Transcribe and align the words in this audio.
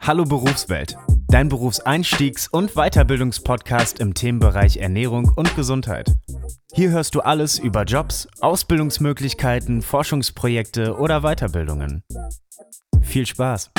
Hallo 0.00 0.24
Berufswelt, 0.24 0.96
dein 1.28 1.50
Berufseinstiegs- 1.50 2.48
und 2.50 2.74
Weiterbildungspodcast 2.74 4.00
im 4.00 4.14
Themenbereich 4.14 4.78
Ernährung 4.78 5.30
und 5.36 5.54
Gesundheit. 5.54 6.14
Hier 6.72 6.90
hörst 6.90 7.14
du 7.14 7.20
alles 7.20 7.58
über 7.58 7.84
Jobs, 7.84 8.28
Ausbildungsmöglichkeiten, 8.40 9.82
Forschungsprojekte 9.82 10.96
oder 10.96 11.20
Weiterbildungen. 11.22 12.02
Viel 13.02 13.26
Spaß! 13.26 13.70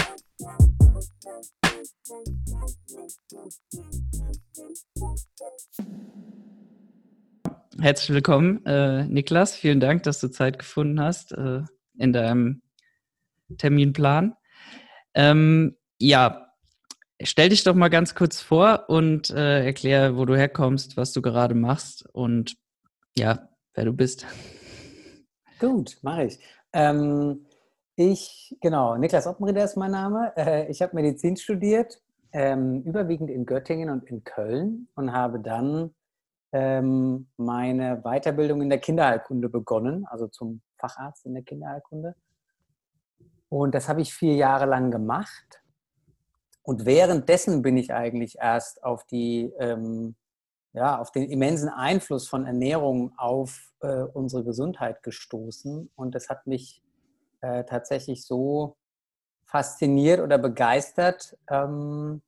Herzlich 7.81 8.13
willkommen, 8.13 8.65
äh, 8.65 9.05
Niklas. 9.05 9.55
Vielen 9.55 9.79
Dank, 9.79 10.03
dass 10.03 10.19
du 10.19 10.29
Zeit 10.29 10.59
gefunden 10.59 10.99
hast 10.99 11.31
äh, 11.31 11.61
in 11.97 12.11
deinem 12.11 12.61
Terminplan. 13.57 14.35
Ähm, 15.13 15.75
ja, 15.99 16.51
stell 17.21 17.49
dich 17.49 17.63
doch 17.63 17.75
mal 17.75 17.89
ganz 17.89 18.15
kurz 18.15 18.41
vor 18.41 18.85
und 18.87 19.29
äh, 19.29 19.65
erklär, 19.65 20.15
wo 20.17 20.25
du 20.25 20.35
herkommst, 20.35 20.97
was 20.97 21.13
du 21.13 21.21
gerade 21.21 21.55
machst 21.55 22.07
und 22.13 22.55
ja, 23.17 23.49
wer 23.73 23.85
du 23.85 23.93
bist. 23.93 24.25
Gut, 25.59 25.97
mache 26.01 26.25
ich. 26.25 26.39
Ähm, 26.73 27.45
ich, 27.95 28.55
genau, 28.61 28.95
Niklas 28.95 29.27
Oppenrieder 29.27 29.65
ist 29.65 29.75
mein 29.75 29.91
Name. 29.91 30.31
Äh, 30.37 30.71
ich 30.71 30.81
habe 30.81 30.95
Medizin 30.95 31.35
studiert, 31.35 32.01
ähm, 32.31 32.81
überwiegend 32.83 33.29
in 33.29 33.45
Göttingen 33.45 33.89
und 33.89 34.05
in 34.05 34.23
Köln 34.23 34.87
und 34.95 35.11
habe 35.11 35.39
dann 35.41 35.93
ähm, 36.53 37.27
meine 37.37 38.01
Weiterbildung 38.03 38.61
in 38.61 38.69
der 38.69 38.79
Kinderheilkunde 38.79 39.49
begonnen, 39.49 40.05
also 40.07 40.27
zum 40.27 40.61
Facharzt 40.77 41.25
in 41.25 41.33
der 41.33 41.43
Kinderheilkunde. 41.43 42.15
Und 43.49 43.75
das 43.75 43.89
habe 43.89 44.01
ich 44.01 44.13
vier 44.13 44.35
Jahre 44.35 44.65
lang 44.65 44.91
gemacht. 44.91 45.58
Und 46.69 46.85
währenddessen 46.85 47.63
bin 47.63 47.77
ich 47.77 47.95
eigentlich 47.95 48.35
erst 48.39 48.83
auf 48.83 49.03
die, 49.05 49.51
ähm, 49.57 50.15
ja, 50.73 50.99
auf 50.99 51.11
den 51.11 51.27
immensen 51.27 51.67
Einfluss 51.67 52.27
von 52.27 52.45
Ernährung 52.45 53.11
auf 53.17 53.73
äh, 53.79 54.03
unsere 54.03 54.43
Gesundheit 54.43 55.01
gestoßen. 55.01 55.89
Und 55.95 56.13
das 56.13 56.29
hat 56.29 56.45
mich 56.45 56.83
äh, 57.41 57.63
tatsächlich 57.63 58.23
so 58.23 58.77
fasziniert 59.47 60.19
oder 60.19 60.37
begeistert, 60.37 61.35
ähm, 61.49 62.21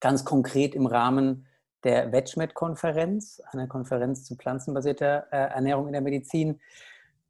ganz 0.00 0.24
konkret 0.24 0.74
im 0.74 0.86
Rahmen 0.86 1.46
der 1.84 2.10
WetschMed-Konferenz, 2.10 3.42
einer 3.50 3.66
Konferenz 3.66 4.24
zu 4.24 4.34
pflanzenbasierter 4.34 5.26
äh, 5.30 5.36
Ernährung 5.52 5.88
in 5.88 5.92
der 5.92 6.00
Medizin, 6.00 6.58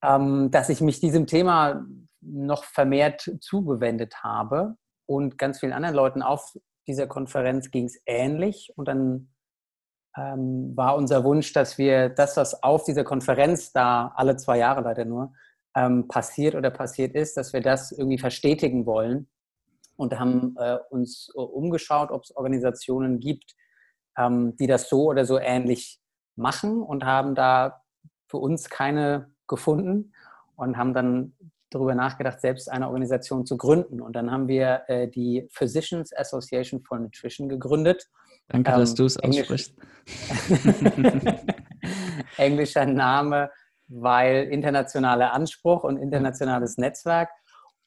ähm, 0.04 0.52
dass 0.52 0.69
ich 0.69 0.80
mich 0.82 1.00
diesem 1.00 1.27
Thema 1.27 1.84
noch 2.20 2.62
vermehrt 2.62 3.28
zugewendet 3.41 4.22
habe. 4.22 4.77
Und 5.12 5.36
ganz 5.36 5.60
vielen 5.60 5.74
anderen 5.74 5.94
Leuten 5.94 6.22
auf 6.22 6.56
dieser 6.86 7.06
Konferenz 7.06 7.70
ging 7.70 7.84
es 7.84 8.00
ähnlich. 8.06 8.72
Und 8.77 8.88
dann 8.88 9.28
ähm, 10.16 10.72
war 10.74 10.96
unser 10.96 11.22
Wunsch, 11.24 11.52
dass 11.52 11.77
wir 11.77 12.08
das, 12.08 12.36
was 12.36 12.62
auf 12.62 12.84
dieser 12.84 13.04
Konferenz 13.04 13.72
da 13.72 14.12
alle 14.16 14.36
zwei 14.36 14.58
Jahre 14.58 14.80
leider 14.80 15.04
nur 15.04 15.34
ähm, 15.77 16.08
passiert 16.08 16.54
oder 16.54 16.70
passiert 16.70 17.14
ist, 17.14 17.36
dass 17.36 17.52
wir 17.52 17.60
das 17.60 17.92
irgendwie 17.92 18.19
verstetigen 18.19 18.86
wollen. 18.86 19.28
Und 19.96 20.19
haben 20.19 20.56
äh, 20.58 20.78
uns 20.88 21.30
äh, 21.36 21.38
umgeschaut, 21.38 22.10
ob 22.10 22.22
es 22.22 22.34
Organisationen 22.34 23.20
gibt, 23.20 23.54
ähm, 24.16 24.56
die 24.56 24.66
das 24.66 24.88
so 24.88 25.04
oder 25.04 25.26
so 25.26 25.38
ähnlich 25.38 26.00
machen 26.34 26.82
und 26.82 27.04
haben 27.04 27.34
da 27.34 27.82
für 28.28 28.38
uns 28.38 28.70
keine 28.70 29.30
gefunden 29.47 30.14
und 30.56 30.78
haben 30.78 30.94
dann 30.94 31.36
darüber 31.75 31.95
nachgedacht, 31.95 32.41
selbst 32.41 32.70
eine 32.70 32.87
Organisation 32.87 33.47
zu 33.47 33.56
gründen. 33.56 34.01
Und 34.01 34.15
dann 34.15 34.31
haben 34.31 34.48
wir 34.48 34.83
äh, 34.89 35.09
die 35.09 35.47
Physicians 35.51 36.15
Association 36.17 36.83
for 36.83 36.98
Nutrition 36.98 37.48
gegründet. 37.48 38.09
Danke, 38.48 38.70
ähm, 38.70 38.78
dass 38.78 38.95
du 38.95 39.05
es 39.05 39.19
aussprichst. 39.19 39.75
Englischer 42.37 42.87
Name, 42.87 43.50
weil 43.88 44.49
internationaler 44.50 45.32
Anspruch 45.32 45.84
und 45.84 45.97
internationales 45.97 46.78
Netzwerk. 46.78 47.31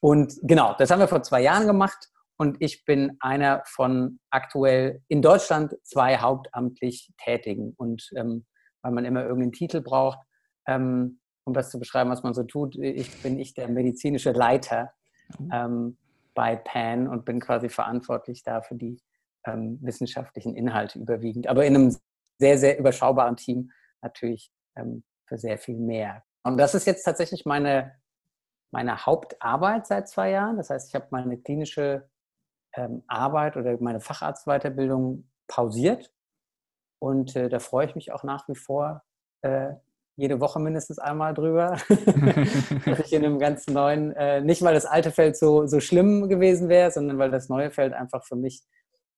Und 0.00 0.34
genau, 0.42 0.74
das 0.78 0.90
haben 0.90 1.00
wir 1.00 1.08
vor 1.08 1.22
zwei 1.22 1.42
Jahren 1.42 1.66
gemacht. 1.66 2.10
Und 2.38 2.56
ich 2.60 2.84
bin 2.84 3.16
einer 3.20 3.62
von 3.66 4.18
aktuell 4.30 5.02
in 5.08 5.22
Deutschland 5.22 5.74
zwei 5.84 6.18
hauptamtlich 6.18 7.12
Tätigen. 7.22 7.72
Und 7.76 8.10
ähm, 8.14 8.44
weil 8.82 8.92
man 8.92 9.04
immer 9.04 9.22
irgendeinen 9.22 9.52
Titel 9.52 9.80
braucht, 9.80 10.18
ähm, 10.66 11.20
um 11.46 11.54
das 11.54 11.70
zu 11.70 11.78
beschreiben, 11.78 12.10
was 12.10 12.22
man 12.22 12.34
so 12.34 12.42
tut, 12.42 12.76
ich, 12.76 13.22
bin 13.22 13.38
ich 13.38 13.54
der 13.54 13.68
medizinische 13.68 14.32
Leiter 14.32 14.92
mhm. 15.38 15.50
ähm, 15.52 15.98
bei 16.34 16.56
PAN 16.56 17.08
und 17.08 17.24
bin 17.24 17.40
quasi 17.40 17.68
verantwortlich 17.68 18.42
da 18.42 18.60
für 18.60 18.74
die 18.74 19.00
ähm, 19.46 19.78
wissenschaftlichen 19.80 20.56
Inhalte 20.56 20.98
überwiegend. 20.98 21.46
Aber 21.46 21.64
in 21.64 21.74
einem 21.74 21.96
sehr, 22.38 22.58
sehr 22.58 22.78
überschaubaren 22.78 23.36
Team 23.36 23.70
natürlich 24.02 24.52
ähm, 24.74 25.04
für 25.24 25.38
sehr 25.38 25.56
viel 25.56 25.78
mehr. 25.78 26.24
Und 26.42 26.58
das 26.58 26.74
ist 26.74 26.86
jetzt 26.86 27.04
tatsächlich 27.04 27.46
meine, 27.46 27.94
meine 28.72 29.06
Hauptarbeit 29.06 29.86
seit 29.86 30.08
zwei 30.08 30.30
Jahren. 30.30 30.56
Das 30.56 30.68
heißt, 30.68 30.88
ich 30.88 30.94
habe 30.94 31.06
meine 31.10 31.38
klinische 31.38 32.08
ähm, 32.74 33.04
Arbeit 33.06 33.56
oder 33.56 33.80
meine 33.80 34.00
Facharztweiterbildung 34.00 35.28
pausiert. 35.46 36.12
Und 36.98 37.36
äh, 37.36 37.48
da 37.48 37.60
freue 37.60 37.86
ich 37.86 37.94
mich 37.94 38.12
auch 38.12 38.24
nach 38.24 38.48
wie 38.48 38.56
vor 38.56 39.04
äh, 39.42 39.74
jede 40.16 40.40
Woche 40.40 40.58
mindestens 40.58 40.98
einmal 40.98 41.34
drüber. 41.34 41.76
dass 42.86 43.00
ich 43.00 43.12
in 43.12 43.24
einem 43.24 43.38
ganz 43.38 43.66
neuen, 43.66 44.12
äh, 44.12 44.40
nicht 44.40 44.62
weil 44.62 44.74
das 44.74 44.86
alte 44.86 45.12
Feld 45.12 45.36
so, 45.36 45.66
so 45.66 45.80
schlimm 45.80 46.28
gewesen 46.28 46.68
wäre, 46.68 46.90
sondern 46.90 47.18
weil 47.18 47.30
das 47.30 47.48
neue 47.48 47.70
Feld 47.70 47.92
einfach 47.92 48.24
für 48.24 48.36
mich 48.36 48.62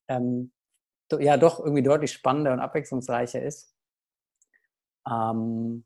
ähm, 0.08 0.52
ja 1.18 1.36
doch 1.36 1.60
irgendwie 1.60 1.82
deutlich 1.82 2.12
spannender 2.12 2.52
und 2.52 2.60
abwechslungsreicher 2.60 3.42
ist. 3.42 3.74
Ähm, 5.08 5.84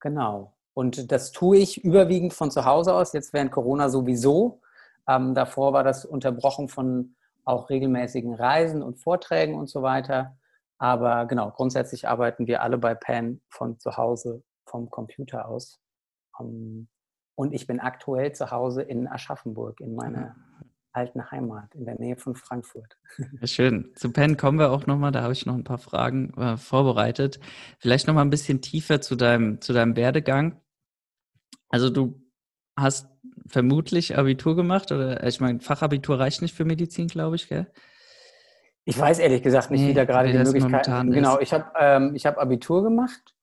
genau. 0.00 0.54
Und 0.74 1.10
das 1.12 1.32
tue 1.32 1.58
ich 1.58 1.82
überwiegend 1.84 2.32
von 2.32 2.50
zu 2.50 2.64
Hause 2.64 2.94
aus, 2.94 3.12
jetzt 3.12 3.32
während 3.32 3.52
Corona 3.52 3.88
sowieso. 3.88 4.60
Ähm, 5.08 5.34
davor 5.34 5.72
war 5.72 5.84
das 5.84 6.04
unterbrochen 6.04 6.68
von 6.68 7.16
auch 7.44 7.70
regelmäßigen 7.70 8.34
Reisen 8.34 8.82
und 8.82 8.98
Vorträgen 8.98 9.54
und 9.54 9.68
so 9.68 9.82
weiter. 9.82 10.36
Aber 10.80 11.26
genau, 11.26 11.50
grundsätzlich 11.50 12.08
arbeiten 12.08 12.46
wir 12.46 12.62
alle 12.62 12.78
bei 12.78 12.94
PAN 12.94 13.42
von 13.50 13.78
zu 13.78 13.98
Hause 13.98 14.42
vom 14.64 14.88
Computer 14.88 15.46
aus. 15.46 15.78
Ähm, 16.40 16.88
und 17.34 17.52
ich 17.52 17.66
bin 17.66 17.80
aktuell 17.80 18.32
zu 18.32 18.50
Hause 18.50 18.82
in 18.82 19.06
Aschaffenburg, 19.06 19.80
in 19.80 19.94
meiner 19.94 20.36
alten 20.92 21.30
Heimat, 21.30 21.74
in 21.74 21.84
der 21.84 21.96
Nähe 21.96 22.16
von 22.16 22.34
Frankfurt. 22.34 22.96
Schön. 23.44 23.92
Zu 23.94 24.10
PAN 24.10 24.38
kommen 24.38 24.58
wir 24.58 24.70
auch 24.70 24.86
nochmal, 24.86 25.12
da 25.12 25.22
habe 25.22 25.34
ich 25.34 25.44
noch 25.44 25.54
ein 25.54 25.64
paar 25.64 25.78
Fragen 25.78 26.32
äh, 26.34 26.56
vorbereitet. 26.56 27.40
Vielleicht 27.78 28.06
nochmal 28.06 28.24
ein 28.24 28.30
bisschen 28.30 28.62
tiefer 28.62 29.02
zu 29.02 29.16
deinem, 29.16 29.60
zu 29.60 29.74
deinem 29.74 29.96
Werdegang. 29.96 30.60
Also 31.68 31.90
du 31.90 32.22
hast 32.74 33.06
vermutlich 33.46 34.16
Abitur 34.16 34.56
gemacht 34.56 34.92
oder 34.92 35.26
ich 35.26 35.40
meine, 35.40 35.60
Fachabitur 35.60 36.18
reicht 36.18 36.40
nicht 36.40 36.54
für 36.54 36.64
Medizin, 36.64 37.06
glaube 37.06 37.36
ich, 37.36 37.48
gell? 37.48 37.70
Ich 38.84 38.98
weiß 38.98 39.18
ehrlich 39.18 39.42
gesagt 39.42 39.70
nicht, 39.70 39.82
nee, 39.82 39.88
wie 39.90 39.94
da 39.94 40.04
gerade 40.04 40.32
die 40.32 40.38
Möglichkeiten 40.38 41.10
Genau, 41.10 41.38
ich 41.38 41.52
habe 41.52 41.66
ähm, 41.78 42.16
hab 42.16 42.38
Abitur 42.38 42.82
gemacht 42.82 43.34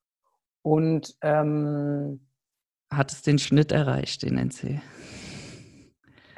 und 0.63 1.15
ähm, 1.21 2.27
hat 2.89 3.11
es 3.11 3.21
den 3.21 3.37
Schnitt 3.37 3.71
erreicht, 3.71 4.23
den 4.23 4.37
NC? 4.37 4.81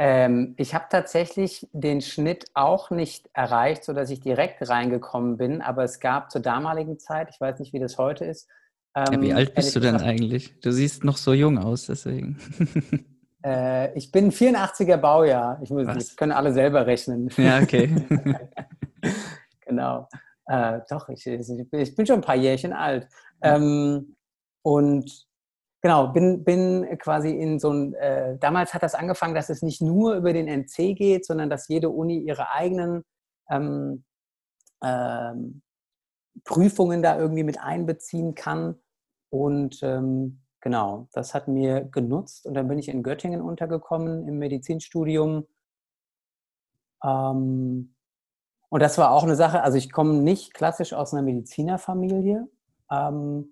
Ähm, 0.01 0.53
ich 0.57 0.73
habe 0.73 0.85
tatsächlich 0.89 1.67
den 1.73 2.01
Schnitt 2.01 2.45
auch 2.53 2.89
nicht 2.89 3.29
erreicht, 3.33 3.83
sodass 3.83 4.09
ich 4.09 4.21
direkt 4.21 4.67
reingekommen 4.67 5.37
bin, 5.37 5.61
aber 5.61 5.83
es 5.83 5.99
gab 5.99 6.31
zur 6.31 6.41
damaligen 6.41 6.99
Zeit, 6.99 7.29
ich 7.31 7.41
weiß 7.41 7.59
nicht, 7.59 7.73
wie 7.73 7.79
das 7.79 7.97
heute 7.97 8.25
ist. 8.25 8.47
Ja, 8.95 9.21
wie 9.21 9.29
ähm, 9.29 9.35
alt 9.35 9.55
bist 9.55 9.75
du 9.75 9.79
denn 9.79 9.97
eigentlich? 9.97 10.59
Du 10.61 10.71
siehst 10.71 11.03
noch 11.03 11.17
so 11.17 11.33
jung 11.33 11.57
aus, 11.57 11.85
deswegen. 11.85 12.37
Äh, 13.41 13.97
ich 13.97 14.11
bin 14.11 14.33
84er 14.33 14.97
Baujahr. 14.97 15.61
Ich 15.63 15.69
muss, 15.69 15.87
das 15.87 16.17
können 16.17 16.33
alle 16.33 16.51
selber 16.51 16.85
rechnen. 16.85 17.29
Ja, 17.37 17.61
okay. 17.61 17.89
genau. 19.61 20.07
Äh, 20.45 20.81
doch, 20.89 21.09
ich, 21.09 21.25
ich, 21.27 21.95
bin 21.95 22.05
schon 22.05 22.15
ein 22.15 22.21
paar 22.21 22.35
Jährchen 22.35 22.73
alt. 22.73 23.07
Ähm, 23.41 24.15
und 24.63 25.27
genau, 25.81 26.07
bin, 26.07 26.43
bin 26.43 26.97
quasi 26.99 27.29
in 27.29 27.59
so 27.59 27.71
ein, 27.71 27.93
äh, 27.93 28.37
damals 28.39 28.73
hat 28.73 28.83
das 28.83 28.95
angefangen, 28.95 29.35
dass 29.35 29.49
es 29.49 29.61
nicht 29.61 29.81
nur 29.81 30.15
über 30.15 30.33
den 30.33 30.47
NC 30.47 30.95
geht, 30.95 31.25
sondern 31.25 31.49
dass 31.49 31.67
jede 31.67 31.89
Uni 31.89 32.17
ihre 32.17 32.51
eigenen 32.51 33.03
ähm, 33.49 34.03
ähm, 34.83 35.61
Prüfungen 36.43 37.01
da 37.01 37.17
irgendwie 37.17 37.43
mit 37.43 37.59
einbeziehen 37.59 38.35
kann. 38.35 38.75
Und 39.31 39.81
ähm, 39.83 40.41
genau, 40.61 41.07
das 41.13 41.33
hat 41.33 41.47
mir 41.47 41.81
genutzt. 41.81 42.45
Und 42.45 42.55
dann 42.55 42.67
bin 42.67 42.79
ich 42.79 42.89
in 42.89 43.03
Göttingen 43.03 43.41
untergekommen 43.41 44.27
im 44.27 44.39
Medizinstudium. 44.39 45.45
Ähm, 47.03 47.95
und 48.69 48.81
das 48.81 48.97
war 48.97 49.11
auch 49.11 49.23
eine 49.23 49.35
Sache, 49.35 49.63
also 49.63 49.77
ich 49.77 49.91
komme 49.91 50.13
nicht 50.13 50.53
klassisch 50.53 50.93
aus 50.93 51.13
einer 51.13 51.23
Medizinerfamilie, 51.23 52.47
ähm, 52.91 53.51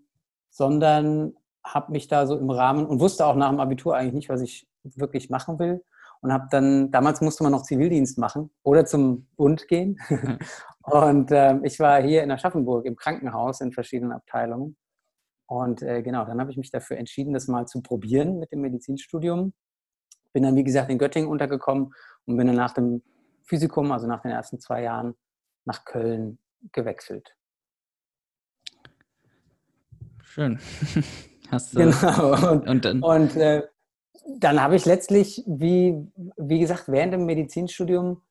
sondern 0.49 1.33
habe 1.63 1.91
mich 1.91 2.07
da 2.07 2.27
so 2.27 2.37
im 2.37 2.49
Rahmen 2.49 2.85
und 2.85 2.99
wusste 2.99 3.25
auch 3.25 3.35
nach 3.35 3.49
dem 3.49 3.59
Abitur 3.59 3.95
eigentlich 3.95 4.13
nicht, 4.13 4.29
was 4.29 4.41
ich 4.41 4.67
wirklich 4.83 5.29
machen 5.29 5.59
will. 5.59 5.83
und 6.21 6.33
habe 6.33 6.47
dann, 6.49 6.91
damals 6.91 7.21
musste 7.21 7.43
man 7.43 7.51
noch 7.51 7.63
Zivildienst 7.63 8.17
machen 8.17 8.49
oder 8.63 8.85
zum 8.85 9.27
Bund 9.35 9.67
gehen. 9.67 9.99
und 10.81 11.31
äh, 11.31 11.59
ich 11.63 11.79
war 11.79 12.01
hier 12.01 12.23
in 12.23 12.31
Aschaffenburg 12.31 12.85
im 12.85 12.95
Krankenhaus 12.95 13.61
in 13.61 13.71
verschiedenen 13.71 14.13
Abteilungen. 14.13 14.77
Und 15.47 15.81
äh, 15.81 16.01
genau, 16.01 16.25
dann 16.25 16.39
habe 16.39 16.51
ich 16.51 16.57
mich 16.57 16.71
dafür 16.71 16.97
entschieden, 16.97 17.33
das 17.33 17.47
mal 17.47 17.67
zu 17.67 17.81
probieren 17.81 18.39
mit 18.39 18.51
dem 18.51 18.61
Medizinstudium. 18.61 19.53
Bin 20.33 20.43
dann, 20.43 20.55
wie 20.55 20.63
gesagt, 20.63 20.89
in 20.89 20.97
Göttingen 20.97 21.29
untergekommen 21.29 21.93
und 22.25 22.37
bin 22.37 22.47
dann 22.47 22.55
nach 22.55 22.73
dem 22.73 23.03
Physikum, 23.47 23.91
also 23.91 24.07
nach 24.07 24.21
den 24.21 24.31
ersten 24.31 24.59
zwei 24.59 24.83
Jahren, 24.83 25.15
nach 25.65 25.85
Köln 25.85 26.39
gewechselt. 26.71 27.35
Schön. 30.21 30.59
Hast 31.51 31.73
du, 31.73 31.79
genau. 31.79 32.51
Und, 32.51 32.67
und 32.67 32.85
dann, 32.85 33.01
und, 33.01 33.35
äh, 33.37 33.63
dann 34.39 34.61
habe 34.61 34.75
ich 34.75 34.85
letztlich, 34.85 35.43
wie, 35.47 35.95
wie 36.35 36.59
gesagt, 36.59 36.89
während 36.89 37.13
dem 37.13 37.25
Medizinstudium 37.25 38.21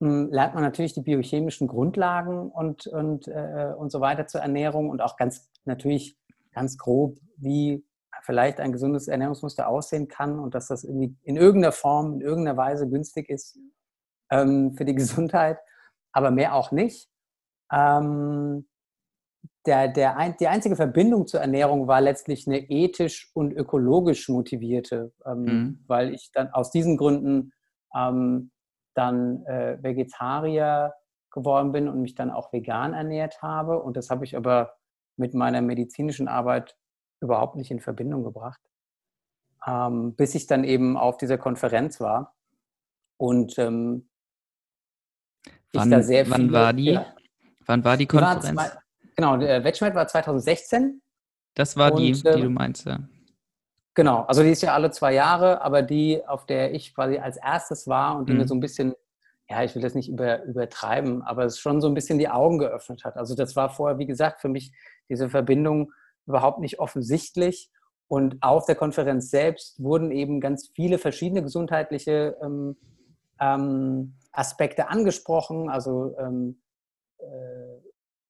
mh, 0.00 0.08
hm, 0.10 0.28
lernt 0.32 0.54
man 0.54 0.64
natürlich 0.64 0.94
die 0.94 1.02
biochemischen 1.02 1.68
Grundlagen 1.68 2.50
und, 2.50 2.88
und, 2.88 3.28
äh, 3.28 3.72
und 3.78 3.92
so 3.92 4.00
weiter 4.00 4.26
zur 4.26 4.40
Ernährung 4.40 4.90
und 4.90 5.00
auch 5.00 5.16
ganz 5.16 5.48
natürlich 5.64 6.18
ganz 6.52 6.76
grob, 6.76 7.16
wie 7.36 7.84
vielleicht 8.22 8.58
ein 8.58 8.72
gesundes 8.72 9.06
Ernährungsmuster 9.06 9.68
aussehen 9.68 10.08
kann 10.08 10.40
und 10.40 10.54
dass 10.54 10.66
das 10.66 10.82
irgendwie 10.82 11.16
in 11.22 11.36
irgendeiner 11.36 11.72
Form, 11.72 12.14
in 12.14 12.20
irgendeiner 12.20 12.56
Weise 12.56 12.88
günstig 12.88 13.28
ist 13.28 13.56
ähm, 14.30 14.74
für 14.74 14.84
die 14.84 14.94
Gesundheit, 14.96 15.58
aber 16.12 16.30
mehr 16.30 16.54
auch 16.54 16.72
nicht. 16.72 17.08
Ähm, 17.72 18.66
der, 19.66 19.88
der 19.88 20.16
ein, 20.16 20.36
die 20.38 20.48
einzige 20.48 20.76
Verbindung 20.76 21.26
zur 21.26 21.40
Ernährung 21.40 21.86
war 21.86 22.00
letztlich 22.00 22.46
eine 22.46 22.58
ethisch 22.70 23.30
und 23.34 23.52
ökologisch 23.52 24.28
motivierte, 24.28 25.12
ähm, 25.26 25.42
mhm. 25.42 25.84
weil 25.86 26.14
ich 26.14 26.30
dann 26.32 26.50
aus 26.52 26.70
diesen 26.70 26.96
Gründen 26.96 27.52
ähm, 27.94 28.50
dann 28.94 29.44
äh, 29.44 29.78
Vegetarier 29.82 30.94
geworden 31.30 31.72
bin 31.72 31.88
und 31.88 32.00
mich 32.00 32.14
dann 32.14 32.30
auch 32.30 32.52
vegan 32.52 32.94
ernährt 32.94 33.42
habe. 33.42 33.82
Und 33.82 33.96
das 33.96 34.10
habe 34.10 34.24
ich 34.24 34.36
aber 34.36 34.74
mit 35.16 35.34
meiner 35.34 35.60
medizinischen 35.60 36.28
Arbeit 36.28 36.76
überhaupt 37.20 37.56
nicht 37.56 37.70
in 37.70 37.80
Verbindung 37.80 38.24
gebracht, 38.24 38.60
ähm, 39.66 40.14
bis 40.16 40.34
ich 40.34 40.46
dann 40.46 40.64
eben 40.64 40.96
auf 40.96 41.16
dieser 41.16 41.38
Konferenz 41.38 42.00
war 42.00 42.34
und 43.18 43.58
ähm, 43.58 44.08
wann, 45.72 45.90
da 45.90 46.02
sehr 46.02 46.28
wann 46.30 46.52
war 46.52 46.72
die? 46.72 46.92
Ja, 46.92 47.06
wann 47.66 47.84
war 47.84 47.96
die 47.96 48.06
Konferenz? 48.06 48.44
War 48.44 48.66
zwei, 48.66 48.78
genau, 49.16 49.36
der 49.36 49.64
Wettschmidt 49.64 49.94
war 49.94 50.06
2016. 50.06 51.00
Das 51.54 51.76
war 51.76 51.92
und, 51.92 52.00
die, 52.00 52.12
die 52.12 52.22
du 52.22 52.30
ähm, 52.30 52.54
meinst, 52.54 52.86
ja. 52.86 53.00
Genau, 53.94 54.22
also 54.22 54.42
die 54.42 54.50
ist 54.50 54.62
ja 54.62 54.74
alle 54.74 54.90
zwei 54.92 55.12
Jahre, 55.12 55.60
aber 55.60 55.82
die, 55.82 56.24
auf 56.26 56.46
der 56.46 56.72
ich 56.72 56.94
quasi 56.94 57.18
als 57.18 57.36
erstes 57.36 57.88
war 57.88 58.16
und 58.16 58.28
die 58.28 58.32
mhm. 58.32 58.38
mir 58.38 58.46
so 58.46 58.54
ein 58.54 58.60
bisschen 58.60 58.94
ja, 59.50 59.64
ich 59.64 59.74
will 59.74 59.82
das 59.82 59.94
nicht 59.94 60.08
über, 60.08 60.44
übertreiben, 60.44 61.22
aber 61.22 61.44
es 61.44 61.58
schon 61.58 61.80
so 61.80 61.88
ein 61.88 61.94
bisschen 61.94 62.18
die 62.18 62.28
Augen 62.28 62.58
geöffnet 62.58 63.04
hat. 63.04 63.16
Also 63.16 63.34
das 63.34 63.56
war 63.56 63.70
vorher, 63.70 63.98
wie 63.98 64.06
gesagt, 64.06 64.40
für 64.40 64.48
mich 64.48 64.72
diese 65.08 65.30
Verbindung 65.30 65.92
überhaupt 66.26 66.60
nicht 66.60 66.80
offensichtlich. 66.80 67.70
Und 68.08 68.36
auf 68.42 68.66
der 68.66 68.74
Konferenz 68.74 69.30
selbst 69.30 69.82
wurden 69.82 70.10
eben 70.10 70.40
ganz 70.40 70.70
viele 70.74 70.98
verschiedene 70.98 71.42
gesundheitliche 71.42 72.36
ähm, 72.42 72.76
ähm, 73.40 74.14
Aspekte 74.38 74.88
angesprochen. 74.88 75.68
Also 75.68 76.16
ähm, 76.18 76.60
äh, 77.18 77.82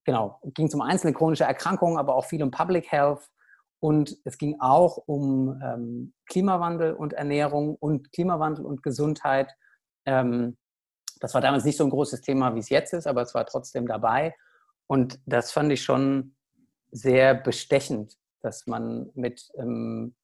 genau, 0.04 0.40
ging 0.54 0.72
um 0.72 0.80
einzelne 0.80 1.12
chronische 1.12 1.44
Erkrankungen, 1.44 1.98
aber 1.98 2.14
auch 2.14 2.24
viel 2.24 2.42
um 2.42 2.50
Public 2.50 2.90
Health. 2.90 3.30
Und 3.80 4.16
es 4.24 4.38
ging 4.38 4.56
auch 4.60 4.96
um 5.06 5.60
ähm, 5.62 6.14
Klimawandel 6.26 6.94
und 6.94 7.12
Ernährung 7.12 7.76
und 7.76 8.12
Klimawandel 8.12 8.64
und 8.66 8.82
Gesundheit. 8.82 9.54
Ähm, 10.04 10.56
das 11.20 11.34
war 11.34 11.40
damals 11.40 11.64
nicht 11.64 11.76
so 11.76 11.84
ein 11.84 11.90
großes 11.90 12.22
Thema, 12.22 12.54
wie 12.54 12.60
es 12.60 12.70
jetzt 12.70 12.92
ist, 12.92 13.06
aber 13.06 13.22
es 13.22 13.34
war 13.34 13.46
trotzdem 13.46 13.86
dabei. 13.86 14.34
Und 14.86 15.20
das 15.26 15.52
fand 15.52 15.70
ich 15.70 15.82
schon 15.82 16.34
sehr 16.90 17.34
bestechend, 17.34 18.16
dass 18.40 18.66
man 18.66 19.10
mit, 19.14 19.48
ähm, 19.56 20.14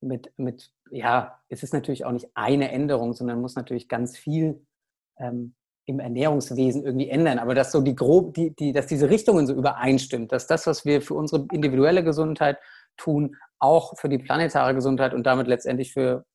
mit, 0.00 0.32
mit, 0.36 0.70
ja, 0.90 1.40
es 1.48 1.62
ist 1.62 1.72
natürlich 1.72 2.04
auch 2.04 2.12
nicht 2.12 2.28
eine 2.34 2.70
Änderung, 2.70 3.12
sondern 3.14 3.40
muss 3.40 3.56
natürlich 3.56 3.88
ganz 3.88 4.16
viel 4.16 4.64
ähm, 5.18 5.54
im 5.86 6.00
Ernährungswesen 6.00 6.84
irgendwie 6.84 7.08
ändern. 7.08 7.38
Aber 7.38 7.54
dass 7.54 7.72
so 7.72 7.80
die 7.80 7.96
grob, 7.96 8.34
die, 8.34 8.54
die, 8.54 8.72
dass 8.72 8.86
diese 8.86 9.08
Richtungen 9.08 9.46
so 9.46 9.54
übereinstimmt, 9.54 10.32
dass 10.32 10.46
das, 10.46 10.66
was 10.66 10.84
wir 10.84 11.00
für 11.00 11.14
unsere 11.14 11.46
individuelle 11.52 12.04
Gesundheit 12.04 12.58
tun, 12.96 13.36
auch 13.58 13.96
für 13.96 14.08
die 14.08 14.18
planetare 14.18 14.74
Gesundheit 14.74 15.14
und 15.14 15.26
damit 15.26 15.46
letztendlich 15.46 15.92
für 15.92 16.26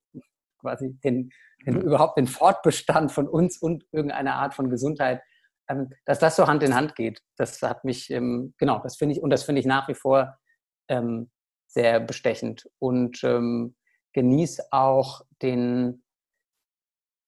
quasi 0.59 0.97
den, 1.03 1.29
den, 1.65 1.81
überhaupt 1.81 2.17
den 2.17 2.27
Fortbestand 2.27 3.11
von 3.11 3.27
uns 3.27 3.57
und 3.57 3.85
irgendeine 3.91 4.33
Art 4.33 4.55
von 4.55 4.69
Gesundheit, 4.69 5.21
ähm, 5.69 5.89
dass 6.05 6.19
das 6.19 6.35
so 6.35 6.47
Hand 6.47 6.63
in 6.63 6.75
Hand 6.75 6.95
geht. 6.95 7.21
Das 7.37 7.61
hat 7.61 7.83
mich, 7.83 8.09
ähm, 8.09 8.53
genau, 8.57 8.79
das 8.79 8.97
finde 8.97 9.15
ich, 9.15 9.21
und 9.21 9.29
das 9.29 9.43
finde 9.43 9.59
ich 9.61 9.67
nach 9.67 9.87
wie 9.87 9.93
vor 9.93 10.37
ähm, 10.89 11.29
sehr 11.67 11.99
bestechend 11.99 12.69
und 12.79 13.23
ähm, 13.23 13.75
genieße 14.13 14.67
auch 14.71 15.21
den, 15.41 16.03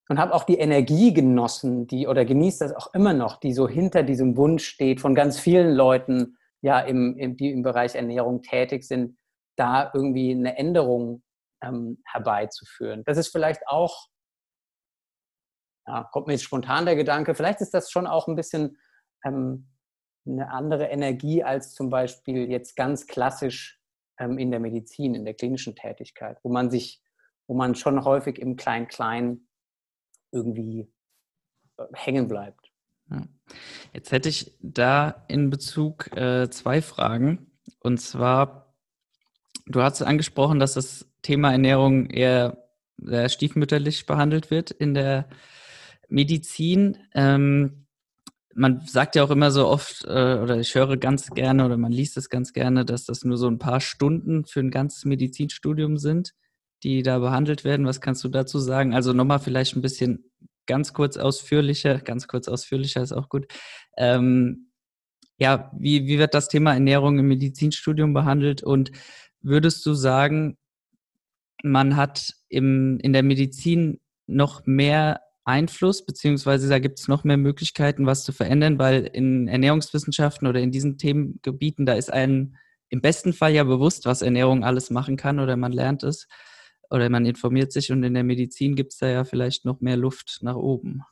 und 0.07 0.19
habe 0.19 0.33
auch 0.33 0.43
die 0.43 0.57
Energie 0.57 1.13
genossen, 1.13 1.87
die, 1.87 2.07
oder 2.07 2.25
genieße 2.25 2.65
das 2.65 2.75
auch 2.75 2.93
immer 2.93 3.13
noch, 3.13 3.37
die 3.37 3.53
so 3.53 3.67
hinter 3.67 4.03
diesem 4.03 4.37
Wunsch 4.37 4.65
steht 4.65 5.01
von 5.01 5.15
ganz 5.15 5.39
vielen 5.39 5.73
Leuten, 5.73 6.37
ja, 6.61 6.79
im, 6.79 7.17
im, 7.17 7.35
die 7.37 7.51
im 7.51 7.63
Bereich 7.63 7.95
Ernährung 7.95 8.41
tätig 8.41 8.83
sind, 8.83 9.17
da 9.55 9.91
irgendwie 9.93 10.31
eine 10.31 10.57
Änderung 10.57 11.23
ähm, 11.61 12.01
herbeizuführen. 12.05 13.03
Das 13.05 13.17
ist 13.17 13.29
vielleicht 13.29 13.67
auch 13.67 14.07
ja, 15.87 16.03
kommt 16.11 16.27
mir 16.27 16.33
jetzt 16.33 16.43
spontan 16.43 16.85
der 16.85 16.95
Gedanke, 16.95 17.35
vielleicht 17.35 17.61
ist 17.61 17.73
das 17.73 17.91
schon 17.91 18.07
auch 18.07 18.27
ein 18.27 18.35
bisschen 18.35 18.77
ähm, 19.23 19.69
eine 20.25 20.49
andere 20.49 20.85
Energie 20.85 21.43
als 21.43 21.73
zum 21.73 21.89
Beispiel 21.89 22.49
jetzt 22.49 22.75
ganz 22.75 23.05
klassisch 23.05 23.79
ähm, 24.19 24.37
in 24.37 24.51
der 24.51 24.59
Medizin, 24.59 25.15
in 25.15 25.25
der 25.25 25.33
klinischen 25.33 25.75
Tätigkeit, 25.75 26.37
wo 26.43 26.49
man 26.51 26.69
sich, 26.69 27.01
wo 27.47 27.55
man 27.55 27.75
schon 27.75 28.03
häufig 28.03 28.39
im 28.39 28.55
Klein-Klein 28.55 29.47
irgendwie 30.31 30.91
äh, 31.77 31.83
hängen 31.93 32.27
bleibt. 32.27 32.71
Jetzt 33.93 34.11
hätte 34.11 34.29
ich 34.29 34.57
da 34.61 35.25
in 35.27 35.49
Bezug 35.49 36.15
äh, 36.17 36.49
zwei 36.49 36.81
Fragen. 36.81 37.51
Und 37.79 37.99
zwar, 37.99 38.73
du 39.67 39.81
hast 39.81 40.01
angesprochen, 40.01 40.59
dass 40.59 40.73
das 40.73 41.05
Thema 41.21 41.51
Ernährung 41.51 42.09
eher 42.09 42.65
sehr 42.97 43.29
stiefmütterlich 43.29 44.05
behandelt 44.05 44.51
wird 44.51 44.71
in 44.71 44.93
der 44.93 45.29
Medizin, 46.07 46.97
ähm, 47.13 47.84
man 48.55 48.81
sagt 48.85 49.15
ja 49.15 49.23
auch 49.23 49.31
immer 49.31 49.51
so 49.51 49.67
oft, 49.67 50.05
äh, 50.05 50.39
oder 50.39 50.57
ich 50.59 50.73
höre 50.75 50.95
ganz 50.95 51.29
gerne 51.29 51.65
oder 51.65 51.77
man 51.77 51.91
liest 51.91 52.15
es 52.15 52.29
ganz 52.29 52.53
gerne, 52.53 52.85
dass 52.85 53.03
das 53.03 53.25
nur 53.25 53.37
so 53.37 53.47
ein 53.47 53.59
paar 53.59 53.81
Stunden 53.81 54.45
für 54.45 54.61
ein 54.61 54.71
ganzes 54.71 55.03
Medizinstudium 55.03 55.97
sind, 55.97 56.33
die 56.81 57.03
da 57.03 57.19
behandelt 57.19 57.65
werden. 57.65 57.85
Was 57.85 57.99
kannst 57.99 58.23
du 58.23 58.29
dazu 58.29 58.59
sagen? 58.59 58.95
Also 58.95 59.11
nochmal 59.11 59.39
vielleicht 59.39 59.75
ein 59.75 59.81
bisschen 59.81 60.31
ganz 60.67 60.93
kurz 60.93 61.17
ausführlicher, 61.17 61.99
ganz 61.99 62.27
kurz 62.29 62.47
ausführlicher 62.47 63.01
ist 63.01 63.11
auch 63.11 63.27
gut. 63.27 63.45
Ähm, 63.97 64.71
ja, 65.37 65.69
wie, 65.77 66.07
wie 66.07 66.17
wird 66.17 66.33
das 66.33 66.47
Thema 66.47 66.73
Ernährung 66.73 67.19
im 67.19 67.27
Medizinstudium 67.27 68.13
behandelt 68.13 68.63
und 68.63 68.91
würdest 69.41 69.85
du 69.85 69.93
sagen, 69.93 70.57
man 71.61 71.97
hat 71.97 72.33
im, 72.47 72.99
in 73.01 73.11
der 73.11 73.23
Medizin 73.23 73.99
noch 74.27 74.65
mehr 74.65 75.24
Einfluss, 75.45 76.03
beziehungsweise 76.03 76.67
da 76.67 76.79
gibt 76.79 76.99
es 76.99 77.07
noch 77.07 77.23
mehr 77.23 77.37
Möglichkeiten, 77.37 78.07
was 78.07 78.23
zu 78.23 78.31
verändern, 78.31 78.79
weil 78.79 79.05
in 79.05 79.47
Ernährungswissenschaften 79.47 80.47
oder 80.47 80.59
in 80.59 80.71
diesen 80.71 80.97
Themengebieten, 80.97 81.85
da 81.85 81.93
ist 81.93 82.11
einem 82.11 82.55
im 82.89 83.01
besten 83.01 83.31
Fall 83.31 83.53
ja 83.53 83.63
bewusst, 83.63 84.05
was 84.05 84.23
Ernährung 84.23 84.63
alles 84.63 84.89
machen 84.89 85.17
kann 85.17 85.39
oder 85.39 85.55
man 85.55 85.71
lernt 85.71 86.03
es 86.03 86.27
oder 86.89 87.09
man 87.09 87.25
informiert 87.25 87.71
sich 87.71 87.91
und 87.91 88.03
in 88.03 88.15
der 88.15 88.23
Medizin 88.23 88.75
gibt 88.75 88.93
es 88.93 88.99
da 88.99 89.07
ja 89.07 89.23
vielleicht 89.23 89.65
noch 89.65 89.81
mehr 89.81 89.97
Luft 89.97 90.39
nach 90.41 90.55
oben. 90.55 91.03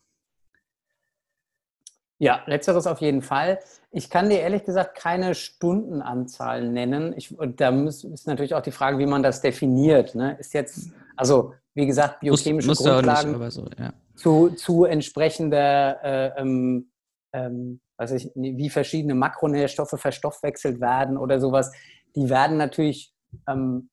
Ja, 2.18 2.42
letzteres 2.46 2.88
auf 2.88 3.02
jeden 3.02 3.22
Fall. 3.22 3.60
Ich 3.92 4.10
kann 4.10 4.30
dir 4.30 4.40
ehrlich 4.40 4.64
gesagt 4.64 4.96
keine 4.96 5.36
Stundenanzahl 5.36 6.70
nennen. 6.70 7.14
Ich, 7.18 7.38
und 7.38 7.60
da 7.60 7.72
muss, 7.72 8.04
ist 8.04 8.28
natürlich 8.28 8.56
auch 8.56 8.62
die 8.62 8.72
Frage, 8.72 8.98
wie 8.98 9.06
man 9.06 9.24
das 9.24 9.42
definiert. 9.42 10.16
Ne? 10.16 10.38
Ist 10.40 10.54
jetzt, 10.54 10.92
also 11.18 11.54
wie 11.74 11.86
gesagt, 11.86 12.22
biochemische 12.22 12.68
muss, 12.68 12.80
muss 12.80 12.88
Grundlagen. 12.88 13.38
Nicht, 13.38 13.52
so, 13.52 13.68
ja 13.78 13.94
zu, 14.16 14.50
zu 14.50 14.86
entsprechender, 14.86 16.04
äh, 16.04 16.42
ähm, 16.42 16.92
ähm, 17.34 17.82
weiß 17.98 18.12
ich, 18.12 18.32
wie 18.36 18.70
verschiedene 18.70 19.16
Makronährstoffe 19.16 19.96
verstoffwechselt 19.98 20.80
werden 20.80 21.18
oder 21.18 21.40
sowas, 21.40 21.72
die 22.16 22.30
werden 22.30 22.58
natürlich 22.58 23.14
ähm, 23.48 23.90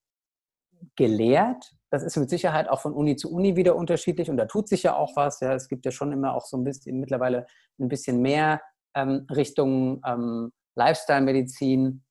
gelehrt. 0.96 1.72
Das 1.90 2.02
ist 2.02 2.16
mit 2.16 2.30
Sicherheit 2.30 2.68
auch 2.68 2.80
von 2.80 2.92
Uni 2.92 3.16
zu 3.16 3.32
Uni 3.32 3.56
wieder 3.56 3.76
unterschiedlich 3.76 4.30
und 4.30 4.36
da 4.36 4.46
tut 4.46 4.68
sich 4.68 4.84
ja 4.84 4.94
auch 4.94 5.16
was. 5.16 5.40
Ja, 5.40 5.54
es 5.54 5.68
gibt 5.68 5.84
ja 5.84 5.90
schon 5.90 6.12
immer 6.12 6.34
auch 6.34 6.44
so 6.46 6.56
ein 6.56 6.64
bisschen 6.64 7.00
mittlerweile 7.00 7.46
ein 7.78 7.88
bisschen 7.88 8.20
mehr 8.20 8.60
ähm, 8.94 9.26
Richtung 9.30 10.00
ähm, 10.06 10.52
Lifestyle-Medizin. 10.76 12.04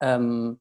Ähm, 0.00 0.60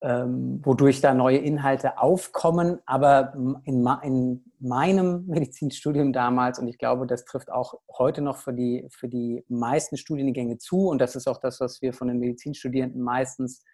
ähm, 0.00 0.60
wodurch 0.64 1.00
da 1.00 1.12
neue 1.12 1.38
Inhalte 1.38 1.98
aufkommen. 1.98 2.80
Aber 2.86 3.32
in, 3.64 3.86
in, 4.02 4.44
meinem 4.60 5.24
Medizinstudium 5.28 6.12
damals, 6.12 6.58
und 6.58 6.68
ich 6.68 6.78
glaube, 6.78 7.06
das 7.06 7.24
trifft 7.24 7.50
auch 7.50 7.74
heute 7.96 8.22
noch 8.22 8.36
für 8.36 8.52
die, 8.52 8.86
für 8.90 9.08
die 9.08 9.44
meisten 9.48 9.96
Studiengänge 9.96 10.58
zu, 10.58 10.88
und 10.88 11.00
das 11.00 11.16
ist 11.16 11.28
auch 11.28 11.38
das, 11.38 11.60
was 11.60 11.82
wir 11.82 11.92
von 11.92 12.08
den 12.08 12.18
Medizinstudierenden 12.18 13.02
meistens 13.02 13.64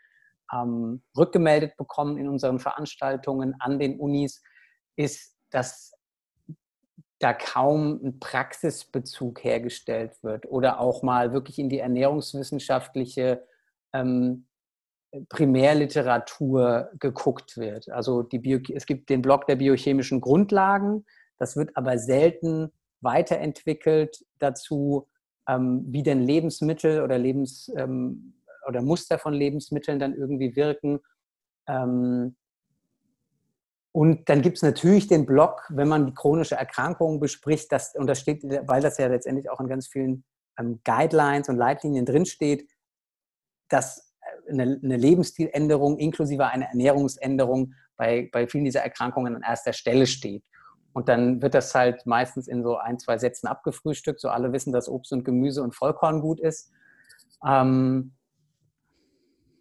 ähm, 0.53 1.03
rückgemeldet 1.17 1.77
bekommen 1.77 2.19
in 2.19 2.29
unseren 2.29 2.59
Veranstaltungen 2.59 3.55
an 3.61 3.79
den 3.79 3.99
Unis, 3.99 4.43
ist, 4.97 5.37
dass 5.51 5.93
da 7.19 7.33
kaum 7.33 8.01
ein 8.05 8.19
Praxisbezug 8.21 9.43
hergestellt 9.45 10.23
wird 10.23 10.47
oder 10.47 10.81
auch 10.81 11.03
mal 11.03 11.33
wirklich 11.33 11.59
in 11.59 11.71
die 11.71 11.79
ernährungswissenschaftliche 11.79 13.47
ähm, 13.93 14.47
Primärliteratur 15.29 16.91
geguckt 16.99 17.57
wird. 17.57 17.89
Also 17.91 18.23
die 18.23 18.39
Bio 18.39 18.59
es 18.75 18.87
gibt 18.87 19.11
den 19.11 19.23
Blog 19.23 19.47
der 19.47 19.57
biochemischen 19.57 20.21
Grundlagen, 20.21 21.05
das 21.39 21.57
wird 21.57 21.77
aber 21.77 21.99
selten 21.99 22.73
weiterentwickelt 23.01 24.25
dazu, 24.39 25.09
ähm, 25.49 25.85
wie 25.89 26.03
denn 26.03 26.23
Lebensmittel 26.23 27.03
oder 27.03 27.19
Lebens 27.19 27.71
ähm, 27.77 28.35
oder 28.67 28.83
Muster 28.83 29.19
von 29.19 29.35
Lebensmitteln 29.35 29.99
dann 29.99 30.15
irgendwie 30.15 30.57
wirken. 30.57 31.01
Ähm, 31.67 32.37
und 33.93 34.29
dann 34.29 34.43
gibt 34.43 34.57
es 34.57 34.63
natürlich 34.63 35.07
den 35.07 35.25
Blog, 35.25 35.67
wenn 35.69 35.87
man 35.87 36.07
die 36.07 36.15
chronische 36.15 36.57
Erkrankung 36.57 37.21
bespricht, 37.21 37.71
das, 37.71 37.95
und 37.95 38.09
das 38.09 38.19
steht, 38.19 38.43
weil 38.43 38.83
das 38.83 38.99
ja 38.99 39.07
letztendlich 39.07 39.49
auch 39.51 39.61
in 39.61 39.69
ganz 39.69 39.87
vielen 39.87 40.25
ähm, 40.59 40.81
Guidelines 40.85 41.49
und 41.49 41.57
Leitlinien 41.57 42.05
drinsteht, 42.05 42.69
dass 43.69 44.04
eine, 44.61 44.81
eine 44.83 44.97
Lebensstiländerung 44.97 45.99
inklusive 45.99 46.47
einer 46.47 46.67
Ernährungsänderung 46.67 47.75
bei, 47.97 48.29
bei 48.33 48.47
vielen 48.47 48.65
dieser 48.65 48.81
Erkrankungen 48.81 49.37
an 49.37 49.43
erster 49.43 49.73
Stelle 49.73 50.07
steht. 50.07 50.45
Und 50.93 51.09
dann 51.09 51.43
wird 51.43 51.55
das 51.55 51.75
halt 51.75 52.07
meistens 52.07 52.47
in 52.47 52.63
so 52.63 52.77
ein, 52.77 52.99
zwei 52.99 53.19
Sätzen 53.19 53.49
abgefrühstückt. 53.49 54.21
So 54.21 54.29
alle 54.29 54.53
wissen, 54.53 54.73
dass 54.73 54.89
Obst 54.89 55.13
und 55.13 55.25
Gemüse 55.25 55.63
und 55.63 55.75
Vollkorn 55.75 56.21
gut 56.21 56.41
ist. 56.41 56.71
Ähm, 57.47 58.15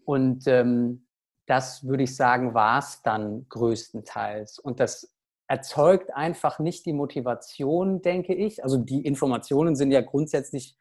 und 0.06 0.48
ähm, 0.48 1.08
das 1.48 1.86
würde 1.86 2.04
ich 2.04 2.16
sagen, 2.16 2.54
war 2.54 2.80
es 2.80 3.02
dann 3.02 3.48
größtenteils. 3.50 4.60
Und 4.60 4.80
das 4.80 5.14
erzeugt 5.48 6.14
einfach 6.14 6.60
nicht 6.60 6.86
die 6.86 6.94
Motivation, 6.94 8.02
denke 8.02 8.34
ich. 8.34 8.64
Also 8.64 8.78
die 8.78 9.06
Informationen 9.06 9.76
sind 9.76 9.92
ja 9.92 10.02
grundsätzlich 10.02 10.78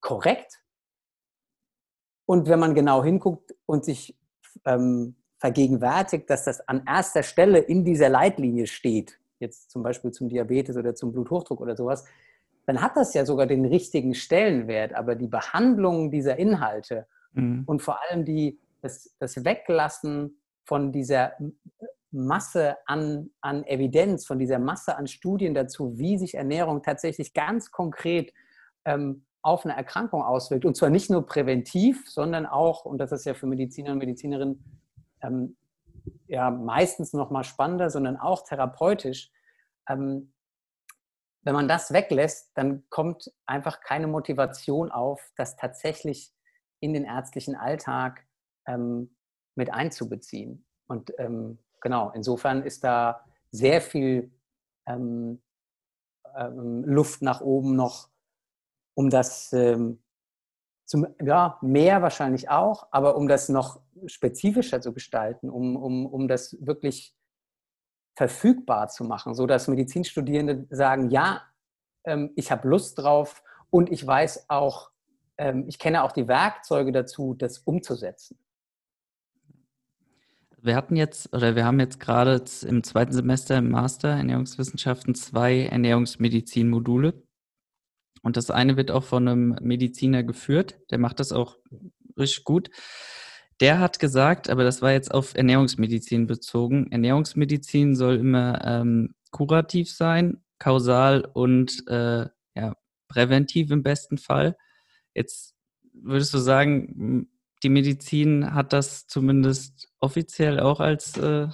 korrekt, 0.00 0.61
und 2.32 2.48
wenn 2.48 2.60
man 2.60 2.74
genau 2.74 3.04
hinguckt 3.04 3.54
und 3.66 3.84
sich 3.84 4.18
ähm, 4.64 5.16
vergegenwärtigt, 5.36 6.30
dass 6.30 6.46
das 6.46 6.66
an 6.66 6.82
erster 6.86 7.22
Stelle 7.22 7.58
in 7.58 7.84
dieser 7.84 8.08
Leitlinie 8.08 8.66
steht, 8.66 9.20
jetzt 9.38 9.70
zum 9.70 9.82
Beispiel 9.82 10.12
zum 10.12 10.30
Diabetes 10.30 10.78
oder 10.78 10.94
zum 10.94 11.12
Bluthochdruck 11.12 11.60
oder 11.60 11.76
sowas, 11.76 12.06
dann 12.64 12.80
hat 12.80 12.96
das 12.96 13.12
ja 13.12 13.26
sogar 13.26 13.46
den 13.46 13.66
richtigen 13.66 14.14
Stellenwert. 14.14 14.94
Aber 14.94 15.14
die 15.14 15.26
Behandlung 15.26 16.10
dieser 16.10 16.38
Inhalte 16.38 17.06
mhm. 17.34 17.64
und 17.66 17.82
vor 17.82 17.98
allem 18.00 18.24
die, 18.24 18.58
das, 18.80 19.14
das 19.18 19.44
Weglassen 19.44 20.40
von 20.64 20.90
dieser 20.90 21.34
Masse 22.12 22.78
an, 22.86 23.28
an 23.42 23.62
Evidenz, 23.64 24.24
von 24.24 24.38
dieser 24.38 24.58
Masse 24.58 24.96
an 24.96 25.06
Studien 25.06 25.52
dazu, 25.52 25.98
wie 25.98 26.16
sich 26.16 26.36
Ernährung 26.36 26.82
tatsächlich 26.82 27.34
ganz 27.34 27.70
konkret 27.70 28.32
ähm, 28.86 29.26
auf 29.42 29.64
eine 29.64 29.76
Erkrankung 29.76 30.22
auswirkt. 30.22 30.64
Und 30.64 30.76
zwar 30.76 30.90
nicht 30.90 31.10
nur 31.10 31.26
präventiv, 31.26 32.08
sondern 32.08 32.46
auch, 32.46 32.84
und 32.84 32.98
das 32.98 33.12
ist 33.12 33.24
ja 33.24 33.34
für 33.34 33.46
Mediziner 33.46 33.92
und 33.92 33.98
Medizinerinnen 33.98 34.80
ähm, 35.20 35.56
ja 36.26 36.50
meistens 36.50 37.12
noch 37.12 37.30
mal 37.30 37.44
spannender, 37.44 37.90
sondern 37.90 38.16
auch 38.16 38.44
therapeutisch. 38.44 39.30
Ähm, 39.88 40.32
wenn 41.42 41.54
man 41.54 41.66
das 41.66 41.92
weglässt, 41.92 42.52
dann 42.54 42.84
kommt 42.88 43.32
einfach 43.46 43.80
keine 43.80 44.06
Motivation 44.06 44.92
auf, 44.92 45.32
das 45.36 45.56
tatsächlich 45.56 46.32
in 46.78 46.92
den 46.92 47.04
ärztlichen 47.04 47.56
Alltag 47.56 48.24
ähm, 48.66 49.16
mit 49.56 49.72
einzubeziehen. 49.72 50.64
Und 50.86 51.12
ähm, 51.18 51.58
genau, 51.80 52.10
insofern 52.14 52.62
ist 52.62 52.84
da 52.84 53.24
sehr 53.50 53.80
viel 53.80 54.32
ähm, 54.86 55.42
ähm, 56.36 56.84
Luft 56.84 57.22
nach 57.22 57.40
oben 57.40 57.74
noch 57.74 58.08
um 58.94 59.10
das 59.10 59.52
ähm, 59.52 60.02
zum, 60.84 61.06
ja, 61.22 61.58
mehr 61.62 62.02
wahrscheinlich 62.02 62.50
auch, 62.50 62.88
aber 62.90 63.16
um 63.16 63.28
das 63.28 63.48
noch 63.48 63.80
spezifischer 64.06 64.80
zu 64.80 64.92
gestalten, 64.92 65.48
um, 65.48 65.76
um, 65.76 66.06
um 66.06 66.28
das 66.28 66.56
wirklich 66.60 67.14
verfügbar 68.14 68.88
zu 68.88 69.04
machen, 69.04 69.34
sodass 69.34 69.68
Medizinstudierende 69.68 70.66
sagen, 70.70 71.10
ja, 71.10 71.42
ähm, 72.04 72.30
ich 72.36 72.50
habe 72.50 72.68
Lust 72.68 72.98
drauf 72.98 73.42
und 73.70 73.90
ich 73.90 74.06
weiß 74.06 74.50
auch, 74.50 74.90
ähm, 75.38 75.64
ich 75.66 75.78
kenne 75.78 76.02
auch 76.02 76.12
die 76.12 76.28
Werkzeuge 76.28 76.92
dazu, 76.92 77.34
das 77.34 77.58
umzusetzen. 77.58 78.38
Wir 80.60 80.76
hatten 80.76 80.94
jetzt, 80.94 81.32
oder 81.32 81.56
wir 81.56 81.64
haben 81.64 81.80
jetzt 81.80 81.98
gerade 81.98 82.44
im 82.68 82.84
zweiten 82.84 83.12
Semester 83.12 83.58
im 83.58 83.70
Master 83.70 84.10
Ernährungswissenschaften 84.10 85.14
zwei 85.14 85.66
Ernährungsmedizin-Module. 85.66 87.14
Und 88.22 88.36
das 88.36 88.50
eine 88.50 88.76
wird 88.76 88.90
auch 88.90 89.04
von 89.04 89.26
einem 89.26 89.56
Mediziner 89.60 90.22
geführt, 90.22 90.78
der 90.90 90.98
macht 90.98 91.20
das 91.20 91.32
auch 91.32 91.56
richtig 92.18 92.44
gut. 92.44 92.70
Der 93.60 93.78
hat 93.78 93.98
gesagt, 93.98 94.50
aber 94.50 94.64
das 94.64 94.82
war 94.82 94.92
jetzt 94.92 95.12
auf 95.12 95.34
Ernährungsmedizin 95.34 96.26
bezogen, 96.26 96.90
Ernährungsmedizin 96.90 97.94
soll 97.94 98.16
immer 98.16 98.60
ähm, 98.64 99.14
kurativ 99.30 99.90
sein, 99.90 100.42
kausal 100.58 101.24
und 101.32 101.86
äh, 101.88 102.26
ja, 102.54 102.76
präventiv 103.08 103.70
im 103.70 103.82
besten 103.82 104.18
Fall. 104.18 104.56
Jetzt 105.14 105.54
würdest 105.92 106.32
du 106.34 106.38
sagen, 106.38 107.28
die 107.62 107.68
Medizin 107.68 108.54
hat 108.54 108.72
das 108.72 109.06
zumindest 109.06 109.88
offiziell 110.00 110.60
auch 110.60 110.80
als, 110.80 111.16
äh, 111.18 111.48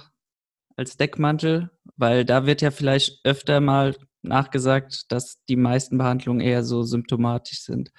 als 0.75 0.97
Deckmantel, 0.97 1.69
weil 1.95 2.25
da 2.25 2.45
wird 2.45 2.61
ja 2.61 2.71
vielleicht 2.71 3.23
öfter 3.25 3.59
mal 3.59 3.95
nachgesagt, 4.21 5.11
dass 5.11 5.43
die 5.45 5.55
meisten 5.55 5.97
Behandlungen 5.97 6.41
eher 6.41 6.63
so 6.63 6.83
symptomatisch 6.83 7.61
sind 7.61 7.91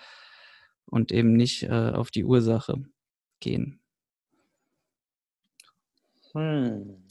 und 0.87 1.13
eben 1.13 1.35
nicht 1.35 1.63
äh, 1.65 1.93
auf 1.93 2.11
die 2.11 2.25
Ursache 2.25 2.83
gehen. 3.41 3.81
Hm. 6.33 7.07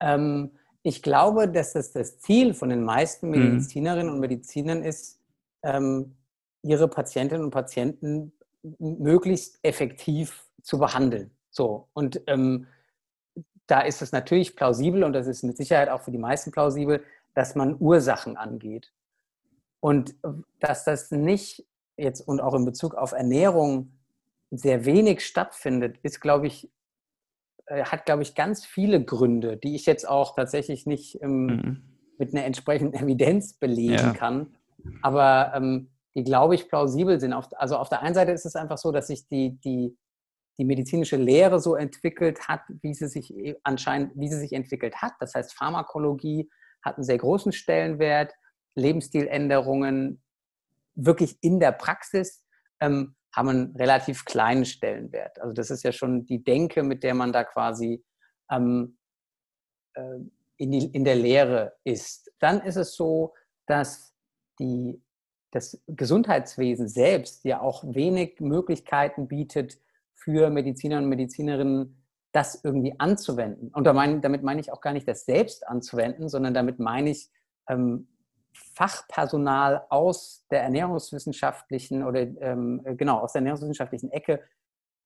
Ähm, 0.00 0.50
ich 0.82 1.02
glaube, 1.02 1.48
dass 1.48 1.72
das 1.72 1.92
das 1.92 2.20
Ziel 2.20 2.54
von 2.54 2.68
den 2.68 2.84
meisten 2.84 3.32
hm. 3.32 3.40
Medizinerinnen 3.40 4.08
hm. 4.08 4.14
und 4.14 4.20
Medizinern 4.20 4.82
ist, 4.82 5.20
ähm, 5.62 6.16
ihre 6.62 6.88
Patientinnen 6.88 7.44
und 7.44 7.50
Patienten 7.50 8.32
möglichst 8.78 9.58
effektiv 9.62 10.46
zu 10.62 10.78
behandeln. 10.78 11.30
So 11.50 11.88
und 11.92 12.20
ähm, 12.26 12.66
da 13.66 13.80
ist 13.80 14.02
es 14.02 14.12
natürlich 14.12 14.56
plausibel 14.56 15.04
und 15.04 15.12
das 15.12 15.26
ist 15.26 15.42
mit 15.42 15.56
Sicherheit 15.56 15.88
auch 15.88 16.02
für 16.02 16.10
die 16.10 16.18
meisten 16.18 16.50
plausibel, 16.50 17.02
dass 17.34 17.54
man 17.54 17.76
Ursachen 17.78 18.36
angeht. 18.36 18.92
Und 19.80 20.14
dass 20.60 20.84
das 20.84 21.10
nicht 21.10 21.66
jetzt 21.96 22.20
und 22.20 22.40
auch 22.40 22.54
in 22.54 22.64
Bezug 22.64 22.94
auf 22.94 23.12
Ernährung 23.12 23.92
sehr 24.50 24.84
wenig 24.84 25.24
stattfindet, 25.24 25.98
ist, 26.02 26.20
glaube 26.20 26.46
ich, 26.46 26.70
äh, 27.66 27.84
hat, 27.84 28.06
glaube 28.06 28.22
ich, 28.22 28.34
ganz 28.34 28.64
viele 28.64 29.04
Gründe, 29.04 29.56
die 29.56 29.74
ich 29.74 29.86
jetzt 29.86 30.08
auch 30.08 30.34
tatsächlich 30.34 30.86
nicht 30.86 31.20
ähm, 31.22 31.46
mhm. 31.46 31.82
mit 32.18 32.34
einer 32.34 32.44
entsprechenden 32.44 32.94
Evidenz 32.94 33.54
belegen 33.54 33.92
ja. 33.92 34.12
kann. 34.12 34.54
Aber 35.02 35.52
ähm, 35.54 35.90
die, 36.14 36.24
glaube 36.24 36.54
ich, 36.54 36.68
plausibel 36.68 37.20
sind. 37.20 37.32
Auf, 37.32 37.48
also 37.56 37.76
auf 37.76 37.88
der 37.88 38.02
einen 38.02 38.14
Seite 38.14 38.32
ist 38.32 38.46
es 38.46 38.56
einfach 38.56 38.78
so, 38.78 38.92
dass 38.92 39.08
sich 39.08 39.26
die, 39.28 39.58
die, 39.60 39.96
die 40.58 40.64
medizinische 40.64 41.16
Lehre 41.16 41.58
so 41.58 41.74
entwickelt 41.74 42.48
hat, 42.48 42.60
wie 42.82 42.94
sie 42.94 43.08
sich 43.08 43.34
e, 43.34 43.56
anscheinend, 43.64 44.12
wie 44.14 44.28
sie 44.28 44.38
sich 44.38 44.52
entwickelt 44.52 44.96
hat. 44.96 45.12
Das 45.20 45.34
heißt, 45.34 45.54
Pharmakologie 45.54 46.48
hat 46.84 46.96
einen 46.96 47.04
sehr 47.04 47.18
großen 47.18 47.52
Stellenwert. 47.52 48.34
Lebensstiländerungen 48.74 50.22
wirklich 50.94 51.38
in 51.40 51.60
der 51.60 51.72
Praxis 51.72 52.44
ähm, 52.80 53.16
haben 53.34 53.48
einen 53.48 53.76
relativ 53.76 54.24
kleinen 54.24 54.64
Stellenwert. 54.64 55.40
Also 55.40 55.52
das 55.52 55.70
ist 55.70 55.82
ja 55.82 55.92
schon 55.92 56.24
die 56.26 56.44
Denke, 56.44 56.82
mit 56.82 57.02
der 57.02 57.14
man 57.14 57.32
da 57.32 57.44
quasi 57.44 58.04
ähm, 58.50 58.98
äh, 59.94 60.18
in, 60.56 60.70
die, 60.70 60.86
in 60.86 61.04
der 61.04 61.16
Lehre 61.16 61.76
ist. 61.84 62.30
Dann 62.38 62.60
ist 62.60 62.76
es 62.76 62.94
so, 62.94 63.34
dass 63.66 64.14
die, 64.60 65.02
das 65.50 65.82
Gesundheitswesen 65.86 66.88
selbst 66.88 67.44
ja 67.44 67.60
auch 67.60 67.82
wenig 67.86 68.40
Möglichkeiten 68.40 69.26
bietet 69.26 69.80
für 70.14 70.50
Mediziner 70.50 70.98
und 70.98 71.08
Medizinerinnen, 71.08 72.03
das 72.34 72.60
irgendwie 72.64 72.98
anzuwenden. 72.98 73.68
Und 73.68 73.84
damit 73.84 74.42
meine 74.42 74.60
ich 74.60 74.72
auch 74.72 74.80
gar 74.80 74.92
nicht 74.92 75.06
das 75.06 75.24
selbst 75.24 75.66
anzuwenden, 75.68 76.28
sondern 76.28 76.52
damit 76.52 76.80
meine 76.80 77.10
ich 77.10 77.30
ähm, 77.68 78.08
Fachpersonal 78.74 79.86
aus 79.88 80.44
der 80.50 80.62
ernährungswissenschaftlichen 80.62 82.02
oder 82.02 82.22
ähm, 82.22 82.82
genau 82.96 83.20
aus 83.20 83.32
der 83.32 83.40
ernährungswissenschaftlichen 83.40 84.10
Ecke 84.10 84.42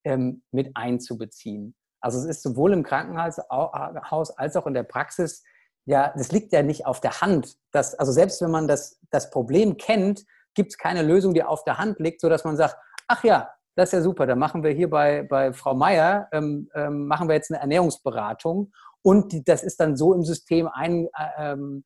ähm, 0.04 0.42
mit 0.52 0.70
einzubeziehen. 0.74 1.74
Also 2.00 2.18
es 2.18 2.24
ist 2.24 2.42
sowohl 2.42 2.72
im 2.72 2.82
Krankenhaus 2.82 3.38
als 3.38 4.56
auch 4.56 4.66
in 4.66 4.74
der 4.74 4.84
Praxis, 4.84 5.44
ja, 5.84 6.14
das 6.16 6.32
liegt 6.32 6.52
ja 6.52 6.62
nicht 6.62 6.86
auf 6.86 7.00
der 7.00 7.20
Hand. 7.20 7.56
Dass, 7.72 7.94
also 7.94 8.10
selbst 8.10 8.40
wenn 8.40 8.50
man 8.50 8.68
das, 8.68 9.00
das 9.10 9.30
Problem 9.30 9.76
kennt, 9.76 10.24
gibt 10.54 10.72
es 10.72 10.78
keine 10.78 11.02
Lösung, 11.02 11.34
die 11.34 11.42
auf 11.42 11.64
der 11.64 11.76
Hand 11.76 11.98
liegt, 11.98 12.22
sodass 12.22 12.44
man 12.44 12.56
sagt, 12.56 12.76
ach 13.06 13.22
ja, 13.22 13.50
das 13.78 13.90
ist 13.90 13.92
ja 13.92 14.02
super, 14.02 14.26
dann 14.26 14.40
machen 14.40 14.64
wir 14.64 14.72
hier 14.72 14.90
bei, 14.90 15.22
bei 15.22 15.52
Frau 15.52 15.72
Meier, 15.72 16.28
ähm, 16.32 16.68
ähm, 16.74 17.06
machen 17.06 17.28
wir 17.28 17.36
jetzt 17.36 17.52
eine 17.52 17.60
Ernährungsberatung 17.60 18.72
und 19.02 19.30
die, 19.30 19.44
das 19.44 19.62
ist 19.62 19.78
dann 19.78 19.96
so 19.96 20.12
im 20.14 20.24
System 20.24 20.66
ein, 20.66 21.06
äh, 21.06 21.52
ähm, 21.52 21.84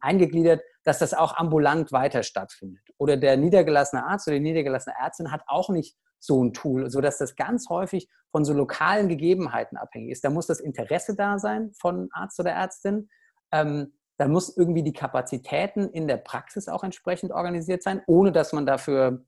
eingegliedert, 0.00 0.62
dass 0.84 1.00
das 1.00 1.12
auch 1.12 1.36
ambulant 1.36 1.92
weiter 1.92 2.22
stattfindet. 2.22 2.82
Oder 2.96 3.18
der 3.18 3.36
niedergelassene 3.36 4.06
Arzt 4.06 4.26
oder 4.26 4.36
die 4.36 4.42
niedergelassene 4.42 4.94
Ärztin 4.98 5.30
hat 5.30 5.42
auch 5.46 5.68
nicht 5.68 5.98
so 6.18 6.42
ein 6.42 6.54
Tool, 6.54 6.88
sodass 6.88 7.18
das 7.18 7.36
ganz 7.36 7.68
häufig 7.68 8.08
von 8.30 8.46
so 8.46 8.54
lokalen 8.54 9.10
Gegebenheiten 9.10 9.76
abhängig 9.76 10.12
ist. 10.12 10.24
Da 10.24 10.30
muss 10.30 10.46
das 10.46 10.60
Interesse 10.60 11.14
da 11.14 11.38
sein 11.38 11.72
von 11.78 12.08
Arzt 12.12 12.40
oder 12.40 12.52
Ärztin. 12.52 13.10
Ähm, 13.52 13.92
da 14.16 14.28
muss 14.28 14.56
irgendwie 14.56 14.82
die 14.82 14.94
Kapazitäten 14.94 15.90
in 15.90 16.08
der 16.08 16.16
Praxis 16.16 16.68
auch 16.68 16.84
entsprechend 16.84 17.32
organisiert 17.32 17.82
sein, 17.82 18.00
ohne 18.06 18.32
dass 18.32 18.54
man 18.54 18.64
dafür 18.64 19.26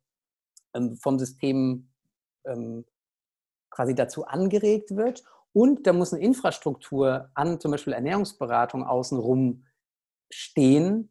ähm, 0.75 0.97
vom 0.97 1.19
System 1.19 1.91
ähm, 2.47 2.85
quasi 3.71 3.95
dazu 3.95 4.27
angeregt 4.27 4.97
wird. 4.97 5.23
Und 5.53 5.87
da 5.87 5.93
muss 5.93 6.13
eine 6.13 6.23
Infrastruktur 6.23 7.31
an 7.35 7.61
zum 7.61 7.71
Beispiel 7.71 7.93
Ernährungsberatung 7.93 8.85
außenrum 8.85 9.65
stehen, 10.31 11.11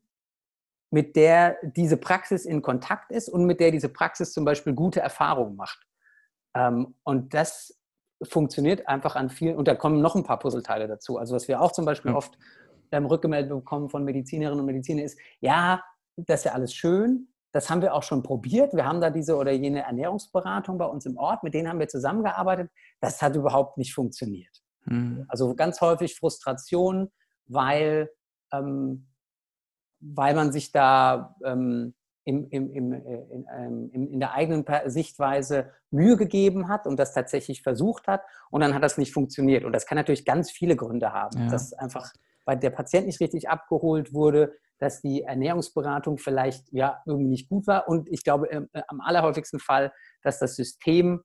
mit 0.91 1.15
der 1.15 1.57
diese 1.63 1.97
Praxis 1.97 2.45
in 2.45 2.61
Kontakt 2.61 3.11
ist 3.11 3.27
und 3.27 3.45
mit 3.45 3.59
der 3.59 3.71
diese 3.71 3.89
Praxis 3.89 4.33
zum 4.33 4.45
Beispiel 4.45 4.73
gute 4.73 4.99
Erfahrungen 4.99 5.55
macht. 5.55 5.85
Ähm, 6.55 6.95
und 7.03 7.33
das 7.33 7.79
funktioniert 8.23 8.87
einfach 8.87 9.15
an 9.15 9.29
vielen, 9.29 9.57
und 9.57 9.67
da 9.67 9.75
kommen 9.75 10.01
noch 10.01 10.15
ein 10.15 10.23
paar 10.23 10.39
Puzzleteile 10.39 10.87
dazu. 10.87 11.17
Also 11.17 11.35
was 11.35 11.47
wir 11.47 11.61
auch 11.61 11.71
zum 11.71 11.85
Beispiel 11.85 12.11
ja. 12.11 12.17
oft 12.17 12.37
ähm, 12.91 13.05
rückgemeldet 13.05 13.49
bekommen 13.49 13.89
von 13.89 14.03
Medizinerinnen 14.05 14.59
und 14.59 14.65
Medizinern 14.65 15.05
ist, 15.05 15.19
ja, 15.39 15.83
das 16.15 16.41
ist 16.41 16.45
ja 16.45 16.53
alles 16.53 16.73
schön, 16.73 17.27
das 17.55 17.69
haben 17.69 17.81
wir 17.81 17.93
auch 17.93 18.03
schon 18.03 18.21
probiert. 18.21 18.73
Wir 18.73 18.85
haben 18.85 18.99
da 18.99 19.09
diese 19.09 19.37
oder 19.37 19.53
jene 19.53 19.83
Ernährungsberatung 19.83 20.77
bei 20.77 20.83
uns 20.83 21.05
im 21.05 21.15
Ort, 21.15 21.41
mit 21.41 21.53
denen 21.53 21.69
haben 21.69 21.79
wir 21.79 21.87
zusammengearbeitet. 21.87 22.69
Das 22.99 23.21
hat 23.21 23.33
überhaupt 23.37 23.77
nicht 23.77 23.93
funktioniert. 23.93 24.61
Mhm. 24.83 25.23
Also 25.29 25.55
ganz 25.55 25.79
häufig 25.79 26.17
Frustration, 26.17 27.13
weil 27.47 28.11
ähm, 28.51 29.07
weil 30.01 30.35
man 30.35 30.51
sich 30.51 30.73
da 30.73 31.33
ähm, 31.45 31.95
im, 32.25 32.49
im, 32.49 32.69
im, 32.71 32.91
äh, 32.91 33.21
in, 33.31 33.45
ähm, 33.57 33.89
in, 33.93 34.19
der 34.19 34.33
eigenen 34.33 34.65
Sichtweise 34.87 35.71
Mühe 35.91 36.17
gegeben 36.17 36.67
hat 36.67 36.85
und 36.87 36.99
das 36.99 37.13
tatsächlich 37.13 37.61
versucht 37.61 38.07
hat 38.07 38.21
und 38.51 38.59
dann 38.59 38.73
hat 38.73 38.83
das 38.83 38.97
nicht 38.97 39.13
funktioniert. 39.13 39.63
Und 39.63 39.71
das 39.71 39.85
kann 39.85 39.95
natürlich 39.95 40.25
ganz 40.25 40.51
viele 40.51 40.75
Gründe 40.75 41.13
haben, 41.13 41.43
ja. 41.43 41.47
dass 41.47 41.71
einfach 41.71 42.11
weil 42.45 42.57
der 42.57 42.69
Patient 42.69 43.07
nicht 43.07 43.19
richtig 43.19 43.49
abgeholt 43.49 44.13
wurde, 44.13 44.53
dass 44.77 45.01
die 45.01 45.23
Ernährungsberatung 45.23 46.17
vielleicht 46.17 46.71
ja 46.71 47.01
irgendwie 47.05 47.29
nicht 47.29 47.49
gut 47.49 47.67
war 47.67 47.87
und 47.87 48.09
ich 48.09 48.23
glaube 48.23 48.51
äh, 48.51 48.65
am 48.87 49.01
allerhäufigsten 49.01 49.59
Fall, 49.59 49.93
dass 50.21 50.39
das 50.39 50.55
System 50.55 51.23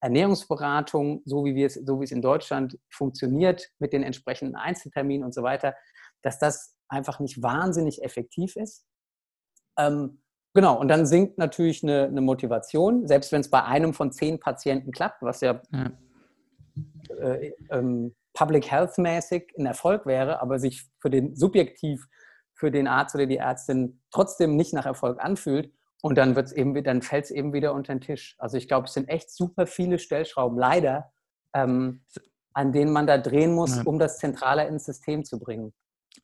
Ernährungsberatung, 0.00 1.22
so 1.24 1.44
wie, 1.44 1.54
wir 1.54 1.66
es, 1.66 1.74
so 1.74 2.00
wie 2.00 2.04
es 2.04 2.12
in 2.12 2.22
Deutschland 2.22 2.78
funktioniert, 2.90 3.70
mit 3.78 3.92
den 3.92 4.02
entsprechenden 4.02 4.54
Einzelterminen 4.54 5.24
und 5.24 5.34
so 5.34 5.42
weiter, 5.42 5.74
dass 6.22 6.38
das 6.38 6.76
einfach 6.88 7.18
nicht 7.18 7.42
wahnsinnig 7.42 8.02
effektiv 8.02 8.56
ist. 8.56 8.86
Ähm, 9.78 10.20
genau, 10.54 10.78
und 10.78 10.88
dann 10.88 11.06
sinkt 11.06 11.38
natürlich 11.38 11.82
eine, 11.82 12.04
eine 12.04 12.20
Motivation, 12.20 13.06
selbst 13.06 13.32
wenn 13.32 13.40
es 13.40 13.50
bei 13.50 13.64
einem 13.64 13.94
von 13.94 14.12
zehn 14.12 14.38
Patienten 14.38 14.92
klappt, 14.92 15.22
was 15.22 15.40
ja, 15.40 15.60
ja. 15.72 15.90
Äh, 17.18 17.52
ähm, 17.70 18.14
Public 18.36 18.70
Health 18.70 18.98
mäßig 18.98 19.52
ein 19.58 19.66
Erfolg 19.66 20.06
wäre, 20.06 20.40
aber 20.40 20.58
sich 20.58 20.86
für 21.00 21.10
den 21.10 21.34
subjektiv 21.34 22.06
für 22.54 22.70
den 22.70 22.86
Arzt 22.86 23.14
oder 23.14 23.26
die 23.26 23.36
Ärztin 23.36 24.00
trotzdem 24.10 24.56
nicht 24.56 24.72
nach 24.72 24.86
Erfolg 24.86 25.22
anfühlt. 25.22 25.72
Und 26.02 26.16
dann 26.16 26.36
wird's 26.36 26.52
eben, 26.52 26.82
dann 26.84 27.02
fällt 27.02 27.24
es 27.24 27.30
eben 27.30 27.52
wieder 27.52 27.74
unter 27.74 27.94
den 27.94 28.00
Tisch. 28.00 28.36
Also 28.38 28.56
ich 28.56 28.68
glaube, 28.68 28.86
es 28.86 28.94
sind 28.94 29.08
echt 29.08 29.30
super 29.30 29.66
viele 29.66 29.98
Stellschrauben, 29.98 30.58
leider, 30.58 31.12
ähm, 31.54 32.02
an 32.52 32.72
denen 32.72 32.92
man 32.92 33.06
da 33.06 33.18
drehen 33.18 33.54
muss, 33.54 33.78
um 33.84 33.98
das 33.98 34.18
zentraler 34.18 34.68
ins 34.68 34.84
System 34.84 35.24
zu 35.24 35.38
bringen. 35.38 35.72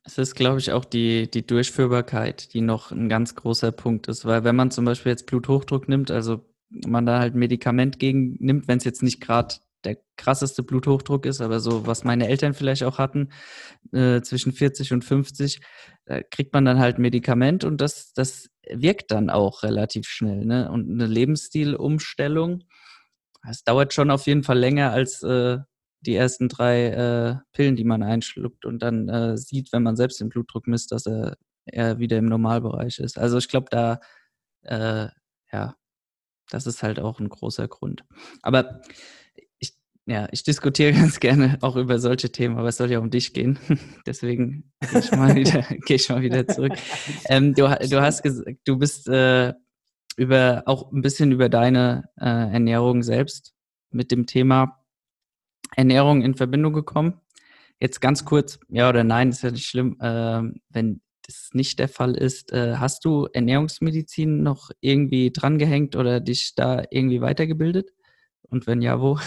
Es 0.03 0.17
ist, 0.17 0.35
glaube 0.35 0.59
ich, 0.59 0.71
auch 0.71 0.85
die, 0.85 1.29
die 1.29 1.45
Durchführbarkeit, 1.45 2.53
die 2.53 2.61
noch 2.61 2.91
ein 2.91 3.09
ganz 3.09 3.35
großer 3.35 3.71
Punkt 3.71 4.07
ist. 4.07 4.25
Weil 4.25 4.43
wenn 4.43 4.55
man 4.55 4.71
zum 4.71 4.85
Beispiel 4.85 5.11
jetzt 5.11 5.27
Bluthochdruck 5.27 5.87
nimmt, 5.87 6.09
also 6.11 6.41
man 6.69 7.05
da 7.05 7.19
halt 7.19 7.35
Medikament 7.35 7.99
gegen 7.99 8.37
nimmt, 8.39 8.67
wenn 8.67 8.77
es 8.77 8.83
jetzt 8.83 9.03
nicht 9.03 9.21
gerade 9.21 9.55
der 9.83 9.97
krasseste 10.17 10.63
Bluthochdruck 10.63 11.25
ist, 11.25 11.41
aber 11.41 11.59
so, 11.59 11.85
was 11.87 12.03
meine 12.03 12.27
Eltern 12.27 12.53
vielleicht 12.53 12.83
auch 12.83 12.97
hatten, 12.97 13.29
äh, 13.91 14.21
zwischen 14.21 14.53
40 14.53 14.93
und 14.93 15.03
50, 15.03 15.61
da 16.05 16.21
kriegt 16.21 16.53
man 16.53 16.65
dann 16.65 16.79
halt 16.79 16.99
Medikament 16.99 17.63
und 17.63 17.81
das, 17.81 18.13
das 18.13 18.49
wirkt 18.69 19.11
dann 19.11 19.29
auch 19.29 19.63
relativ 19.63 20.07
schnell. 20.07 20.45
Ne? 20.45 20.71
Und 20.71 20.89
eine 20.89 21.07
Lebensstilumstellung, 21.07 22.63
das 23.45 23.63
dauert 23.63 23.93
schon 23.93 24.11
auf 24.11 24.25
jeden 24.25 24.43
Fall 24.43 24.57
länger 24.57 24.91
als 24.91 25.21
äh, 25.23 25.59
die 26.01 26.15
ersten 26.15 26.49
drei 26.49 26.87
äh, 26.87 27.35
Pillen, 27.53 27.75
die 27.75 27.83
man 27.83 28.03
einschluckt 28.03 28.65
und 28.65 28.79
dann 28.79 29.09
äh, 29.09 29.37
sieht, 29.37 29.71
wenn 29.71 29.83
man 29.83 29.95
selbst 29.95 30.19
den 30.19 30.29
Blutdruck 30.29 30.67
misst, 30.67 30.91
dass 30.91 31.05
er, 31.05 31.37
er 31.65 31.99
wieder 31.99 32.17
im 32.17 32.25
Normalbereich 32.25 32.99
ist. 32.99 33.17
Also 33.17 33.37
ich 33.37 33.47
glaube, 33.47 33.67
da, 33.69 33.99
äh, 34.63 35.07
ja, 35.51 35.75
das 36.49 36.67
ist 36.67 36.83
halt 36.83 36.99
auch 36.99 37.19
ein 37.19 37.29
großer 37.29 37.67
Grund. 37.67 38.03
Aber 38.41 38.81
ja, 40.05 40.27
ich 40.31 40.43
diskutiere 40.43 40.93
ganz 40.93 41.19
gerne 41.19 41.57
auch 41.61 41.75
über 41.75 41.99
solche 41.99 42.31
Themen, 42.31 42.57
aber 42.57 42.69
es 42.69 42.77
soll 42.77 42.91
ja 42.91 42.99
um 42.99 43.09
dich 43.09 43.33
gehen. 43.33 43.59
Deswegen 44.05 44.71
gehe 44.81 44.99
ich 44.99 45.11
mal 45.11 45.35
wieder, 45.35 45.65
geh 45.85 45.95
ich 45.95 46.09
mal 46.09 46.21
wieder 46.21 46.47
zurück. 46.47 46.73
Ähm, 47.25 47.53
du, 47.53 47.63
du 47.89 48.01
hast 48.01 48.23
gesagt, 48.23 48.57
du 48.65 48.77
bist 48.77 49.07
äh, 49.07 49.53
über 50.17 50.63
auch 50.65 50.91
ein 50.91 51.01
bisschen 51.01 51.31
über 51.31 51.49
deine 51.49 52.09
äh, 52.19 52.25
Ernährung 52.25 53.01
selbst 53.01 53.53
mit 53.89 54.11
dem 54.11 54.25
Thema 54.25 54.79
Ernährung 55.75 56.21
in 56.21 56.35
Verbindung 56.35 56.73
gekommen. 56.73 57.19
Jetzt 57.79 57.99
ganz 57.99 58.25
kurz, 58.25 58.59
ja 58.69 58.89
oder 58.89 59.03
nein, 59.03 59.29
ist 59.29 59.43
ja 59.43 59.51
nicht 59.51 59.65
schlimm. 59.65 59.97
Äh, 59.99 60.43
wenn 60.69 61.01
das 61.25 61.49
nicht 61.53 61.79
der 61.79 61.87
Fall 61.87 62.15
ist, 62.15 62.51
äh, 62.51 62.75
hast 62.75 63.05
du 63.05 63.27
Ernährungsmedizin 63.31 64.43
noch 64.43 64.69
irgendwie 64.81 65.31
drangehängt 65.31 65.95
oder 65.95 66.19
dich 66.19 66.53
da 66.55 66.83
irgendwie 66.91 67.21
weitergebildet? 67.21 67.91
Und 68.43 68.67
wenn 68.67 68.81
ja, 68.81 68.99
wo? 69.01 69.17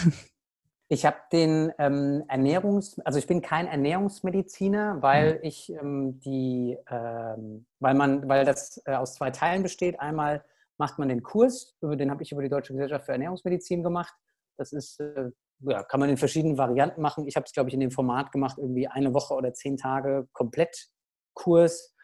Ich 0.89 1.05
habe 1.05 1.17
den 1.31 1.73
ähm, 1.79 2.23
Ernährungs, 2.29 2.99
also 2.99 3.19
ich 3.19 3.27
bin 3.27 3.41
kein 3.41 3.67
Ernährungsmediziner, 3.67 5.01
weil 5.01 5.35
mhm. 5.35 5.39
ich 5.43 5.69
ähm, 5.73 6.19
die, 6.21 6.77
ähm, 6.89 7.65
weil 7.79 7.93
man, 7.93 8.27
weil 8.29 8.45
das 8.45 8.81
äh, 8.85 8.93
aus 8.93 9.15
zwei 9.15 9.31
Teilen 9.31 9.63
besteht. 9.63 9.99
Einmal 9.99 10.45
macht 10.77 10.97
man 10.97 11.09
den 11.09 11.23
Kurs, 11.23 11.75
über 11.81 11.97
den 11.97 12.09
habe 12.09 12.23
ich 12.23 12.31
über 12.31 12.41
die 12.41 12.49
Deutsche 12.49 12.73
Gesellschaft 12.73 13.05
für 13.05 13.11
Ernährungsmedizin 13.11 13.83
gemacht. 13.83 14.13
Das 14.57 14.71
ist 14.71 14.99
äh, 15.01 15.31
ja, 15.61 15.83
kann 15.83 15.99
man 15.99 16.09
in 16.09 16.17
verschiedenen 16.17 16.57
Varianten 16.57 17.01
machen. 17.01 17.27
Ich 17.27 17.35
habe 17.35 17.45
es, 17.45 17.51
glaube 17.51 17.69
ich, 17.69 17.73
in 17.73 17.79
dem 17.79 17.91
Format 17.91 18.31
gemacht, 18.31 18.57
irgendwie 18.57 18.87
eine 18.87 19.13
Woche 19.13 19.33
oder 19.33 19.53
zehn 19.53 19.77
Tage 19.77 20.27
Komplettkurs. 20.33 21.95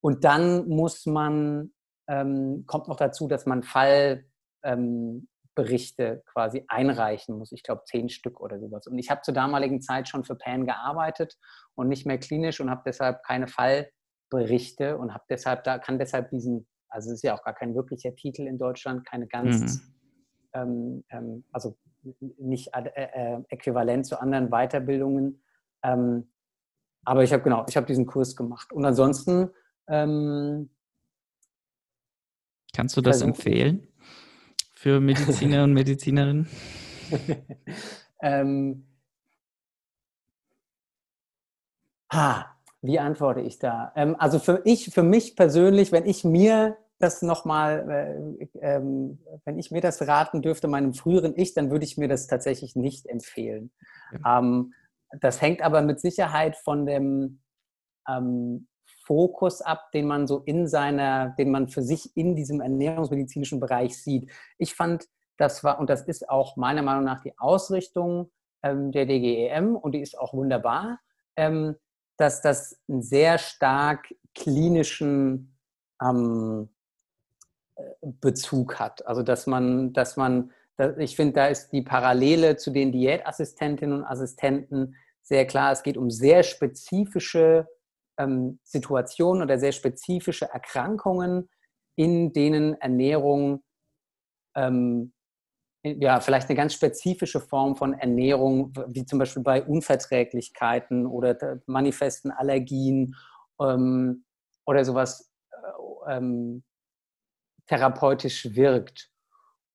Und 0.00 0.24
dann 0.24 0.68
muss 0.68 1.06
man, 1.06 1.72
ähm, 2.08 2.64
kommt 2.66 2.88
noch 2.88 2.96
dazu, 2.96 3.28
dass 3.28 3.46
man 3.46 3.62
Fallberichte 3.62 4.30
ähm, 4.64 5.28
quasi 5.54 6.64
einreichen 6.68 7.38
muss. 7.38 7.52
Ich 7.52 7.62
glaube, 7.62 7.82
zehn 7.86 8.08
Stück 8.08 8.40
oder 8.40 8.58
sowas. 8.58 8.86
Und 8.86 8.98
ich 8.98 9.10
habe 9.10 9.22
zur 9.22 9.34
damaligen 9.34 9.80
Zeit 9.80 10.08
schon 10.08 10.24
für 10.24 10.34
PAN 10.34 10.66
gearbeitet 10.66 11.36
und 11.74 11.88
nicht 11.88 12.06
mehr 12.06 12.18
klinisch 12.18 12.60
und 12.60 12.70
habe 12.70 12.82
deshalb 12.84 13.22
keine 13.22 13.46
Fallberichte 13.46 14.98
und 14.98 15.14
habe 15.14 15.24
deshalb, 15.28 15.64
da 15.64 15.78
kann 15.78 15.98
deshalb 15.98 16.30
diesen, 16.30 16.66
also 16.88 17.10
es 17.10 17.16
ist 17.16 17.22
ja 17.22 17.36
auch 17.36 17.42
gar 17.44 17.54
kein 17.54 17.74
wirklicher 17.74 18.14
Titel 18.14 18.42
in 18.42 18.58
Deutschland, 18.58 19.06
keine 19.06 19.26
ganz, 19.26 19.76
mhm. 19.76 19.94
ähm, 20.54 21.04
ähm, 21.10 21.44
also 21.52 21.76
nicht 22.38 22.70
äh, 22.74 22.90
äh, 22.94 23.42
äquivalent 23.48 24.06
zu 24.06 24.20
anderen 24.20 24.50
Weiterbildungen. 24.50 25.42
Ähm, 25.82 26.30
aber 27.04 27.22
ich 27.22 27.32
habe 27.32 27.42
genau, 27.42 27.64
ich 27.68 27.76
habe 27.76 27.86
diesen 27.86 28.06
Kurs 28.06 28.34
gemacht. 28.34 28.72
Und 28.72 28.84
ansonsten 28.84 29.50
ähm, 29.88 30.70
Kannst 32.74 32.96
du 32.96 33.00
das 33.00 33.22
empfehlen 33.22 33.86
für 34.84 35.00
Mediziner 35.00 35.64
und 35.64 35.72
Medizinerinnen? 35.72 36.46
ähm, 38.22 38.86
ha, 42.12 42.54
wie 42.82 42.98
antworte 42.98 43.40
ich 43.40 43.58
da? 43.58 43.92
Ähm, 43.96 44.14
also 44.18 44.38
für 44.38 44.60
ich, 44.66 44.90
für 44.90 45.02
mich 45.02 45.36
persönlich, 45.36 45.90
wenn 45.90 46.04
ich 46.04 46.22
mir 46.22 46.76
das 46.98 47.22
nochmal, 47.22 48.36
äh, 48.38 48.48
ähm, 48.60 49.20
wenn 49.46 49.58
ich 49.58 49.70
mir 49.70 49.80
das 49.80 50.06
raten 50.06 50.42
dürfte, 50.42 50.68
meinem 50.68 50.92
früheren 50.92 51.32
Ich, 51.34 51.54
dann 51.54 51.70
würde 51.70 51.86
ich 51.86 51.96
mir 51.96 52.08
das 52.08 52.26
tatsächlich 52.26 52.76
nicht 52.76 53.06
empfehlen. 53.06 53.70
Ja. 54.12 54.38
Ähm, 54.38 54.74
das 55.18 55.40
hängt 55.40 55.62
aber 55.62 55.80
mit 55.80 55.98
Sicherheit 55.98 56.58
von 56.58 56.84
dem 56.84 57.40
ähm, 58.06 58.68
Fokus 59.04 59.60
ab, 59.60 59.92
den 59.92 60.06
man 60.06 60.26
so 60.26 60.40
in 60.40 60.66
seiner, 60.66 61.30
den 61.30 61.50
man 61.50 61.68
für 61.68 61.82
sich 61.82 62.16
in 62.16 62.34
diesem 62.34 62.60
ernährungsmedizinischen 62.60 63.60
Bereich 63.60 64.02
sieht. 64.02 64.30
Ich 64.58 64.74
fand, 64.74 65.06
das 65.36 65.64
war, 65.64 65.78
und 65.78 65.90
das 65.90 66.02
ist 66.02 66.28
auch 66.28 66.56
meiner 66.56 66.82
Meinung 66.82 67.04
nach 67.04 67.22
die 67.22 67.38
Ausrichtung 67.38 68.30
ähm, 68.62 68.92
der 68.92 69.06
DGEM 69.06 69.76
und 69.76 69.92
die 69.92 70.00
ist 70.00 70.18
auch 70.18 70.32
wunderbar, 70.32 71.00
ähm, 71.36 71.76
dass 72.16 72.40
das 72.40 72.80
einen 72.88 73.02
sehr 73.02 73.38
stark 73.38 74.14
klinischen 74.34 75.56
ähm, 76.02 76.70
äh, 77.76 77.82
Bezug 78.00 78.78
hat. 78.78 79.06
Also 79.06 79.22
dass 79.22 79.46
man, 79.46 79.92
dass 79.92 80.16
man, 80.16 80.50
ich 80.98 81.16
finde, 81.16 81.34
da 81.34 81.46
ist 81.46 81.70
die 81.72 81.82
Parallele 81.82 82.56
zu 82.56 82.70
den 82.70 82.90
Diätassistentinnen 82.90 84.00
und 84.00 84.04
Assistenten 84.04 84.96
sehr 85.22 85.46
klar. 85.46 85.72
Es 85.72 85.82
geht 85.82 85.96
um 85.96 86.10
sehr 86.10 86.42
spezifische 86.42 87.68
ähm, 88.18 88.60
Situationen 88.62 89.42
oder 89.42 89.58
sehr 89.58 89.72
spezifische 89.72 90.46
Erkrankungen, 90.46 91.48
in 91.96 92.32
denen 92.32 92.74
Ernährung 92.74 93.62
ähm, 94.56 95.12
ja, 95.84 96.20
vielleicht 96.20 96.48
eine 96.48 96.56
ganz 96.56 96.72
spezifische 96.72 97.40
Form 97.40 97.76
von 97.76 97.92
Ernährung, 97.92 98.72
wie 98.88 99.04
zum 99.04 99.18
Beispiel 99.18 99.42
bei 99.42 99.62
Unverträglichkeiten 99.62 101.06
oder 101.06 101.60
manifesten 101.66 102.30
Allergien 102.30 103.14
ähm, 103.60 104.24
oder 104.64 104.84
sowas 104.84 105.30
äh, 105.52 106.16
ähm, 106.16 106.64
therapeutisch 107.66 108.54
wirkt. 108.54 109.10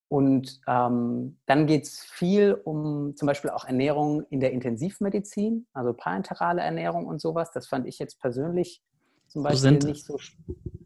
Und 0.10 0.60
ähm, 0.68 1.38
dann 1.46 1.68
geht 1.68 1.84
es 1.84 2.00
viel 2.00 2.60
um 2.64 3.16
zum 3.16 3.28
Beispiel 3.28 3.52
auch 3.52 3.66
Ernährung 3.66 4.24
in 4.30 4.40
der 4.40 4.52
Intensivmedizin, 4.52 5.68
also 5.72 5.94
parenterale 5.94 6.62
Ernährung 6.62 7.06
und 7.06 7.22
sowas. 7.22 7.52
Das 7.52 7.68
fand 7.68 7.88
ich 7.88 8.00
jetzt 8.00 8.20
persönlich 8.20 8.82
zum 9.28 9.44
Beispiel 9.44 9.58
so 9.60 9.64
sind, 9.70 9.84
nicht 9.84 10.06
so. 10.06 10.18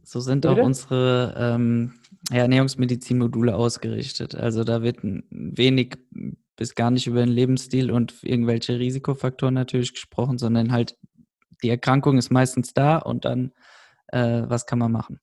So 0.04 0.20
sind 0.20 0.46
auch 0.46 0.58
unsere 0.58 1.34
ähm, 1.38 1.94
Ernährungsmedizin-Module 2.32 3.56
ausgerichtet. 3.56 4.36
Also 4.36 4.66
da 4.66 4.82
wird 4.82 4.98
wenig 5.02 5.98
bis 6.58 6.76
gar 6.76 6.92
nicht 6.92 7.08
über 7.08 7.22
den 7.22 7.30
Lebensstil 7.30 7.92
und 7.92 8.22
irgendwelche 8.24 8.78
Risikofaktoren 8.78 9.54
natürlich 9.54 9.94
gesprochen, 9.94 10.38
sondern 10.38 10.74
halt 10.74 10.98
die 11.64 11.70
Erkrankung 11.70 12.18
ist 12.18 12.30
meistens 12.30 12.74
da 12.74 12.98
und 12.98 13.24
dann 13.24 13.54
äh, 14.08 14.44
was 14.46 14.66
kann 14.66 14.80
man 14.80 14.92
machen. 14.92 15.20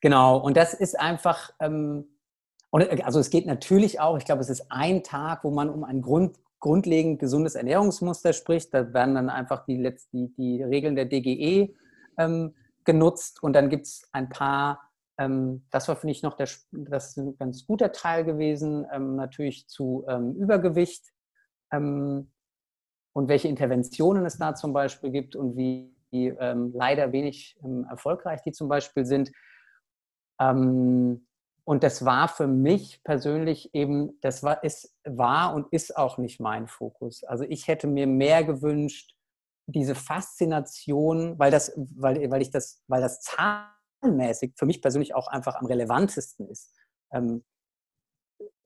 Genau, 0.00 0.38
und 0.38 0.56
das 0.56 0.74
ist 0.74 0.98
einfach, 0.98 1.50
ähm, 1.60 2.06
und, 2.70 2.82
äh, 2.82 3.02
also 3.02 3.20
es 3.20 3.30
geht 3.30 3.46
natürlich 3.46 4.00
auch, 4.00 4.18
ich 4.18 4.24
glaube, 4.24 4.42
es 4.42 4.50
ist 4.50 4.66
ein 4.70 5.02
Tag, 5.02 5.44
wo 5.44 5.50
man 5.50 5.70
um 5.70 5.84
ein 5.84 6.02
Grund, 6.02 6.36
grundlegend 6.60 7.20
gesundes 7.20 7.54
Ernährungsmuster 7.54 8.32
spricht. 8.32 8.74
Da 8.74 8.92
werden 8.92 9.14
dann 9.14 9.30
einfach 9.30 9.64
die, 9.64 9.80
die, 10.12 10.32
die 10.34 10.62
Regeln 10.62 10.96
der 10.96 11.04
DGE 11.04 11.74
ähm, 12.18 12.54
genutzt 12.84 13.42
und 13.42 13.52
dann 13.52 13.68
gibt 13.68 13.86
es 13.86 14.08
ein 14.12 14.28
paar, 14.28 14.80
ähm, 15.18 15.64
das 15.70 15.88
war, 15.88 15.96
finde 15.96 16.12
ich, 16.12 16.22
noch 16.22 16.34
der, 16.34 16.48
das 16.72 17.08
ist 17.08 17.16
ein 17.16 17.36
ganz 17.38 17.66
guter 17.66 17.92
Teil 17.92 18.24
gewesen, 18.24 18.86
ähm, 18.92 19.16
natürlich 19.16 19.68
zu 19.68 20.04
ähm, 20.08 20.34
Übergewicht 20.34 21.04
ähm, 21.70 22.30
und 23.12 23.28
welche 23.28 23.48
Interventionen 23.48 24.24
es 24.26 24.38
da 24.38 24.54
zum 24.54 24.72
Beispiel 24.72 25.10
gibt 25.10 25.36
und 25.36 25.56
wie 25.56 25.94
ähm, 26.12 26.72
leider 26.74 27.12
wenig 27.12 27.58
erfolgreich 27.90 28.40
die 28.42 28.52
zum 28.52 28.68
Beispiel 28.68 29.04
sind. 29.04 29.30
Und 31.68 31.82
das 31.82 32.02
war 32.06 32.28
für 32.28 32.46
mich 32.46 33.04
persönlich 33.04 33.74
eben, 33.74 34.18
das 34.22 34.42
war, 34.42 34.64
ist, 34.64 34.96
war 35.04 35.54
und 35.54 35.70
ist 35.70 35.98
auch 35.98 36.16
nicht 36.16 36.40
mein 36.40 36.66
Fokus. 36.66 37.24
Also 37.24 37.44
ich 37.44 37.68
hätte 37.68 37.86
mir 37.86 38.06
mehr 38.06 38.42
gewünscht, 38.42 39.14
diese 39.66 39.94
Faszination, 39.94 41.38
weil 41.38 41.50
das, 41.50 41.74
weil, 41.76 42.30
weil 42.30 42.40
ich 42.40 42.50
das, 42.50 42.82
weil 42.88 43.02
das 43.02 43.20
zahlenmäßig 43.20 44.54
für 44.56 44.64
mich 44.64 44.80
persönlich 44.80 45.14
auch 45.14 45.28
einfach 45.28 45.56
am 45.56 45.66
relevantesten 45.66 46.48
ist. 46.48 46.72
Ähm, 47.12 47.44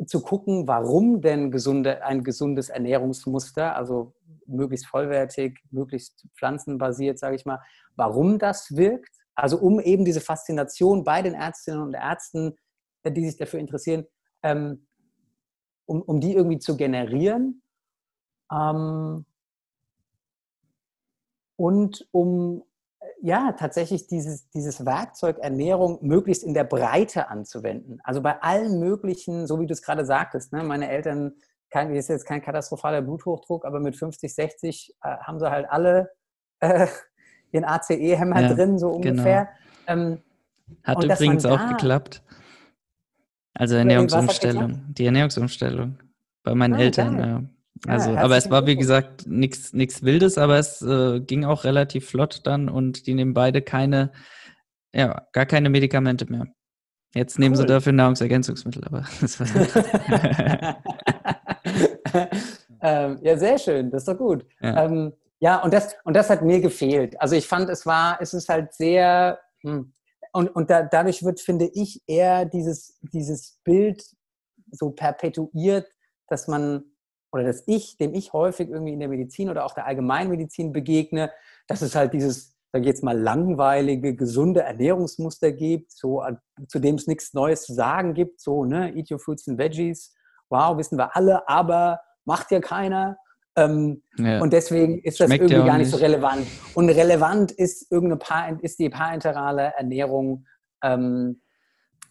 zu 0.07 0.23
gucken, 0.23 0.69
warum 0.69 1.21
denn 1.23 1.51
gesunde, 1.51 2.05
ein 2.05 2.23
gesundes 2.23 2.69
Ernährungsmuster, 2.69 3.75
also 3.75 4.15
möglichst 4.47 4.87
vollwertig, 4.87 5.59
möglichst 5.73 6.29
pflanzenbasiert, 6.37 7.19
sage 7.19 7.35
ich 7.35 7.47
mal, 7.47 7.59
warum 7.97 8.39
das 8.39 8.77
wirkt 8.77 9.23
also 9.35 9.59
um 9.59 9.81
eben 9.81 10.05
diese 10.05 10.21
Faszination 10.21 11.05
bei 11.05 11.23
den 11.23 11.35
Ärztinnen 11.35 11.81
und 11.81 11.95
Ärzten, 11.95 12.57
die 13.11 13.27
sich 13.27 13.37
dafür 13.37 13.61
interessieren, 13.61 14.07
ähm, 14.43 14.87
um, 15.87 16.03
um 16.03 16.21
die 16.21 16.35
irgendwie 16.35 16.59
zu 16.59 16.77
generieren. 16.77 17.63
Ähm, 18.53 19.25
und 21.57 22.09
um 22.11 22.65
äh, 23.01 23.07
ja 23.21 23.53
tatsächlich 23.53 24.07
dieses, 24.07 24.49
dieses 24.51 24.85
Werkzeug 24.85 25.39
Ernährung 25.39 25.99
möglichst 26.03 26.43
in 26.45 26.55
der 26.55 26.65
Breite 26.65 27.29
anzuwenden. 27.29 28.01
Also 28.05 28.21
bei 28.21 28.41
allen 28.43 28.79
möglichen, 28.79 29.47
so 29.47 29.61
wie 29.61 29.67
du 29.67 29.73
es 29.73 29.83
gerade 29.83 30.05
sagtest, 30.05 30.53
ne, 30.53 30.63
meine 30.63 30.89
Eltern, 30.89 31.35
kein, 31.71 31.95
ist 31.95 32.09
jetzt 32.09 32.27
kein 32.27 32.43
katastrophaler 32.43 33.01
Bluthochdruck, 33.01 33.65
aber 33.65 33.81
mit 33.81 33.97
50, 33.97 34.35
60 34.35 34.95
äh, 35.03 35.17
haben 35.19 35.39
sie 35.39 35.51
halt 35.51 35.67
alle 35.71 36.11
äh, 36.61 36.87
ihren 37.53 37.65
ACE-Hämmer 37.65 38.41
ja, 38.41 38.55
drin, 38.55 38.79
so 38.79 38.91
ungefähr. 38.91 39.49
Genau. 39.87 40.03
Ähm, 40.03 40.23
Hat 40.85 41.05
übrigens 41.05 41.45
auch 41.47 41.69
geklappt. 41.69 42.23
Also 43.55 43.77
Ernährungsumstellung, 43.77 44.83
die 44.89 45.07
Ernährungsumstellung 45.07 45.99
bei 46.43 46.55
meinen 46.55 46.75
ah, 46.75 46.81
Eltern. 46.81 47.19
Ja. 47.19 47.43
Also, 47.87 48.13
ja, 48.13 48.21
aber 48.21 48.37
es 48.37 48.49
war 48.51 48.67
wie 48.67 48.77
gesagt 48.77 49.27
nichts 49.27 50.03
Wildes, 50.03 50.39
aber 50.39 50.59
es 50.59 50.83
äh, 50.83 51.21
ging 51.21 51.45
auch 51.45 51.65
relativ 51.65 52.09
flott 52.09 52.43
dann 52.45 52.69
und 52.69 53.07
die 53.07 53.15
nehmen 53.15 53.35
beide 53.35 53.61
keine, 53.61 54.13
ja, 54.93 55.27
gar 55.33 55.47
keine 55.47 55.69
Medikamente 55.69 56.31
mehr. 56.31 56.47
Jetzt 57.15 57.39
nehmen 57.39 57.55
cool. 57.57 57.63
sie 57.63 57.67
dafür 57.67 57.93
Nahrungsergänzungsmittel, 57.93 58.85
aber 58.85 59.05
das 59.21 59.41
war 59.41 59.47
ähm, 62.83 63.19
Ja, 63.23 63.37
sehr 63.37 63.59
schön, 63.59 63.91
das 63.91 64.03
ist 64.03 64.09
doch 64.09 64.19
gut. 64.19 64.47
Ja. 64.61 64.85
Ähm, 64.85 65.13
ja, 65.41 65.61
und 65.63 65.75
das, 65.75 65.97
und 66.05 66.15
das 66.15 66.31
hat 66.31 66.43
mir 66.43 66.61
gefehlt. 66.61 67.21
Also 67.21 67.35
ich 67.35 67.49
fand, 67.49 67.69
es 67.69 67.85
war, 67.85 68.19
es 68.21 68.33
ist 68.33 68.49
halt 68.49 68.73
sehr, 68.75 69.41
hm, 69.63 69.93
und, 70.33 70.49
und 70.49 70.71
da, 70.71 70.83
dadurch 70.83 71.23
wird, 71.23 71.41
finde 71.41 71.67
ich, 71.67 72.03
eher 72.07 72.45
dieses, 72.45 72.99
dieses 73.13 73.61
Bild 73.65 74.05
so 74.71 74.91
perpetuiert, 74.91 75.87
dass 76.29 76.49
man, 76.49 76.85
oder 77.33 77.45
dass 77.45 77.63
ich, 77.67 77.99
dem 77.99 78.15
ich 78.15 78.33
häufig 78.33 78.71
irgendwie 78.71 78.95
in 78.95 79.01
der 79.01 79.09
Medizin 79.09 79.51
oder 79.51 79.65
auch 79.65 79.75
der 79.75 79.87
Allgemeinmedizin 79.87 80.73
begegne, 80.73 81.31
dass 81.67 81.83
es 81.83 81.95
halt 81.95 82.15
dieses, 82.15 82.57
sage 82.73 82.83
ich 82.83 82.87
jetzt 82.87 83.05
mal, 83.05 83.19
langweilige, 83.19 84.17
gesunde 84.17 84.63
Ernährungsmuster 84.63 85.53
gibt, 85.53 85.93
so, 85.93 86.23
zu 86.69 86.79
dem 86.79 86.95
es 86.95 87.07
nichts 87.07 87.35
Neues 87.35 87.65
zu 87.65 87.75
sagen 87.75 88.15
gibt, 88.15 88.41
so, 88.41 88.65
ne, 88.65 88.95
eat 88.97 89.11
your 89.11 89.19
fruits 89.19 89.47
and 89.49 89.59
veggies, 89.59 90.15
wow, 90.49 90.77
wissen 90.79 90.99
wir 90.99 91.15
alle, 91.15 91.47
aber 91.49 92.01
macht 92.25 92.51
ja 92.51 92.61
keiner. 92.61 93.19
Ähm, 93.57 94.03
ja. 94.17 94.41
Und 94.41 94.53
deswegen 94.53 94.99
ist 95.03 95.21
das 95.21 95.27
Schmeckt 95.27 95.51
irgendwie 95.51 95.67
gar 95.67 95.79
nicht 95.79 95.91
so 95.91 95.99
relevant. 95.99 96.47
Und 96.75 96.89
relevant 96.89 97.53
ist 97.53 97.91
irgendeine 97.91 98.19
Paar, 98.19 98.63
ist 98.63 98.79
die 98.79 98.89
parenterale 98.89 99.75
Ernährung 99.77 100.47
ähm, 100.83 101.43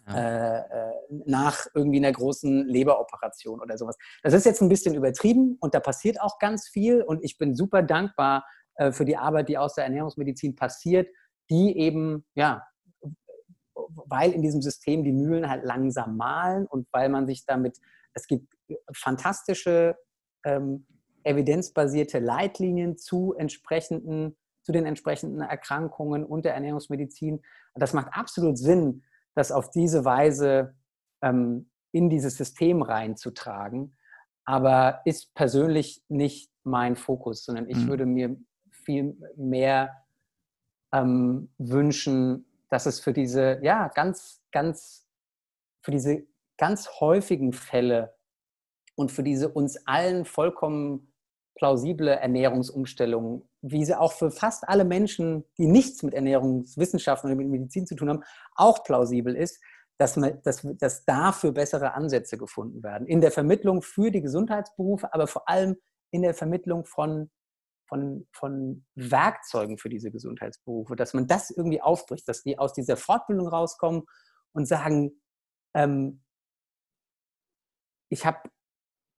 ja. 0.06 0.58
äh, 0.58 0.92
nach 1.26 1.66
irgendwie 1.74 1.98
einer 1.98 2.12
großen 2.12 2.66
Leberoperation 2.66 3.60
oder 3.60 3.76
sowas. 3.76 3.96
Das 4.22 4.34
ist 4.34 4.46
jetzt 4.46 4.62
ein 4.62 4.68
bisschen 4.68 4.94
übertrieben 4.94 5.56
und 5.60 5.74
da 5.74 5.80
passiert 5.80 6.20
auch 6.20 6.38
ganz 6.38 6.68
viel 6.68 7.02
und 7.02 7.24
ich 7.24 7.38
bin 7.38 7.54
super 7.54 7.82
dankbar 7.82 8.44
äh, 8.76 8.92
für 8.92 9.04
die 9.04 9.16
Arbeit, 9.16 9.48
die 9.48 9.58
aus 9.58 9.74
der 9.74 9.84
Ernährungsmedizin 9.84 10.54
passiert, 10.54 11.08
die 11.50 11.76
eben, 11.76 12.24
ja, 12.34 12.62
weil 13.74 14.32
in 14.32 14.42
diesem 14.42 14.62
System 14.62 15.02
die 15.02 15.12
Mühlen 15.12 15.48
halt 15.48 15.64
langsam 15.64 16.16
malen 16.16 16.66
und 16.66 16.86
weil 16.92 17.08
man 17.08 17.26
sich 17.26 17.44
damit, 17.46 17.78
es 18.14 18.26
gibt 18.26 18.54
fantastische 18.94 19.96
ähm, 20.44 20.86
evidenzbasierte 21.24 22.18
Leitlinien 22.18 22.96
zu 22.96 23.34
entsprechenden, 23.34 24.36
zu 24.62 24.72
den 24.72 24.86
entsprechenden 24.86 25.40
Erkrankungen 25.40 26.24
und 26.24 26.44
der 26.44 26.54
Ernährungsmedizin. 26.54 27.42
das 27.74 27.92
macht 27.92 28.08
absolut 28.12 28.58
Sinn, 28.58 29.04
das 29.34 29.52
auf 29.52 29.70
diese 29.70 30.04
Weise 30.04 30.74
ähm, 31.22 31.70
in 31.92 32.10
dieses 32.10 32.36
System 32.36 32.82
reinzutragen. 32.82 33.96
Aber 34.44 35.00
ist 35.04 35.34
persönlich 35.34 36.02
nicht 36.08 36.50
mein 36.64 36.96
Fokus, 36.96 37.44
sondern 37.44 37.68
ich 37.68 37.78
mhm. 37.78 37.88
würde 37.88 38.06
mir 38.06 38.36
viel 38.70 39.16
mehr 39.36 40.04
ähm, 40.92 41.50
wünschen, 41.58 42.46
dass 42.68 42.86
es 42.86 43.00
für 43.00 43.12
diese, 43.12 43.60
ja, 43.62 43.88
ganz, 43.88 44.42
ganz, 44.50 45.06
für 45.82 45.90
diese 45.90 46.26
ganz 46.56 46.88
häufigen 47.00 47.52
Fälle 47.52 48.14
und 48.94 49.10
für 49.10 49.22
diese 49.22 49.48
uns 49.48 49.86
allen 49.86 50.24
vollkommen 50.24 51.11
plausible 51.54 52.10
Ernährungsumstellung, 52.10 53.48
wie 53.60 53.84
sie 53.84 53.98
auch 53.98 54.12
für 54.12 54.30
fast 54.30 54.68
alle 54.68 54.84
Menschen, 54.84 55.44
die 55.58 55.66
nichts 55.66 56.02
mit 56.02 56.14
Ernährungswissenschaften 56.14 57.30
oder 57.30 57.36
mit 57.36 57.48
Medizin 57.48 57.86
zu 57.86 57.94
tun 57.94 58.08
haben, 58.08 58.24
auch 58.54 58.84
plausibel 58.84 59.36
ist, 59.36 59.60
dass, 59.98 60.16
man, 60.16 60.40
dass, 60.42 60.66
dass 60.78 61.04
dafür 61.04 61.52
bessere 61.52 61.94
Ansätze 61.94 62.38
gefunden 62.38 62.82
werden. 62.82 63.06
In 63.06 63.20
der 63.20 63.30
Vermittlung 63.30 63.82
für 63.82 64.10
die 64.10 64.22
Gesundheitsberufe, 64.22 65.12
aber 65.12 65.26
vor 65.26 65.48
allem 65.48 65.76
in 66.10 66.22
der 66.22 66.34
Vermittlung 66.34 66.84
von, 66.84 67.30
von, 67.86 68.26
von 68.32 68.84
Werkzeugen 68.94 69.78
für 69.78 69.88
diese 69.88 70.10
Gesundheitsberufe, 70.10 70.96
dass 70.96 71.14
man 71.14 71.26
das 71.26 71.50
irgendwie 71.50 71.80
aufbricht, 71.80 72.28
dass 72.28 72.42
die 72.42 72.58
aus 72.58 72.72
dieser 72.72 72.96
Fortbildung 72.96 73.46
rauskommen 73.48 74.02
und 74.52 74.66
sagen, 74.66 75.22
ähm, 75.74 76.22
ich 78.08 78.26
habe 78.26 78.40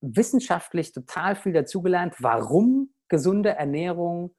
wissenschaftlich 0.05 0.93
total 0.93 1.37
viel 1.37 1.53
dazugelernt, 1.53 2.15
warum 2.21 2.91
gesunde 3.09 3.51
Ernährung 3.51 4.35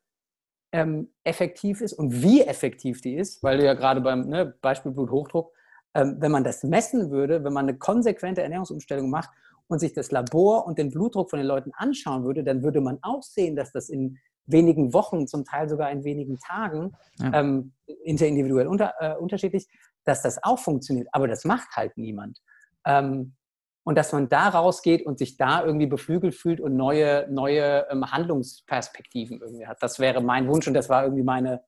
ähm, 0.72 1.14
effektiv 1.24 1.82
ist 1.82 1.94
und 1.94 2.22
wie 2.22 2.42
effektiv 2.42 3.02
die 3.02 3.16
ist, 3.16 3.42
weil 3.44 3.58
du 3.58 3.66
ja 3.66 3.74
gerade 3.74 4.02
beim 4.02 4.28
ne, 4.28 4.56
Beispiel 4.62 4.92
Bluthochdruck, 4.92 5.54
ähm, 5.94 6.18
wenn 6.20 6.32
man 6.32 6.44
das 6.44 6.64
messen 6.64 7.12
würde, 7.12 7.44
wenn 7.44 7.54
man 7.54 7.70
eine 7.70 7.78
konsequente 7.78 8.42
Ernährungsumstellung 8.42 9.10
macht 9.10 9.30
und 9.68 9.80
sich 9.80 9.94
das 9.94 10.12
Labor 10.12 10.68
und 10.68 10.78
den 10.78 10.92
Blutdruck 10.92 11.30
von 11.30 11.40
den 11.40 11.48
Leuten 11.48 11.72
anschauen 11.74 12.26
würde, 12.26 12.44
dann 12.44 12.62
würde 12.64 12.82
man 12.82 13.00
auch 13.02 13.24
sehen, 13.24 13.56
dass 13.56 13.72
das 13.72 13.90
in 13.90 14.18
wenigen 14.48 14.94
Wochen, 14.94 15.28
zum 15.28 15.46
Teil 15.46 15.70
sogar 15.70 15.90
in 15.92 16.04
wenigen 16.04 16.38
Tagen, 16.40 16.92
ja. 17.20 17.40
ähm, 17.40 17.74
interindividuell 18.04 18.68
unter, 18.68 18.94
äh, 19.00 19.16
unterschiedlich, 19.16 19.68
dass 20.04 20.22
das 20.22 20.44
auch 20.44 20.60
funktioniert. 20.60 21.08
Aber 21.14 21.28
das 21.28 21.46
macht 21.46 21.70
halt 21.76 21.98
niemand. 21.98 22.40
Ähm, 22.86 23.34
und 23.86 23.96
dass 23.96 24.12
man 24.12 24.28
da 24.28 24.50
rausgeht 24.50 25.06
und 25.06 25.20
sich 25.20 25.38
da 25.38 25.64
irgendwie 25.64 25.86
beflügelt 25.86 26.34
fühlt 26.34 26.60
und 26.60 26.76
neue, 26.76 27.28
neue 27.30 27.86
ähm, 27.90 28.12
Handlungsperspektiven 28.12 29.40
irgendwie 29.42 29.68
hat. 29.68 29.82
Das 29.82 30.00
wäre 30.00 30.22
mein 30.22 30.48
Wunsch 30.48 30.68
und 30.68 30.74
das 30.74 30.90
war 30.90 31.04
irgendwie 31.04 31.24
meine 31.24 31.62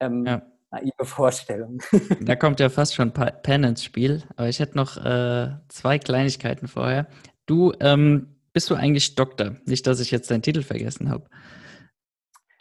ähm, 0.00 0.24
ja. 0.26 0.42
naive 0.70 1.04
Vorstellung. 1.04 1.78
Da 2.22 2.36
kommt 2.36 2.58
ja 2.58 2.70
fast 2.70 2.94
schon 2.94 3.12
Pen 3.12 3.64
ins 3.64 3.84
Spiel, 3.84 4.22
aber 4.36 4.48
ich 4.48 4.60
hätte 4.60 4.76
noch 4.76 4.96
äh, 4.96 5.50
zwei 5.68 5.98
Kleinigkeiten 5.98 6.68
vorher. 6.68 7.06
Du, 7.44 7.74
ähm, 7.80 8.36
bist 8.54 8.70
du 8.70 8.74
eigentlich 8.74 9.14
Doktor? 9.14 9.56
Nicht, 9.66 9.86
dass 9.86 10.00
ich 10.00 10.10
jetzt 10.10 10.30
deinen 10.30 10.42
Titel 10.42 10.62
vergessen 10.62 11.10
habe. 11.10 11.26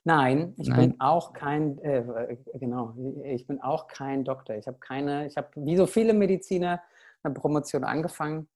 Nein, 0.03 0.53
ich 0.57 0.67
Nein. 0.67 0.91
bin 0.91 0.99
auch 0.99 1.31
kein, 1.31 1.79
äh, 1.79 2.03
genau, 2.55 2.93
ich 3.23 3.47
bin 3.47 3.61
auch 3.61 3.87
kein 3.87 4.25
Doktor. 4.25 4.57
Ich 4.57 4.67
habe 4.67 4.79
keine, 4.79 5.27
ich 5.27 5.37
habe 5.37 5.47
wie 5.55 5.77
so 5.77 5.85
viele 5.85 6.13
Mediziner 6.13 6.81
eine 7.23 7.33
Promotion 7.33 7.85
angefangen 7.85 8.47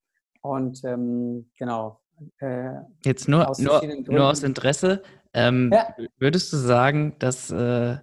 und 0.42 0.84
ähm, 0.84 1.50
genau. 1.58 2.02
Äh, 2.40 2.74
Jetzt 3.04 3.28
nur, 3.28 3.50
aus 3.50 3.60
nur, 3.60 3.82
nur 4.08 4.30
aus 4.30 4.44
Interesse, 4.44 5.02
ähm, 5.34 5.72
ja. 5.74 5.96
würdest 6.18 6.52
du 6.54 6.58
sagen, 6.58 7.16
dass, 7.20 7.50
äh, 7.52 7.98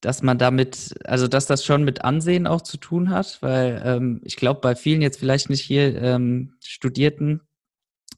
dass 0.00 0.22
man 0.22 0.38
damit, 0.38 0.94
also 1.04 1.28
dass 1.28 1.46
das 1.46 1.64
schon 1.64 1.84
mit 1.84 2.04
Ansehen 2.04 2.46
auch 2.46 2.62
zu 2.62 2.76
tun 2.76 3.10
hat? 3.10 3.38
Weil 3.40 3.80
ähm, 3.84 4.20
ich 4.24 4.36
glaube, 4.36 4.60
bei 4.60 4.74
vielen 4.74 5.02
jetzt 5.02 5.18
vielleicht 5.18 5.50
nicht 5.50 5.62
hier 5.62 6.00
ähm, 6.00 6.54
Studierten, 6.62 7.40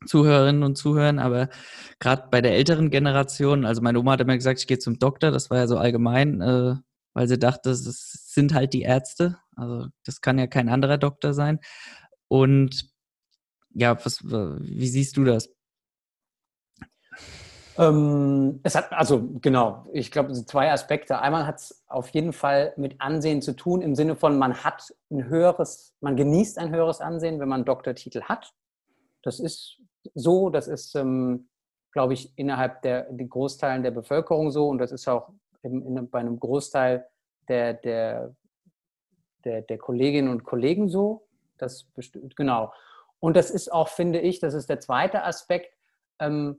Zuhörerinnen 0.06 0.62
und 0.62 0.76
Zuhörern, 0.76 1.18
aber 1.18 1.48
gerade 2.00 2.28
bei 2.30 2.40
der 2.40 2.54
älteren 2.54 2.90
Generation, 2.90 3.64
also 3.64 3.82
meine 3.82 3.98
Oma 3.98 4.12
hat 4.12 4.20
immer 4.20 4.36
gesagt, 4.36 4.60
ich 4.60 4.66
gehe 4.66 4.78
zum 4.78 4.98
Doktor, 4.98 5.30
das 5.30 5.50
war 5.50 5.58
ja 5.58 5.66
so 5.66 5.78
allgemein, 5.78 6.40
äh, 6.40 6.74
weil 7.14 7.28
sie 7.28 7.38
dachte, 7.38 7.70
das 7.70 7.82
sind 8.34 8.52
halt 8.52 8.74
die 8.74 8.82
Ärzte, 8.82 9.38
also 9.56 9.86
das 10.04 10.20
kann 10.20 10.38
ja 10.38 10.46
kein 10.46 10.68
anderer 10.68 10.98
Doktor 10.98 11.32
sein. 11.32 11.60
Und 12.28 12.95
ja, 13.76 13.96
was, 14.04 14.24
wie 14.24 14.88
siehst 14.88 15.16
du 15.16 15.24
das? 15.24 15.50
Ähm, 17.78 18.60
es 18.62 18.74
hat, 18.74 18.90
also 18.92 19.28
genau, 19.42 19.86
ich 19.92 20.10
glaube, 20.10 20.32
zwei 20.32 20.72
Aspekte. 20.72 21.20
Einmal 21.20 21.46
hat 21.46 21.56
es 21.56 21.84
auf 21.86 22.08
jeden 22.08 22.32
Fall 22.32 22.72
mit 22.76 23.00
Ansehen 23.00 23.42
zu 23.42 23.54
tun, 23.54 23.82
im 23.82 23.94
Sinne 23.94 24.16
von, 24.16 24.38
man 24.38 24.64
hat 24.64 24.94
ein 25.10 25.28
höheres, 25.28 25.94
man 26.00 26.16
genießt 26.16 26.58
ein 26.58 26.70
höheres 26.70 27.00
Ansehen, 27.00 27.38
wenn 27.38 27.50
man 27.50 27.66
Doktortitel 27.66 28.22
hat. 28.22 28.54
Das 29.22 29.40
ist 29.40 29.78
so, 30.14 30.48
das 30.48 30.68
ist, 30.68 30.94
ähm, 30.94 31.48
glaube 31.92 32.14
ich, 32.14 32.32
innerhalb 32.38 32.80
der 32.80 33.12
die 33.12 33.28
Großteilen 33.28 33.82
der 33.82 33.90
Bevölkerung 33.90 34.50
so 34.50 34.68
und 34.68 34.78
das 34.78 34.92
ist 34.92 35.06
auch 35.06 35.32
in, 35.62 35.82
in, 35.82 36.08
bei 36.08 36.20
einem 36.20 36.40
Großteil 36.40 37.06
der, 37.48 37.74
der, 37.74 38.34
der, 39.44 39.62
der 39.62 39.78
Kolleginnen 39.78 40.30
und 40.30 40.44
Kollegen 40.44 40.88
so. 40.88 41.26
Das 41.58 41.86
genau. 42.36 42.72
Und 43.20 43.36
das 43.36 43.50
ist 43.50 43.72
auch, 43.72 43.88
finde 43.88 44.20
ich, 44.20 44.40
das 44.40 44.54
ist 44.54 44.68
der 44.68 44.80
zweite 44.80 45.24
Aspekt, 45.24 45.74
ähm, 46.20 46.58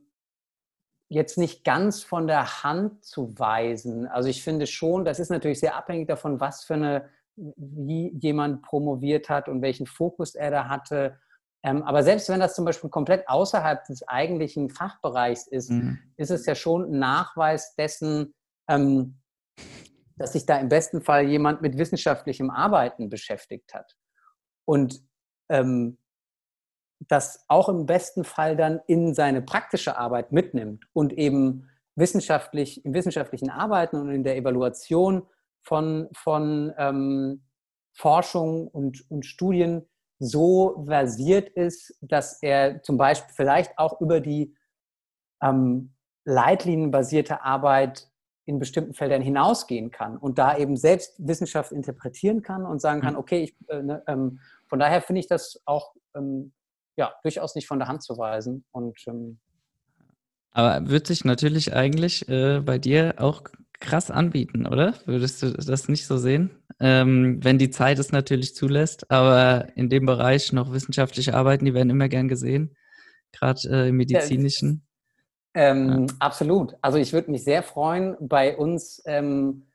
jetzt 1.10 1.38
nicht 1.38 1.64
ganz 1.64 2.04
von 2.04 2.28
der 2.28 2.64
Hand 2.64 3.06
zu 3.06 3.38
weisen. 3.40 4.08
Also 4.08 4.30
ich 4.30 4.44
finde 4.44 4.68
schon, 4.68 5.06
das 5.06 5.20
ist 5.20 5.30
natürlich 5.30 5.60
sehr 5.60 5.76
abhängig 5.76 6.08
davon, 6.08 6.40
was 6.40 6.64
für 6.64 6.74
eine, 6.74 7.10
wie 7.36 8.14
jemand 8.20 8.62
promoviert 8.62 9.30
hat 9.30 9.48
und 9.48 9.62
welchen 9.62 9.86
Fokus 9.86 10.36
er 10.36 10.52
da 10.52 10.68
hatte. 10.68 11.18
Ähm, 11.64 11.84
aber 11.84 12.04
selbst 12.04 12.30
wenn 12.30 12.40
das 12.40 12.56
zum 12.56 12.66
Beispiel 12.66 12.90
komplett 12.90 13.28
außerhalb 13.30 13.86
des 13.86 14.08
eigentlichen 14.08 14.70
Fachbereichs 14.70 15.48
ist, 15.48 15.72
mhm. 15.72 16.00
ist 16.18 16.32
es 16.32 16.46
ja 16.46 16.56
schon 16.56 16.92
ein 16.92 17.00
Nachweis 17.00 17.76
dessen, 17.76 18.34
ähm, 18.68 19.20
dass 20.18 20.34
sich 20.34 20.46
da 20.46 20.58
im 20.58 20.70
besten 20.70 21.02
Fall 21.02 21.28
jemand 21.28 21.62
mit 21.62 21.78
wissenschaftlichem 21.78 22.50
Arbeiten 22.50 23.10
beschäftigt 23.10 23.74
hat. 23.74 23.96
Und 24.66 25.02
ähm, 25.50 25.98
das 27.00 27.46
auch 27.48 27.70
im 27.70 27.86
besten 27.86 28.24
Fall 28.24 28.56
dann 28.56 28.80
in 28.88 29.14
seine 29.14 29.42
praktische 29.42 29.98
Arbeit 29.98 30.32
mitnimmt 30.32 30.86
und 30.94 31.14
eben 31.14 31.70
wissenschaftlich, 31.96 32.84
im 32.86 32.94
wissenschaftlichen 32.94 33.50
Arbeiten 33.50 33.98
und 33.98 34.10
in 34.10 34.24
der 34.24 34.38
Evaluation 34.38 35.24
von, 35.64 36.08
von 36.14 36.74
ähm, 36.78 37.44
Forschung 37.94 38.68
und, 38.68 39.10
und 39.10 39.26
Studien 39.26 39.88
so 40.20 40.84
versiert 40.86 41.50
ist, 41.50 41.98
dass 42.02 42.42
er 42.42 42.82
zum 42.84 42.98
Beispiel 42.98 43.34
vielleicht 43.36 43.78
auch 43.78 44.00
über 44.02 44.20
die 44.20 44.56
ähm, 45.42 45.94
leitlinienbasierte 46.26 47.44
Arbeit 47.44 48.10
in 48.46 48.60
bestimmten 48.60 48.94
Feldern 48.94 49.22
hinausgehen 49.22 49.92
kann 49.92 50.18
und 50.18 50.38
da 50.38 50.58
eben 50.58 50.78
selbst 50.78 51.16
Wissenschaft 51.18 51.72
interpretieren 51.72 52.42
kann 52.42 52.66
und 52.66 52.80
sagen 52.80 53.02
kann, 53.02 53.14
mhm. 53.14 53.20
okay, 53.20 53.44
ich, 53.44 53.56
äh, 53.68 53.82
ne, 53.82 54.04
ähm, 54.08 54.40
von 54.68 54.80
daher 54.80 55.02
finde 55.02 55.20
ich 55.20 55.28
das 55.28 55.62
auch 55.66 55.94
ähm, 56.16 56.54
ja, 56.98 57.14
durchaus 57.24 57.56
nicht 57.56 57.68
von 57.68 57.80
der 57.80 57.88
Hand 57.88 58.04
zu 58.04 58.18
weisen. 58.18 58.66
Und, 58.72 58.98
ähm, 59.08 59.40
Aber 60.52 60.90
wird 60.90 61.08
sich 61.08 61.24
natürlich 61.24 61.74
eigentlich 61.74 62.28
äh, 62.28 62.60
bei 62.60 62.78
dir 62.78 63.16
auch 63.18 63.44
krass 63.80 64.12
anbieten, 64.12 64.66
oder? 64.66 64.96
Würdest 65.06 65.44
du 65.44 65.52
das 65.52 65.88
nicht 65.88 66.08
so 66.08 66.18
sehen? 66.18 66.50
Ähm, 66.80 67.44
wenn 67.44 67.58
die 67.58 67.70
Zeit 67.70 68.00
es 68.00 68.12
natürlich 68.12 68.56
zulässt, 68.56 69.10
aber 69.12 69.68
in 69.76 69.90
dem 69.90 70.06
Bereich 70.06 70.52
noch 70.52 70.72
wissenschaftliche 70.72 71.36
Arbeiten, 71.36 71.66
die 71.66 71.74
werden 71.74 71.90
immer 71.90 72.10
gern 72.10 72.28
gesehen, 72.28 72.76
gerade 73.32 73.62
äh, 73.70 73.90
im 73.90 73.98
medizinischen. 73.98 74.88
Ähm, 75.54 76.08
ja. 76.08 76.16
Absolut. 76.20 76.76
Also 76.82 76.98
ich 76.98 77.14
würde 77.14 77.32
mich 77.32 77.44
sehr 77.44 77.64
freuen, 77.64 78.16
bei 78.20 78.58
uns, 78.58 79.02
ähm, 79.06 79.68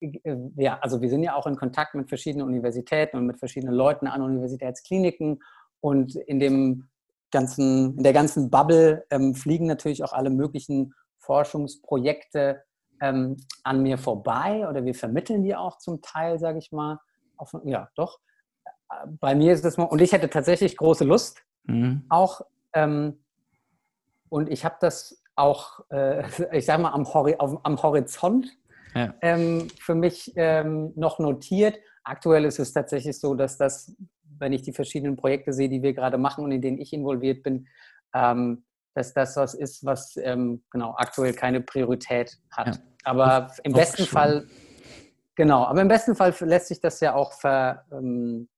äh, 0.00 0.36
ja, 0.56 0.78
also 0.80 1.00
wir 1.00 1.08
sind 1.08 1.22
ja 1.22 1.34
auch 1.34 1.46
in 1.46 1.56
Kontakt 1.56 1.94
mit 1.94 2.08
verschiedenen 2.08 2.46
Universitäten 2.46 3.16
und 3.16 3.26
mit 3.26 3.38
verschiedenen 3.38 3.74
Leuten 3.74 4.06
an 4.06 4.22
Universitätskliniken 4.22 5.40
und 5.80 6.16
in 6.16 6.40
dem 6.40 6.88
ganzen, 7.30 7.96
in 7.96 8.02
der 8.02 8.12
ganzen 8.12 8.50
Bubble 8.50 9.04
ähm, 9.10 9.34
fliegen 9.34 9.66
natürlich 9.66 10.02
auch 10.02 10.12
alle 10.12 10.30
möglichen 10.30 10.94
Forschungsprojekte 11.18 12.62
ähm, 13.00 13.36
an 13.62 13.82
mir 13.82 13.98
vorbei 13.98 14.66
oder 14.68 14.84
wir 14.84 14.94
vermitteln 14.94 15.42
die 15.42 15.54
auch 15.54 15.78
zum 15.78 16.00
Teil, 16.00 16.38
sage 16.38 16.58
ich 16.58 16.72
mal. 16.72 16.98
Auf, 17.36 17.54
ja, 17.64 17.88
doch. 17.94 18.18
Bei 19.20 19.34
mir 19.34 19.52
ist 19.52 19.64
es 19.64 19.76
mal, 19.76 19.84
und 19.84 20.00
ich 20.00 20.12
hätte 20.12 20.30
tatsächlich 20.30 20.76
große 20.76 21.04
Lust, 21.04 21.42
mhm. 21.64 22.04
auch, 22.08 22.40
ähm, 22.72 23.22
und 24.30 24.48
ich 24.50 24.64
habe 24.64 24.76
das 24.80 25.22
auch, 25.36 25.80
äh, 25.90 26.24
ich 26.52 26.64
sage 26.64 26.82
mal, 26.82 26.92
am, 26.92 27.04
Hori 27.12 27.36
auf, 27.38 27.60
am 27.64 27.82
Horizont 27.82 28.48
ja. 28.94 29.14
ähm, 29.20 29.68
für 29.78 29.94
mich 29.94 30.32
ähm, 30.36 30.92
noch 30.96 31.18
notiert. 31.18 31.78
Aktuell 32.02 32.44
ist 32.46 32.58
es 32.58 32.72
tatsächlich 32.72 33.18
so, 33.18 33.34
dass 33.34 33.58
das 33.58 33.94
wenn 34.38 34.52
ich 34.52 34.62
die 34.62 34.72
verschiedenen 34.72 35.16
Projekte 35.16 35.52
sehe, 35.52 35.68
die 35.68 35.82
wir 35.82 35.92
gerade 35.94 36.18
machen 36.18 36.44
und 36.44 36.52
in 36.52 36.60
denen 36.60 36.78
ich 36.78 36.92
involviert 36.92 37.42
bin, 37.42 37.68
ähm, 38.14 38.64
dass 38.94 39.14
das 39.14 39.36
was 39.36 39.54
ist, 39.54 39.84
was 39.84 40.16
ähm, 40.16 40.62
genau 40.70 40.94
aktuell 40.96 41.32
keine 41.32 41.60
Priorität 41.60 42.38
hat. 42.50 42.76
Ja. 42.76 42.82
Aber 43.04 43.52
im 43.62 43.72
besten 43.72 44.04
Fall, 44.04 44.46
genau, 45.36 45.64
aber 45.64 45.80
im 45.80 45.88
besten 45.88 46.14
Fall 46.14 46.34
lässt 46.40 46.68
sich 46.68 46.80
das 46.80 47.00
ja 47.00 47.14
auch 47.14 47.32
ver, 47.32 47.84
ähm, 47.92 48.48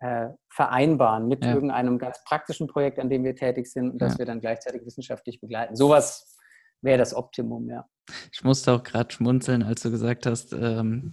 äh, 0.00 0.30
vereinbaren 0.48 1.28
mit 1.28 1.44
ja. 1.44 1.54
irgendeinem 1.54 1.98
ganz 1.98 2.22
praktischen 2.24 2.66
Projekt, 2.66 2.98
an 2.98 3.08
dem 3.08 3.24
wir 3.24 3.36
tätig 3.36 3.70
sind 3.70 3.90
und 3.90 4.02
das 4.02 4.14
ja. 4.14 4.18
wir 4.20 4.26
dann 4.26 4.40
gleichzeitig 4.40 4.84
wissenschaftlich 4.84 5.40
begleiten. 5.40 5.76
Sowas 5.76 6.36
wäre 6.80 6.98
das 6.98 7.14
Optimum, 7.14 7.68
ja. 7.68 7.86
Ich 8.32 8.42
musste 8.42 8.72
auch 8.72 8.82
gerade 8.82 9.12
schmunzeln, 9.12 9.62
als 9.62 9.82
du 9.82 9.92
gesagt 9.92 10.26
hast, 10.26 10.52
ähm, 10.52 11.12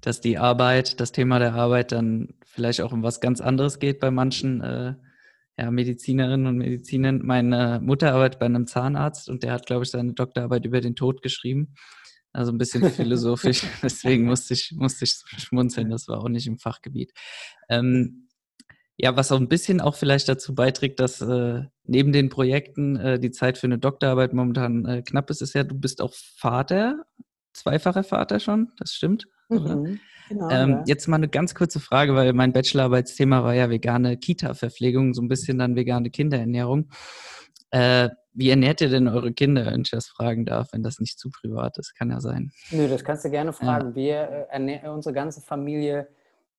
dass 0.00 0.20
die 0.20 0.38
Arbeit, 0.38 1.00
das 1.00 1.12
Thema 1.12 1.38
der 1.38 1.54
Arbeit 1.54 1.92
dann 1.92 2.34
vielleicht 2.44 2.80
auch 2.80 2.92
um 2.92 3.02
was 3.02 3.20
ganz 3.20 3.40
anderes 3.40 3.78
geht 3.78 4.00
bei 4.00 4.10
manchen 4.10 4.60
äh, 4.60 4.94
ja, 5.58 5.70
Medizinerinnen 5.70 6.46
und 6.46 6.56
Medizinern. 6.56 7.20
Meine 7.22 7.80
Mutter 7.82 8.14
arbeitet 8.14 8.40
bei 8.40 8.46
einem 8.46 8.66
Zahnarzt 8.66 9.28
und 9.28 9.42
der 9.42 9.52
hat, 9.52 9.66
glaube 9.66 9.84
ich, 9.84 9.90
seine 9.90 10.14
Doktorarbeit 10.14 10.64
über 10.64 10.80
den 10.80 10.96
Tod 10.96 11.22
geschrieben. 11.22 11.74
Also 12.32 12.52
ein 12.52 12.58
bisschen 12.58 12.90
philosophisch. 12.90 13.62
Deswegen 13.82 14.24
musste 14.24 14.54
ich, 14.54 14.72
musste 14.74 15.04
ich 15.04 15.22
schmunzeln. 15.36 15.90
Das 15.90 16.08
war 16.08 16.20
auch 16.20 16.28
nicht 16.28 16.46
im 16.46 16.58
Fachgebiet. 16.58 17.12
Ähm, 17.68 18.28
ja, 18.96 19.16
was 19.16 19.32
auch 19.32 19.40
ein 19.40 19.48
bisschen 19.48 19.80
auch 19.80 19.96
vielleicht 19.96 20.28
dazu 20.28 20.54
beiträgt, 20.54 21.00
dass 21.00 21.20
äh, 21.20 21.62
neben 21.84 22.12
den 22.12 22.28
Projekten 22.28 22.96
äh, 22.96 23.18
die 23.18 23.30
Zeit 23.30 23.58
für 23.58 23.66
eine 23.66 23.78
Doktorarbeit 23.78 24.32
momentan 24.34 24.84
äh, 24.84 25.02
knapp 25.02 25.30
ist, 25.30 25.40
ist 25.40 25.54
ja, 25.54 25.64
du 25.64 25.74
bist 25.74 26.02
auch 26.02 26.14
Vater, 26.14 27.04
zweifacher 27.54 28.04
Vater 28.04 28.40
schon, 28.40 28.72
das 28.78 28.92
stimmt? 28.92 29.26
Mhm. 29.50 30.00
Genau, 30.28 30.48
ähm, 30.48 30.70
ja. 30.70 30.84
Jetzt 30.86 31.08
mal 31.08 31.16
eine 31.16 31.28
ganz 31.28 31.56
kurze 31.56 31.80
Frage, 31.80 32.14
weil 32.14 32.32
mein 32.32 32.52
Bachelorarbeitsthema 32.52 33.42
war 33.42 33.54
ja 33.54 33.68
vegane 33.68 34.16
Kita-Verpflegung, 34.16 35.12
so 35.12 35.22
ein 35.22 35.28
bisschen 35.28 35.58
dann 35.58 35.74
vegane 35.74 36.10
Kinderernährung. 36.10 36.88
Äh, 37.72 38.10
wie 38.32 38.50
ernährt 38.50 38.80
ihr 38.80 38.88
denn 38.88 39.08
eure 39.08 39.32
Kinder, 39.32 39.66
wenn 39.66 39.82
ich 39.82 39.90
das 39.90 40.06
fragen 40.06 40.46
darf, 40.46 40.72
wenn 40.72 40.84
das 40.84 41.00
nicht 41.00 41.18
zu 41.18 41.30
privat 41.30 41.78
ist? 41.78 41.96
Kann 41.96 42.10
ja 42.10 42.20
sein. 42.20 42.52
Nö, 42.70 42.86
das 42.88 43.02
kannst 43.02 43.24
du 43.24 43.30
gerne 43.30 43.52
fragen. 43.52 43.88
Ja. 43.88 43.94
Wir, 43.96 44.46
äh, 44.52 44.88
unsere 44.88 45.12
ganze 45.12 45.40
Familie 45.40 46.06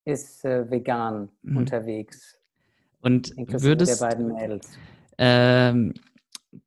ist 0.03 0.43
äh, 0.43 0.69
vegan 0.69 1.29
mhm. 1.41 1.57
unterwegs. 1.57 2.37
Und 3.01 3.33
würdest, 3.37 4.01
der 4.01 4.07
beiden 4.07 4.27
Mädels. 4.27 4.69
Ähm, 5.17 5.93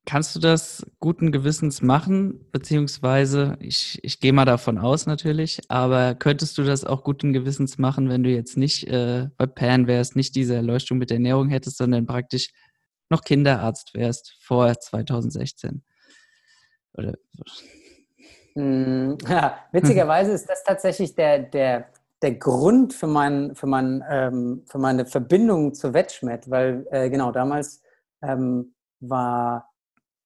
kannst 0.06 0.34
du 0.34 0.40
das 0.40 0.86
guten 1.00 1.32
Gewissens 1.32 1.82
machen? 1.82 2.50
Beziehungsweise, 2.52 3.56
ich, 3.60 4.02
ich 4.02 4.20
gehe 4.20 4.32
mal 4.32 4.44
davon 4.44 4.78
aus 4.78 5.06
natürlich, 5.06 5.60
aber 5.68 6.14
könntest 6.14 6.56
du 6.58 6.62
das 6.62 6.84
auch 6.84 7.04
guten 7.04 7.32
Gewissens 7.32 7.78
machen, 7.78 8.08
wenn 8.08 8.22
du 8.22 8.30
jetzt 8.30 8.56
nicht 8.56 8.86
äh, 8.88 9.28
bei 9.36 9.46
Pan 9.46 9.86
wärst, 9.86 10.16
nicht 10.16 10.34
diese 10.36 10.54
Erleuchtung 10.54 10.98
mit 10.98 11.10
Ernährung 11.10 11.48
hättest, 11.48 11.76
sondern 11.76 12.06
praktisch 12.06 12.50
noch 13.10 13.22
Kinderarzt 13.22 13.94
wärst 13.94 14.36
vor 14.40 14.72
2016? 14.78 15.82
Oder 16.94 17.14
hm, 18.54 19.18
ja, 19.28 19.58
witzigerweise 19.72 20.32
ist 20.32 20.48
das 20.48 20.62
tatsächlich 20.62 21.14
der, 21.14 21.40
der, 21.40 21.88
der 22.22 22.34
Grund 22.36 22.94
für, 22.94 23.08
mein, 23.08 23.54
für, 23.54 23.66
mein, 23.66 24.02
ähm, 24.08 24.62
für 24.66 24.78
meine 24.78 25.06
Verbindung 25.06 25.74
zu 25.74 25.92
Wetschmet, 25.92 26.48
weil 26.48 26.86
äh, 26.90 27.10
genau 27.10 27.32
damals 27.32 27.82
ähm, 28.22 28.74
war 29.00 29.73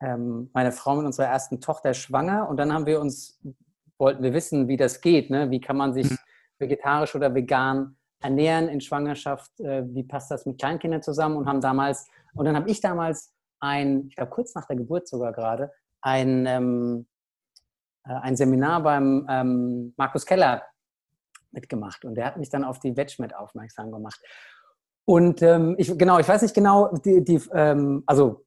ähm, 0.00 0.50
meine 0.52 0.72
Frau 0.72 0.96
mit 0.96 1.06
unserer 1.06 1.26
ersten 1.26 1.61
Tochter 1.61 1.94
schwanger 1.94 2.48
und 2.48 2.56
dann 2.56 2.72
haben 2.72 2.87
wir 2.87 3.00
uns, 3.00 3.40
wollten 3.98 4.22
wir 4.22 4.32
wissen, 4.32 4.68
wie 4.68 4.76
das 4.76 5.00
geht, 5.00 5.30
ne? 5.30 5.50
wie 5.50 5.61
kann 5.61 5.76
man 5.76 5.92
sich 5.92 6.11
mhm. 6.11 6.18
vegetarisch 6.58 7.14
oder 7.14 7.34
vegan 7.34 7.96
ernähren 8.20 8.68
in 8.68 8.80
Schwangerschaft, 8.80 9.61
äh, 9.61 9.84
wie 9.94 10.02
passt 10.02 10.30
das 10.30 10.46
mit 10.46 10.58
Kleinkindern 10.58 11.02
zusammen 11.02 11.37
und 11.37 11.46
haben 11.48 11.61
damals, 11.61 12.08
und 12.34 12.44
dann 12.44 12.56
habe 12.56 12.70
ich 12.70 12.80
damals 12.80 13.32
ein, 13.61 14.06
ich 14.08 14.16
glaube 14.16 14.30
kurz 14.30 14.54
nach 14.54 14.66
der 14.66 14.76
Geburt 14.76 15.08
sogar 15.08 15.32
gerade, 15.32 15.72
ein, 16.00 16.46
ähm, 16.46 17.06
äh, 18.04 18.12
ein 18.12 18.37
Seminar 18.37 18.82
beim 18.82 19.26
ähm, 19.28 19.94
Markus 19.96 20.26
Keller 20.26 20.62
mitgemacht 21.50 22.04
und 22.04 22.14
der 22.14 22.26
hat 22.26 22.37
mich 22.37 22.50
dann 22.50 22.64
auf 22.64 22.78
die 22.78 22.96
Vegmet 22.96 23.34
aufmerksam 23.34 23.90
gemacht. 23.90 24.20
Und 25.04 25.40
ähm, 25.42 25.74
ich, 25.78 25.96
genau, 25.96 26.18
ich 26.18 26.28
weiß 26.28 26.42
nicht 26.42 26.54
genau, 26.54 26.94
die, 26.98 27.24
die 27.24 27.40
ähm, 27.54 28.02
also 28.06 28.44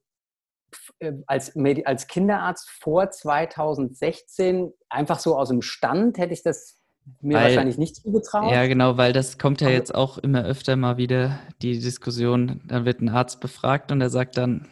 als, 1.27 1.53
als 1.85 2.07
Kinderarzt 2.07 2.69
vor 2.69 3.09
2016, 3.09 4.71
einfach 4.89 5.19
so 5.19 5.37
aus 5.37 5.49
dem 5.49 5.61
Stand, 5.61 6.17
hätte 6.17 6.33
ich 6.33 6.43
das 6.43 6.81
mir 7.21 7.37
weil, 7.37 7.43
wahrscheinlich 7.45 7.77
nicht 7.77 7.95
zugetraut. 7.95 8.51
Ja, 8.51 8.67
genau, 8.67 8.97
weil 8.97 9.13
das 9.13 9.37
kommt 9.37 9.61
ja 9.61 9.69
jetzt 9.69 9.93
auch 9.93 10.17
immer 10.17 10.43
öfter 10.43 10.75
mal 10.75 10.97
wieder, 10.97 11.39
die 11.61 11.79
Diskussion, 11.79 12.61
da 12.65 12.85
wird 12.85 13.01
ein 13.01 13.09
Arzt 13.09 13.39
befragt 13.39 13.91
und 13.91 14.01
er 14.01 14.09
sagt 14.09 14.37
dann, 14.37 14.67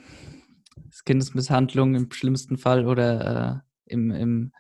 es 0.88 0.98
ist 0.98 1.06
Kindesmisshandlung 1.06 1.96
im 1.96 2.12
schlimmsten 2.12 2.58
Fall 2.58 2.88
oder 2.88 3.64
äh, 3.88 3.94
im, 3.94 4.12
im 4.12 4.52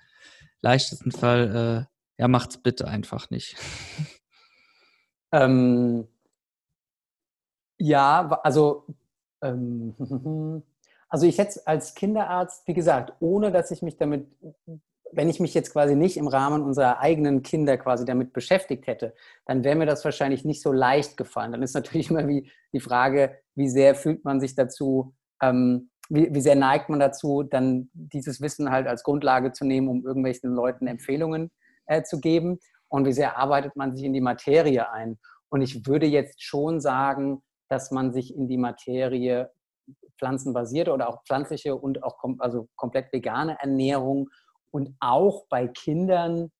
leichtesten 0.62 1.12
Fall, 1.12 1.88
äh, 1.88 2.21
ja, 2.21 2.28
macht's 2.28 2.62
bitte 2.62 2.88
einfach 2.88 3.30
nicht. 3.30 3.56
Ähm, 5.32 6.08
ja, 7.78 8.28
also 8.43 8.88
ähm, 9.43 9.93
Also 11.10 11.26
ich 11.26 11.39
hätte 11.39 11.62
als 11.65 11.95
Kinderarzt, 11.95 12.67
wie 12.67 12.74
gesagt, 12.74 13.13
ohne 13.19 13.52
dass 13.52 13.72
ich 13.72 13.82
mich 13.82 13.98
damit, 13.98 14.28
wenn 15.12 15.30
ich 15.30 15.39
mich 15.39 15.56
jetzt 15.56 15.74
quasi 15.74 15.95
nicht 15.95 16.17
im 16.17 16.28
Rahmen 16.28 16.62
unserer 16.62 17.00
eigenen 17.00 17.41
Kinder 17.41 17.78
quasi 17.78 18.06
damit 18.06 18.32
beschäftigt 18.32 18.86
hätte, 18.86 19.15
dann 19.45 19.63
wäre 19.63 19.76
mir 19.76 19.88
das 19.88 20.06
wahrscheinlich 20.06 20.45
nicht 20.45 20.62
so 20.62 20.72
leicht 20.72 21.17
gefallen. 21.17 21.52
Dann 21.52 21.63
ist 21.63 21.74
natürlich 21.74 22.12
immer 22.12 22.28
wie 22.28 22.52
die 22.74 22.80
Frage, 22.80 23.38
wie 23.56 23.67
sehr 23.67 23.95
fühlt 23.95 24.24
man 24.24 24.39
sich 24.39 24.54
dazu, 24.54 25.15
ähm, 25.41 25.89
wie, 26.10 26.34
wie 26.34 26.41
sehr 26.41 26.56
neigt 26.56 26.89
man 26.89 27.00
dazu, 27.00 27.43
dann 27.43 27.89
dieses 27.93 28.39
Wissen 28.39 28.72
halt 28.72 28.88
als 28.88 29.04
Grundlage 29.04 29.52
zu 29.52 29.65
nehmen, 29.65 29.88
um 29.88 30.06
irgendwelchen 30.06 30.54
Leuten 30.54 30.86
Empfehlungen 30.86 31.52
äh, 31.88 32.04
zu 32.04 32.19
geben 32.19 32.60
und 32.88 33.06
wie 33.06 33.13
sehr 33.13 33.38
arbeitet 33.38 33.76
man 33.76 33.95
sich 33.95 34.06
in 34.06 34.13
die 34.13 34.22
Materie 34.22 34.91
ein. 34.91 35.17
Und 35.50 35.62
ich 35.62 35.88
würde 35.88 36.06
jetzt 36.06 36.43
schon 36.43 36.80
sagen, 36.80 37.41
dass 37.67 37.91
man 37.91 38.13
sich 38.13 38.36
in 38.36 38.48
die 38.48 38.58
Materie 38.58 39.52
pflanzenbasierte 40.17 40.91
oder 40.93 41.10
auch 41.10 41.23
pflanzliche 41.23 41.75
und 41.75 42.04
auch 42.04 42.17
kom 42.17 42.39
also 42.39 42.67
komplett 42.75 43.12
vegane 43.13 43.58
Ernährung 43.60 44.30
und 44.71 44.95
auch 44.99 45.45
bei 45.49 45.67
Kindern 45.67 46.52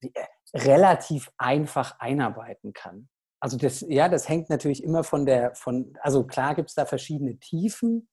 äh, 0.00 0.10
relativ 0.54 1.30
einfach 1.38 1.98
einarbeiten 2.00 2.72
kann. 2.72 3.08
Also 3.40 3.56
das, 3.56 3.80
ja, 3.88 4.08
das 4.08 4.28
hängt 4.28 4.50
natürlich 4.50 4.84
immer 4.84 5.02
von 5.02 5.24
der, 5.24 5.54
von, 5.54 5.96
also 6.02 6.26
klar 6.26 6.54
gibt 6.54 6.68
es 6.68 6.74
da 6.74 6.84
verschiedene 6.84 7.38
Tiefen, 7.38 8.08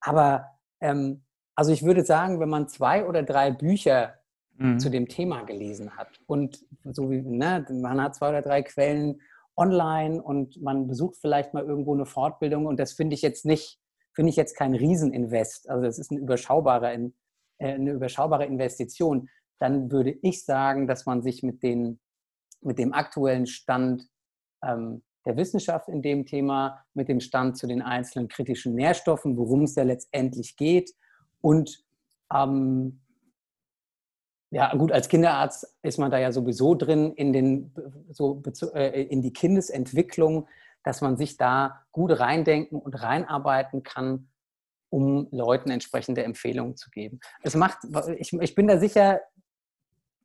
aber 0.00 0.46
ähm, 0.80 1.24
also 1.54 1.72
ich 1.72 1.84
würde 1.84 2.04
sagen, 2.04 2.40
wenn 2.40 2.48
man 2.48 2.68
zwei 2.68 3.06
oder 3.06 3.22
drei 3.22 3.52
Bücher 3.52 4.14
mhm. 4.56 4.78
zu 4.80 4.90
dem 4.90 5.08
Thema 5.08 5.42
gelesen 5.42 5.96
hat 5.96 6.20
und 6.26 6.64
so 6.84 7.10
wie, 7.10 7.22
ne, 7.22 7.66
man 7.70 8.02
hat 8.02 8.16
zwei 8.16 8.30
oder 8.30 8.42
drei 8.42 8.62
Quellen 8.62 9.20
online 9.58 10.22
und 10.22 10.60
man 10.62 10.86
besucht 10.86 11.16
vielleicht 11.20 11.52
mal 11.52 11.64
irgendwo 11.64 11.94
eine 11.94 12.06
Fortbildung 12.06 12.66
und 12.66 12.78
das 12.78 12.92
finde 12.92 13.14
ich 13.14 13.22
jetzt 13.22 13.44
nicht, 13.44 13.78
finde 14.14 14.30
ich 14.30 14.36
jetzt 14.36 14.56
kein 14.56 14.74
Rieseninvest. 14.74 15.68
Also 15.68 15.84
das 15.84 15.98
ist 15.98 16.10
eine 16.10 16.20
überschaubare, 16.20 16.92
äh, 17.58 17.74
eine 17.74 17.92
überschaubare 17.92 18.46
Investition. 18.46 19.28
Dann 19.58 19.90
würde 19.90 20.16
ich 20.22 20.44
sagen, 20.44 20.86
dass 20.86 21.06
man 21.06 21.22
sich 21.22 21.42
mit, 21.42 21.62
den, 21.62 22.00
mit 22.60 22.78
dem 22.78 22.92
aktuellen 22.92 23.46
Stand 23.46 24.08
ähm, 24.64 25.02
der 25.26 25.36
Wissenschaft 25.36 25.88
in 25.88 26.00
dem 26.00 26.24
Thema, 26.24 26.84
mit 26.94 27.08
dem 27.08 27.20
Stand 27.20 27.58
zu 27.58 27.66
den 27.66 27.82
einzelnen 27.82 28.28
kritischen 28.28 28.74
Nährstoffen, 28.74 29.36
worum 29.36 29.64
es 29.64 29.74
ja 29.74 29.82
letztendlich 29.82 30.56
geht 30.56 30.92
und 31.40 31.84
ähm, 32.32 33.00
ja, 34.50 34.74
gut, 34.74 34.92
als 34.92 35.08
Kinderarzt 35.08 35.76
ist 35.82 35.98
man 35.98 36.10
da 36.10 36.18
ja 36.18 36.32
sowieso 36.32 36.74
drin 36.74 37.12
in, 37.12 37.32
den, 37.32 37.74
so, 38.10 38.42
äh, 38.74 39.02
in 39.02 39.20
die 39.20 39.32
Kindesentwicklung, 39.32 40.48
dass 40.82 41.00
man 41.00 41.16
sich 41.16 41.36
da 41.36 41.82
gut 41.92 42.18
reindenken 42.18 42.80
und 42.80 42.94
reinarbeiten 42.94 43.82
kann, 43.82 44.28
um 44.90 45.28
Leuten 45.30 45.70
entsprechende 45.70 46.24
Empfehlungen 46.24 46.76
zu 46.76 46.88
geben. 46.90 47.20
Es 47.42 47.54
macht, 47.54 47.78
ich, 48.16 48.32
ich 48.32 48.54
bin 48.54 48.68
da 48.68 48.78
sicher, 48.78 49.20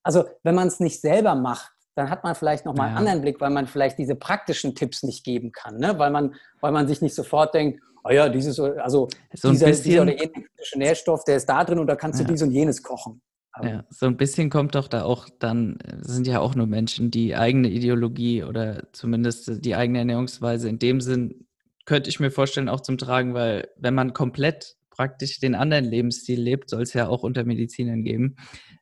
also 0.04 0.24
wenn 0.44 0.56
man 0.56 0.70
es 0.70 0.80
nicht 0.80 1.02
selber 1.02 1.36
macht, 1.36 1.74
dann 1.96 2.10
hat 2.10 2.24
man 2.24 2.34
vielleicht 2.34 2.66
nochmal 2.66 2.88
ja. 2.88 2.90
einen 2.92 3.00
anderen 3.00 3.22
Blick, 3.22 3.42
weil 3.42 3.50
man 3.50 3.68
vielleicht 3.68 3.98
diese 4.00 4.16
praktischen 4.16 4.74
Tipps 4.74 5.04
nicht 5.04 5.26
geben 5.26 5.52
kann, 5.52 5.78
ne? 5.78 6.00
weil, 6.00 6.12
man, 6.12 6.36
weil 6.62 6.72
man 6.72 6.88
sich 6.88 7.02
nicht 7.02 7.14
sofort 7.14 7.54
denkt, 7.54 7.82
oh 8.06 8.10
ja, 8.10 8.30
dieses, 8.30 8.60
also 8.60 9.10
so 9.34 9.52
dieser, 9.52 9.72
dieser 9.72 10.02
oder 10.04 10.14
jener 10.14 10.46
Nährstoff, 10.76 11.24
der 11.26 11.38
ist 11.38 11.48
da 11.48 11.64
drin 11.64 11.80
und 11.80 11.88
da 11.88 11.96
kannst 11.96 12.20
du 12.20 12.24
dies 12.24 12.42
und 12.42 12.52
jenes 12.52 12.82
kochen. 12.82 13.22
Ja, 13.62 13.84
so 13.90 14.08
ein 14.08 14.18
bisschen 14.18 14.50
kommt 14.50 14.74
doch 14.74 14.88
da 14.88 15.04
auch 15.04 15.30
dann, 15.40 15.78
sind 16.02 16.26
ja 16.26 16.40
auch 16.40 16.56
nur 16.56 16.66
Menschen, 16.66 17.12
die 17.12 17.36
eigene 17.36 17.70
Ideologie 17.70 18.44
oder 18.44 18.92
zumindest 18.94 19.64
die 19.64 19.76
eigene 19.76 20.00
Ernährungsweise 20.00 20.70
in 20.70 20.80
dem 20.80 21.02
Sinn, 21.02 21.46
könnte 21.86 22.10
ich 22.10 22.20
mir 22.20 22.32
vorstellen, 22.32 22.68
auch 22.70 22.82
zum 22.82 22.98
Tragen, 22.98 23.34
weil 23.36 23.70
wenn 23.78 23.94
man 23.94 24.14
komplett 24.14 24.76
praktisch 24.90 25.40
den 25.40 25.54
anderen 25.54 25.86
Lebensstil 25.86 26.40
lebt, 26.42 26.70
soll 26.70 26.82
es 26.82 26.94
ja 26.94 27.08
auch 27.08 27.22
unter 27.24 27.44
Medizinern 27.44 28.04
geben, 28.04 28.38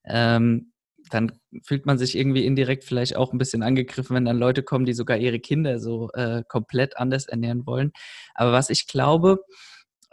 ähm, 0.06 0.72
dann 1.10 1.34
fühlt 1.64 1.86
man 1.86 1.98
sich 1.98 2.18
irgendwie 2.18 2.46
indirekt 2.46 2.86
vielleicht 2.86 3.18
auch 3.18 3.34
ein 3.34 3.38
bisschen 3.38 3.64
angegriffen, 3.64 4.16
wenn 4.16 4.26
dann 4.26 4.38
Leute 4.38 4.64
kommen, 4.64 4.86
die 4.86 4.94
sogar 4.94 5.18
ihre 5.18 5.40
Kinder 5.40 5.80
so 5.80 6.10
äh, 6.14 6.44
komplett 6.48 6.96
anders 6.98 7.26
ernähren 7.28 7.66
wollen. 7.66 7.92
Aber 8.36 8.54
was 8.54 8.70
ich 8.70 8.88
glaube, 8.88 9.40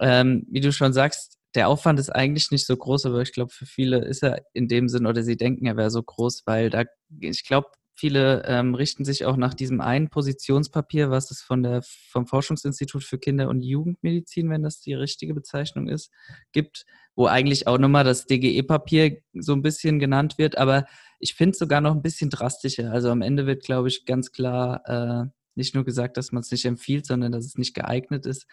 ähm, 0.01 0.47
wie 0.51 0.61
du 0.61 0.73
schon 0.73 0.93
sagst, 0.93 1.38
der 1.55 1.69
Aufwand 1.69 1.99
ist 1.99 2.11
eigentlich 2.11 2.51
nicht 2.51 2.67
so 2.67 2.77
groß, 2.77 3.07
aber 3.07 3.23
ich 3.23 3.33
glaube, 3.33 3.53
für 3.53 3.67
viele 3.67 4.05
ist 4.05 4.23
er 4.23 4.43
in 4.53 4.69
dem 4.69 4.89
Sinn 4.89 5.07
oder 5.07 5.23
sie 5.23 5.37
denken, 5.37 5.67
er 5.67 5.77
wäre 5.77 5.91
so 5.91 6.03
groß, 6.03 6.43
weil 6.47 6.71
da, 6.71 6.85
ich 7.21 7.45
glaube, 7.45 7.69
viele 7.95 8.45
ähm, 8.47 8.75
richten 8.75 9.05
sich 9.05 9.25
auch 9.25 9.37
nach 9.37 9.55
diesem 9.55 9.81
einen 9.81 10.09
Positionspapier, 10.09 11.11
was 11.11 11.31
es 11.31 11.43
von 11.43 11.63
der, 11.63 11.83
vom 11.83 12.27
Forschungsinstitut 12.27 13.03
für 13.03 13.19
Kinder- 13.19 13.49
und 13.49 13.63
Jugendmedizin, 13.63 14.51
wenn 14.51 14.63
das 14.63 14.81
die 14.81 14.95
richtige 14.95 15.35
Bezeichnung 15.35 15.89
ist, 15.89 16.13
gibt, 16.53 16.85
wo 17.17 17.27
eigentlich 17.27 17.67
auch 17.67 17.79
nochmal 17.79 18.05
das 18.05 18.27
DGE-Papier 18.27 19.19
so 19.33 19.53
ein 19.53 19.63
bisschen 19.63 19.99
genannt 19.99 20.39
wird, 20.39 20.57
aber 20.59 20.87
ich 21.19 21.35
finde 21.35 21.53
es 21.53 21.59
sogar 21.59 21.81
noch 21.81 21.95
ein 21.95 22.03
bisschen 22.03 22.31
drastischer. 22.31 22.93
Also 22.93 23.11
am 23.11 23.23
Ende 23.23 23.47
wird, 23.47 23.65
glaube 23.65 23.89
ich, 23.89 24.05
ganz 24.05 24.31
klar 24.31 24.83
äh, 24.87 25.29
nicht 25.57 25.75
nur 25.75 25.85
gesagt, 25.85 26.17
dass 26.17 26.31
man 26.31 26.43
es 26.43 26.53
nicht 26.53 26.67
empfiehlt, 26.67 27.05
sondern 27.05 27.33
dass 27.33 27.45
es 27.45 27.59
nicht 27.59 27.75
geeignet 27.75 28.27
ist 28.27 28.47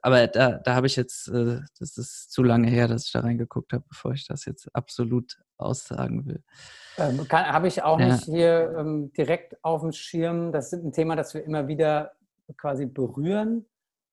aber 0.00 0.26
da, 0.26 0.52
da 0.58 0.74
habe 0.74 0.86
ich 0.86 0.96
jetzt, 0.96 1.28
äh, 1.28 1.60
das 1.78 1.98
ist 1.98 2.30
zu 2.32 2.42
lange 2.42 2.68
her, 2.68 2.88
dass 2.88 3.06
ich 3.06 3.12
da 3.12 3.20
reingeguckt 3.20 3.72
habe, 3.72 3.84
bevor 3.88 4.12
ich 4.12 4.26
das 4.26 4.44
jetzt 4.46 4.74
absolut 4.74 5.38
aussagen 5.58 6.26
will. 6.26 6.42
Ähm, 6.98 7.26
habe 7.30 7.68
ich 7.68 7.82
auch 7.82 8.00
ja. 8.00 8.06
nicht 8.06 8.24
hier 8.24 8.74
ähm, 8.78 9.12
direkt 9.12 9.62
auf 9.62 9.82
dem 9.82 9.92
Schirm. 9.92 10.52
Das 10.52 10.72
ist 10.72 10.82
ein 10.82 10.92
Thema, 10.92 11.16
das 11.16 11.34
wir 11.34 11.44
immer 11.44 11.68
wieder 11.68 12.12
quasi 12.56 12.86
berühren, 12.86 13.66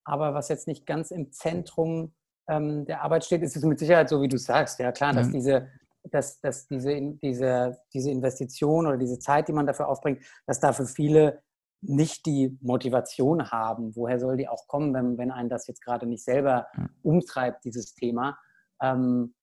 aber 0.03 0.34
was 0.34 0.49
jetzt 0.49 0.67
nicht 0.67 0.86
ganz 0.86 1.11
im 1.11 1.32
Zentrum 1.32 2.13
ähm, 2.47 2.86
der 2.86 3.03
Arbeit 3.03 3.25
steht, 3.25 3.41
ist 3.41 3.55
es 3.55 3.63
mit 3.63 3.80
Sicherheit 3.80 4.09
so, 4.09 4.21
wie 4.21 4.27
du 4.27 4.38
sagst. 4.38 4.80
Ja, 4.80 4.91
klar, 4.91 5.13
ja. 5.13 5.19
dass 5.19 5.30
diese 5.32 5.69
dass, 6.11 6.39
dass 6.39 6.67
diese, 6.67 6.99
diese, 7.21 7.77
diese 7.93 8.09
Investition 8.09 8.88
oder 8.88 8.97
diese 8.97 9.19
Zeit, 9.19 9.47
die 9.47 9.53
man 9.53 9.67
dafür 9.67 9.88
aufbringt, 9.89 10.23
dass 10.45 10.59
da 10.59 10.73
für 10.73 10.86
viele 10.86 11.41
nicht 11.82 12.25
die 12.25 12.57
Motivation 12.61 13.51
haben. 13.51 13.95
Woher 13.95 14.19
soll 14.19 14.38
die 14.38 14.47
auch 14.47 14.67
kommen, 14.67 14.93
wenn, 14.93 15.17
wenn 15.17 15.32
einen 15.32 15.49
das 15.49 15.67
jetzt 15.67 15.84
gerade 15.84 16.05
nicht 16.05 16.23
selber 16.23 16.67
umtreibt, 17.03 17.63
dieses 17.65 17.93
Thema? 17.93 18.38
Ähm, 18.82 19.34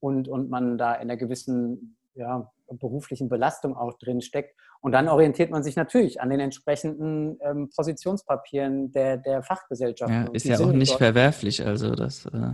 und, 0.00 0.28
und 0.28 0.50
man 0.50 0.78
da 0.78 0.94
in 0.94 1.02
einer 1.02 1.16
gewissen 1.16 1.96
ja, 2.14 2.50
beruflichen 2.78 3.28
Belastung 3.28 3.76
auch 3.76 3.98
drin 3.98 4.20
steckt. 4.20 4.54
Und 4.80 4.92
dann 4.92 5.08
orientiert 5.08 5.50
man 5.50 5.62
sich 5.62 5.76
natürlich 5.76 6.20
an 6.20 6.30
den 6.30 6.40
entsprechenden 6.40 7.38
ähm, 7.42 7.70
Positionspapieren 7.74 8.92
der, 8.92 9.18
der 9.18 9.42
Fachgesellschaft. 9.42 10.10
Ja, 10.10 10.26
ist 10.32 10.46
ja 10.46 10.58
auch 10.58 10.72
nicht 10.72 10.96
verwerflich, 10.96 11.64
also 11.64 11.94
das. 11.94 12.26
Äh, 12.26 12.52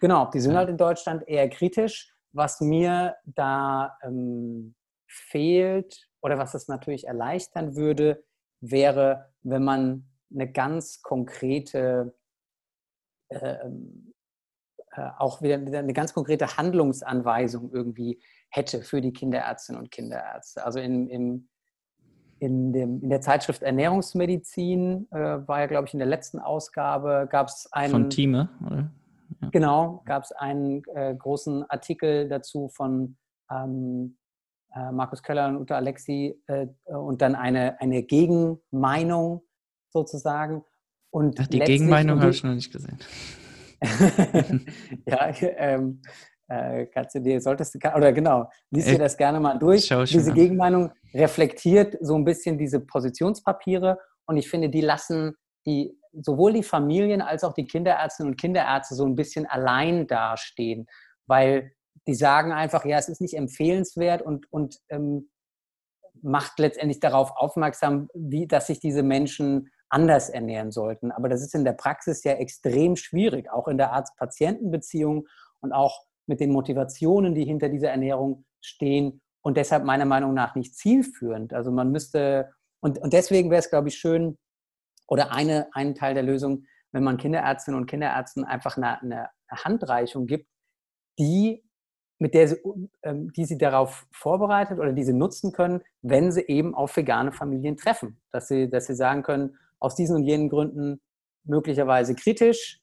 genau, 0.00 0.30
die 0.30 0.40
sind 0.40 0.52
ja. 0.52 0.58
halt 0.58 0.70
in 0.70 0.78
Deutschland 0.78 1.26
eher 1.28 1.48
kritisch. 1.48 2.14
Was 2.32 2.60
mir 2.60 3.16
da 3.24 3.98
ähm, 4.02 4.74
fehlt 5.06 6.08
oder 6.22 6.38
was 6.38 6.54
es 6.54 6.68
natürlich 6.68 7.08
erleichtern 7.08 7.74
würde, 7.74 8.22
wäre, 8.60 9.32
wenn 9.42 9.64
man 9.64 10.06
eine 10.32 10.50
ganz 10.50 11.02
konkrete, 11.02 12.14
äh, 13.28 13.56
äh, 14.92 15.10
auch 15.18 15.42
wieder 15.42 15.54
eine 15.54 15.92
ganz 15.92 16.14
konkrete 16.14 16.56
Handlungsanweisung 16.56 17.70
irgendwie 17.72 18.20
hätte 18.48 18.82
für 18.82 19.00
die 19.00 19.12
Kinderärztinnen 19.12 19.80
und 19.80 19.90
Kinderärzte. 19.90 20.64
Also 20.64 20.80
in, 20.80 21.08
in, 21.08 21.48
in, 22.38 22.72
dem, 22.72 23.02
in 23.02 23.10
der 23.10 23.20
Zeitschrift 23.20 23.62
Ernährungsmedizin 23.62 25.08
äh, 25.10 25.46
war 25.46 25.60
ja, 25.60 25.66
glaube 25.66 25.86
ich, 25.86 25.94
in 25.94 26.00
der 26.00 26.08
letzten 26.08 26.38
Ausgabe 26.38 27.28
gab 27.30 27.48
es 27.48 27.68
einen. 27.72 27.90
Von 27.90 28.10
Thieme, 28.10 28.48
oder? 28.66 28.90
Ja. 29.40 29.48
Genau, 29.50 30.02
gab 30.06 30.24
es 30.24 30.32
einen 30.32 30.82
äh, 30.94 31.14
großen 31.14 31.68
Artikel 31.70 32.28
dazu 32.28 32.68
von 32.68 33.16
ähm, 33.50 34.16
äh, 34.74 34.92
Markus 34.92 35.22
Köller 35.22 35.48
und 35.48 35.56
Uta 35.58 35.76
Alexi 35.76 36.40
äh, 36.46 36.66
und 36.86 37.22
dann 37.22 37.34
eine, 37.34 37.80
eine 37.80 38.02
Gegenmeinung 38.02 39.42
sozusagen. 39.90 40.64
Und 41.10 41.40
Ach, 41.40 41.46
die 41.46 41.58
Gegenmeinung 41.58 42.20
habe 42.20 42.30
ich 42.30 42.44
noch 42.44 42.54
nicht 42.54 42.72
gesehen. 42.72 42.98
ja, 45.06 45.32
ähm, 45.40 46.02
äh, 46.48 46.86
kannst 46.86 47.14
du 47.14 47.20
dir, 47.20 47.40
solltest 47.40 47.74
du, 47.74 47.78
oder 47.96 48.12
genau, 48.12 48.50
liest 48.70 48.90
dir 48.90 48.98
das 48.98 49.16
gerne 49.16 49.40
mal 49.40 49.58
durch. 49.58 49.88
Diese 49.88 50.32
Gegenmeinung 50.32 50.92
reflektiert 51.14 51.96
so 52.00 52.14
ein 52.14 52.24
bisschen 52.24 52.58
diese 52.58 52.80
Positionspapiere 52.80 53.98
und 54.26 54.36
ich 54.36 54.48
finde, 54.48 54.68
die 54.68 54.82
lassen 54.82 55.34
die 55.66 55.96
sowohl 56.12 56.52
die 56.52 56.62
Familien 56.62 57.22
als 57.22 57.44
auch 57.44 57.54
die 57.54 57.66
Kinderärztinnen 57.66 58.32
und 58.32 58.40
Kinderärzte 58.40 58.94
so 58.94 59.04
ein 59.04 59.14
bisschen 59.14 59.46
allein 59.46 60.06
dastehen, 60.06 60.86
weil 61.26 61.72
die 62.06 62.14
sagen 62.14 62.52
einfach, 62.52 62.84
ja, 62.84 62.98
es 62.98 63.08
ist 63.08 63.20
nicht 63.20 63.34
empfehlenswert 63.34 64.22
und, 64.22 64.50
und 64.52 64.78
ähm, 64.88 65.30
macht 66.22 66.58
letztendlich 66.58 67.00
darauf 67.00 67.32
aufmerksam, 67.36 68.08
wie, 68.14 68.46
dass 68.46 68.66
sich 68.66 68.80
diese 68.80 69.02
Menschen 69.02 69.70
anders 69.88 70.28
ernähren 70.28 70.70
sollten. 70.70 71.10
Aber 71.10 71.28
das 71.28 71.42
ist 71.42 71.54
in 71.54 71.64
der 71.64 71.72
Praxis 71.72 72.22
ja 72.24 72.32
extrem 72.32 72.96
schwierig, 72.96 73.50
auch 73.50 73.68
in 73.68 73.76
der 73.76 73.92
Arzt-Patienten-Beziehung 73.92 75.26
und 75.60 75.72
auch 75.72 76.04
mit 76.26 76.40
den 76.40 76.52
Motivationen, 76.52 77.34
die 77.34 77.44
hinter 77.44 77.68
dieser 77.68 77.90
Ernährung 77.90 78.44
stehen 78.60 79.20
und 79.42 79.56
deshalb 79.56 79.84
meiner 79.84 80.04
Meinung 80.04 80.34
nach 80.34 80.54
nicht 80.54 80.76
zielführend. 80.76 81.52
Also 81.52 81.72
man 81.72 81.90
müsste, 81.90 82.52
und, 82.80 82.98
und 82.98 83.12
deswegen 83.12 83.50
wäre 83.50 83.60
es, 83.60 83.70
glaube 83.70 83.88
ich, 83.88 83.96
schön, 83.96 84.38
oder 85.08 85.32
eine, 85.32 85.68
ein 85.72 85.94
Teil 85.96 86.14
der 86.14 86.22
Lösung, 86.22 86.66
wenn 86.92 87.02
man 87.02 87.16
Kinderärztinnen 87.16 87.80
und 87.80 87.86
Kinderärzten 87.86 88.44
einfach 88.44 88.76
eine, 88.76 89.00
eine 89.02 89.28
Handreichung 89.50 90.26
gibt, 90.26 90.46
die 91.18 91.64
mit 92.20 92.34
der 92.34 92.48
sie, 92.48 92.56
ähm, 93.02 93.32
die 93.32 93.46
sie 93.46 93.58
darauf 93.58 94.06
vorbereitet 94.12 94.78
oder 94.78 94.92
die 94.92 95.04
sie 95.04 95.14
nutzen 95.14 95.52
können, 95.52 95.80
wenn 96.02 96.30
sie 96.30 96.42
eben 96.42 96.74
auf 96.74 96.96
vegane 96.96 97.32
Familien 97.32 97.76
treffen. 97.76 98.20
Dass 98.30 98.46
sie, 98.46 98.70
dass 98.70 98.86
sie 98.86 98.94
sagen 98.94 99.22
können, 99.22 99.56
aus 99.80 99.96
diesen 99.96 100.16
und 100.16 100.24
jenen 100.24 100.50
Gründen 100.50 101.00
möglicherweise 101.44 102.14
kritisch, 102.14 102.80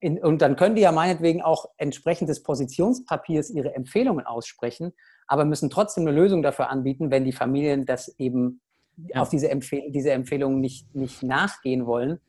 in, 0.00 0.22
und 0.22 0.42
dann 0.42 0.56
können 0.56 0.76
die 0.76 0.82
ja 0.82 0.92
meinetwegen 0.92 1.42
auch 1.42 1.66
entsprechend 1.76 2.28
des 2.28 2.42
Positionspapiers 2.42 3.50
ihre 3.50 3.74
Empfehlungen 3.74 4.26
aussprechen, 4.26 4.92
aber 5.26 5.44
müssen 5.44 5.70
trotzdem 5.70 6.06
eine 6.06 6.16
Lösung 6.16 6.42
dafür 6.42 6.70
anbieten, 6.70 7.10
wenn 7.10 7.24
die 7.24 7.32
Familien 7.32 7.84
das 7.84 8.08
eben 8.18 8.60
ja. 8.96 9.20
auf 9.20 9.28
diese, 9.28 9.50
Empfehl 9.50 9.90
diese 9.90 10.12
Empfehlungen 10.12 10.60
nicht, 10.60 10.94
nicht 10.94 11.22
nachgehen 11.22 11.86
wollen. 11.86 12.20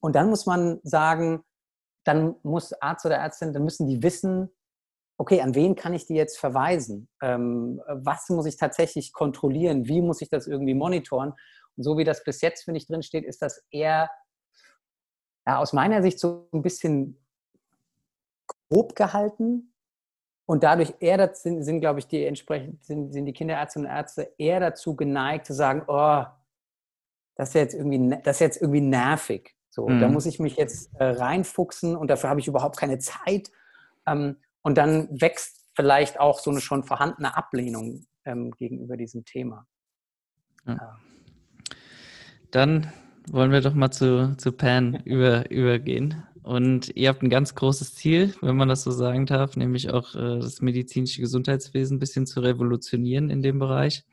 Und 0.00 0.16
dann 0.16 0.30
muss 0.30 0.46
man 0.46 0.80
sagen, 0.84 1.42
dann 2.04 2.36
muss 2.42 2.72
Arzt 2.72 3.04
oder 3.04 3.16
Ärztin, 3.16 3.52
dann 3.52 3.64
müssen 3.64 3.86
die 3.86 4.02
wissen, 4.02 4.50
okay, 5.18 5.40
an 5.42 5.54
wen 5.54 5.74
kann 5.74 5.92
ich 5.92 6.06
die 6.06 6.14
jetzt 6.14 6.38
verweisen? 6.38 7.08
Ähm, 7.20 7.82
was 7.88 8.28
muss 8.30 8.46
ich 8.46 8.56
tatsächlich 8.56 9.12
kontrollieren? 9.12 9.86
Wie 9.86 10.00
muss 10.00 10.22
ich 10.22 10.30
das 10.30 10.46
irgendwie 10.46 10.74
monitoren? 10.74 11.34
Und 11.76 11.82
so 11.82 11.98
wie 11.98 12.04
das 12.04 12.24
bis 12.24 12.40
jetzt, 12.40 12.64
finde 12.64 12.78
ich, 12.78 12.86
drin 12.86 13.02
steht, 13.02 13.24
ist 13.24 13.42
das 13.42 13.64
eher 13.70 14.08
ja, 15.46 15.58
aus 15.58 15.72
meiner 15.72 16.02
Sicht 16.02 16.20
so 16.20 16.48
ein 16.52 16.62
bisschen 16.62 17.18
grob 18.70 18.94
gehalten. 18.94 19.74
Und 20.46 20.62
dadurch 20.62 20.94
eher 21.00 21.34
sind, 21.34 21.62
sind 21.62 21.80
glaube 21.80 21.98
ich, 21.98 22.06
die 22.06 22.24
entsprechend, 22.24 22.84
sind, 22.84 23.12
sind 23.12 23.26
die 23.26 23.32
Kinderärzte 23.32 23.80
und 23.80 23.86
Ärzte 23.86 24.32
eher 24.38 24.60
dazu 24.60 24.94
geneigt 24.96 25.46
zu 25.46 25.52
sagen, 25.52 25.82
oh, 25.88 26.24
das 27.34 27.50
ist 27.50 27.54
jetzt 27.54 27.74
irgendwie, 27.74 28.16
das 28.22 28.36
ist 28.36 28.40
jetzt 28.40 28.62
irgendwie 28.62 28.80
nervig. 28.80 29.56
So, 29.68 29.88
mhm. 29.88 30.00
da 30.00 30.08
muss 30.08 30.26
ich 30.26 30.38
mich 30.38 30.56
jetzt 30.56 30.90
äh, 30.98 31.04
reinfuchsen 31.04 31.96
und 31.96 32.08
dafür 32.08 32.30
habe 32.30 32.40
ich 32.40 32.48
überhaupt 32.48 32.78
keine 32.78 32.98
Zeit. 32.98 33.50
Ähm, 34.06 34.36
und 34.62 34.78
dann 34.78 35.08
wächst 35.20 35.64
vielleicht 35.74 36.18
auch 36.18 36.40
so 36.40 36.50
eine 36.50 36.60
schon 36.60 36.82
vorhandene 36.82 37.36
Ablehnung 37.36 38.06
ähm, 38.24 38.50
gegenüber 38.52 38.96
diesem 38.96 39.24
Thema. 39.24 39.66
Ja. 40.66 40.98
Dann 42.50 42.92
wollen 43.30 43.52
wir 43.52 43.60
doch 43.60 43.74
mal 43.74 43.90
zu, 43.90 44.36
zu 44.36 44.52
Pan 44.52 44.94
über, 45.04 45.50
übergehen. 45.50 46.24
Und 46.42 46.96
ihr 46.96 47.10
habt 47.10 47.22
ein 47.22 47.30
ganz 47.30 47.54
großes 47.54 47.94
Ziel, 47.94 48.34
wenn 48.40 48.56
man 48.56 48.68
das 48.68 48.82
so 48.82 48.90
sagen 48.90 49.26
darf, 49.26 49.56
nämlich 49.56 49.90
auch 49.90 50.14
äh, 50.14 50.38
das 50.38 50.62
medizinische 50.62 51.20
Gesundheitswesen 51.20 51.96
ein 51.96 52.00
bisschen 52.00 52.26
zu 52.26 52.40
revolutionieren 52.40 53.28
in 53.28 53.42
dem 53.42 53.58
Bereich. 53.58 54.04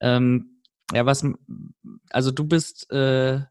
Ähm, 0.00 0.60
ja, 0.92 1.04
was, 1.04 1.26
also 2.10 2.30
du 2.30 2.44
bist 2.44 2.90
äh, 2.90 3.42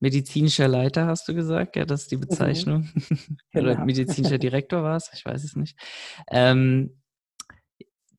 medizinischer 0.00 0.68
Leiter, 0.68 1.06
hast 1.06 1.28
du 1.28 1.34
gesagt, 1.34 1.76
ja, 1.76 1.84
das 1.84 2.02
ist 2.02 2.10
die 2.10 2.16
mhm. 2.16 2.22
Bezeichnung. 2.22 2.88
Oder 3.54 3.74
genau. 3.74 3.84
medizinischer 3.86 4.38
Direktor 4.46 4.82
war 4.82 4.96
es, 4.96 5.10
ich 5.14 5.24
weiß 5.24 5.44
es 5.44 5.56
nicht. 5.56 5.78
Ähm, 6.30 7.00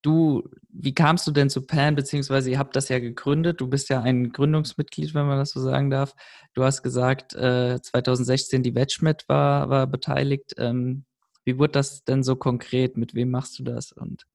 du, 0.02 0.50
wie 0.70 0.94
kamst 0.94 1.28
du 1.28 1.32
denn 1.32 1.50
zu 1.50 1.66
PAN, 1.66 1.96
beziehungsweise 1.96 2.50
ihr 2.50 2.60
habt 2.60 2.76
das 2.76 2.90
ja 2.90 3.00
gegründet, 3.00 3.62
du 3.62 3.68
bist 3.68 3.90
ja 3.90 4.02
ein 4.02 4.32
Gründungsmitglied, 4.32 5.14
wenn 5.14 5.28
man 5.28 5.38
das 5.38 5.52
so 5.52 5.62
sagen 5.62 5.90
darf. 5.90 6.14
Du 6.54 6.64
hast 6.64 6.84
gesagt, 6.84 7.34
äh, 7.36 7.80
2016 7.82 8.64
die 8.64 8.76
WetchMed 8.76 9.26
war, 9.28 9.70
war 9.70 9.88
beteiligt. 9.88 10.54
Ähm, 10.58 11.06
wie 11.46 11.58
wurde 11.58 11.74
das 11.74 12.04
denn 12.04 12.24
so 12.24 12.36
konkret? 12.36 12.98
Mit 12.98 13.14
wem 13.14 13.32
machst 13.32 13.60
du 13.60 13.64
das? 13.64 13.92
Und 13.92 14.26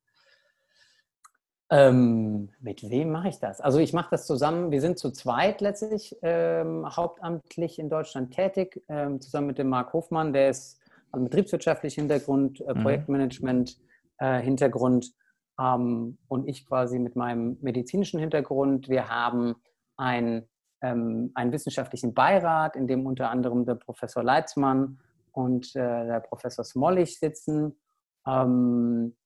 ähm, 1.72 2.50
mit 2.60 2.88
wem 2.90 3.12
mache 3.12 3.30
ich 3.30 3.38
das? 3.38 3.62
Also 3.62 3.78
ich 3.78 3.94
mache 3.94 4.10
das 4.10 4.26
zusammen, 4.26 4.70
wir 4.70 4.82
sind 4.82 4.98
zu 4.98 5.10
zweit 5.10 5.62
letztlich 5.62 6.14
ähm, 6.20 6.84
hauptamtlich 6.86 7.78
in 7.78 7.88
Deutschland 7.88 8.34
tätig, 8.34 8.82
ähm, 8.90 9.22
zusammen 9.22 9.46
mit 9.46 9.58
dem 9.58 9.70
Marc 9.70 9.94
Hofmann, 9.94 10.34
der 10.34 10.50
ist 10.50 10.78
also 11.10 11.24
betriebswirtschaftlich 11.24 11.94
Hintergrund, 11.94 12.60
äh, 12.60 12.74
mhm. 12.74 12.82
Projektmanagement 12.82 13.78
äh, 14.18 14.42
Hintergrund 14.42 15.14
ähm, 15.58 16.18
und 16.28 16.46
ich 16.46 16.66
quasi 16.66 16.98
mit 16.98 17.16
meinem 17.16 17.56
medizinischen 17.62 18.20
Hintergrund. 18.20 18.90
Wir 18.90 19.08
haben 19.08 19.54
ein, 19.96 20.46
ähm, 20.82 21.30
einen 21.34 21.52
wissenschaftlichen 21.52 22.12
Beirat, 22.12 22.76
in 22.76 22.86
dem 22.86 23.06
unter 23.06 23.30
anderem 23.30 23.64
der 23.64 23.76
Professor 23.76 24.22
Leitzmann 24.22 24.98
und 25.32 25.74
äh, 25.74 26.06
der 26.06 26.20
Professor 26.20 26.66
Smollig 26.66 27.18
sitzen. 27.18 27.80
Ähm, 28.26 29.16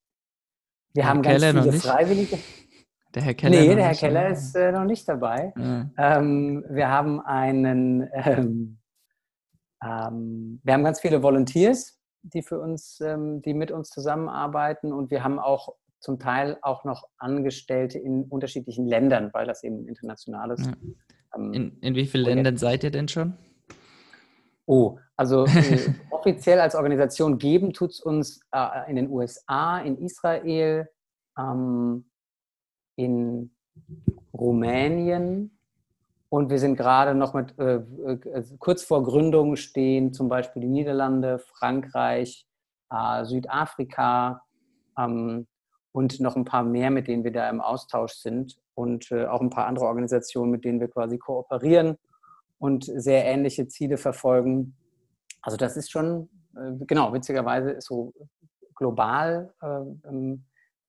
wir 0.97 1.05
Herr 1.05 1.11
haben 1.11 1.23
Keller 1.23 1.53
ganz 1.53 1.67
viele 1.67 1.81
Freiwillige. 1.81 2.39
Der 3.15 3.23
Herr 3.23 3.35
Keller? 3.35 3.61
Nee, 3.61 3.75
der 3.75 3.85
Herr 3.87 3.95
Keller 3.95 4.29
ist 4.29 4.55
äh, 4.57 4.73
noch 4.73 4.85
nicht 4.85 5.09
dabei. 5.09 5.53
Ja. 5.57 5.91
Ähm, 5.97 6.65
wir 6.69 6.89
haben 6.91 7.21
einen, 7.21 8.09
ähm, 8.13 8.79
ähm, 9.83 10.61
wir 10.63 10.75
haben 10.75 10.85
ganz 10.85 11.01
viele 11.01 11.23
Volunteers, 11.23 11.99
die 12.23 12.43
für 12.43 12.61
uns, 12.61 13.01
ähm, 13.01 13.41
die 13.43 13.55
mit 13.55 13.71
uns 13.71 13.91
zusammenarbeiten 13.91 14.93
und 14.93 15.11
wir 15.11 15.23
haben 15.23 15.39
auch 15.39 15.75
zum 16.01 16.19
Teil 16.19 16.59
auch 16.63 16.85
noch 16.85 17.09
Angestellte 17.19 17.99
in 17.99 18.25
unterschiedlichen 18.25 18.87
Ländern, 18.87 19.31
weil 19.33 19.47
das 19.47 19.65
eben 19.65 19.89
internationales. 19.89 20.67
Ja. 20.67 20.73
Ähm, 21.37 21.53
in, 21.53 21.79
in 21.81 21.95
wie 21.95 22.07
vielen 22.07 22.25
Ländern 22.25 22.57
seid 22.57 22.85
ihr 22.85 22.91
denn 22.91 23.09
schon? 23.09 23.35
Oh, 24.67 24.99
also 25.17 25.47
äh, 25.47 25.79
offiziell 26.11 26.61
als 26.61 26.75
Organisation 26.75 27.39
geben 27.39 27.73
tut 27.73 27.91
es 27.93 28.01
uns 28.01 28.41
äh, 28.53 28.91
in 28.91 28.97
den 28.97 29.11
USA, 29.11 29.79
in 29.79 29.97
Israel, 29.99 30.89
ähm, 31.39 32.11
in 32.97 33.55
Rumänien. 34.35 35.59
Und 36.29 36.51
wir 36.51 36.59
sind 36.59 36.77
gerade 36.77 37.15
noch 37.15 37.35
mit, 37.35 37.57
äh, 37.59 37.77
äh 37.77 38.45
kurz 38.59 38.83
vor 38.83 39.05
Gründung 39.05 39.57
stehen 39.57 40.13
zum 40.13 40.29
Beispiel 40.29 40.63
die 40.63 40.69
Niederlande, 40.69 41.39
Frankreich, 41.39 42.47
äh, 42.91 43.25
Südafrika, 43.25 44.43
ähm, 44.99 45.47
und 45.93 46.21
noch 46.21 46.37
ein 46.37 46.45
paar 46.45 46.63
mehr, 46.63 46.91
mit 46.91 47.09
denen 47.09 47.25
wir 47.25 47.33
da 47.33 47.49
im 47.49 47.63
Austausch 47.63 48.13
sind 48.13 48.59
und 48.75 49.11
äh, 49.13 49.25
auch 49.25 49.41
ein 49.41 49.49
paar 49.49 49.67
andere 49.67 49.87
Organisationen, 49.87 50.51
mit 50.51 50.65
denen 50.65 50.79
wir 50.79 50.89
quasi 50.89 51.17
kooperieren 51.17 51.97
und 52.67 52.85
sehr 52.85 53.25
ähnliche 53.25 53.69
Ziele 53.69 53.97
verfolgen. 53.97 54.75
Also 55.41 55.57
das 55.57 55.77
ist 55.77 55.93
schon, 55.93 56.29
äh, 56.57 56.73
genau, 56.85 57.13
witzigerweise 57.13 57.71
ist 57.71 57.87
so 57.87 58.13
global 58.75 59.55
äh, 59.63 60.37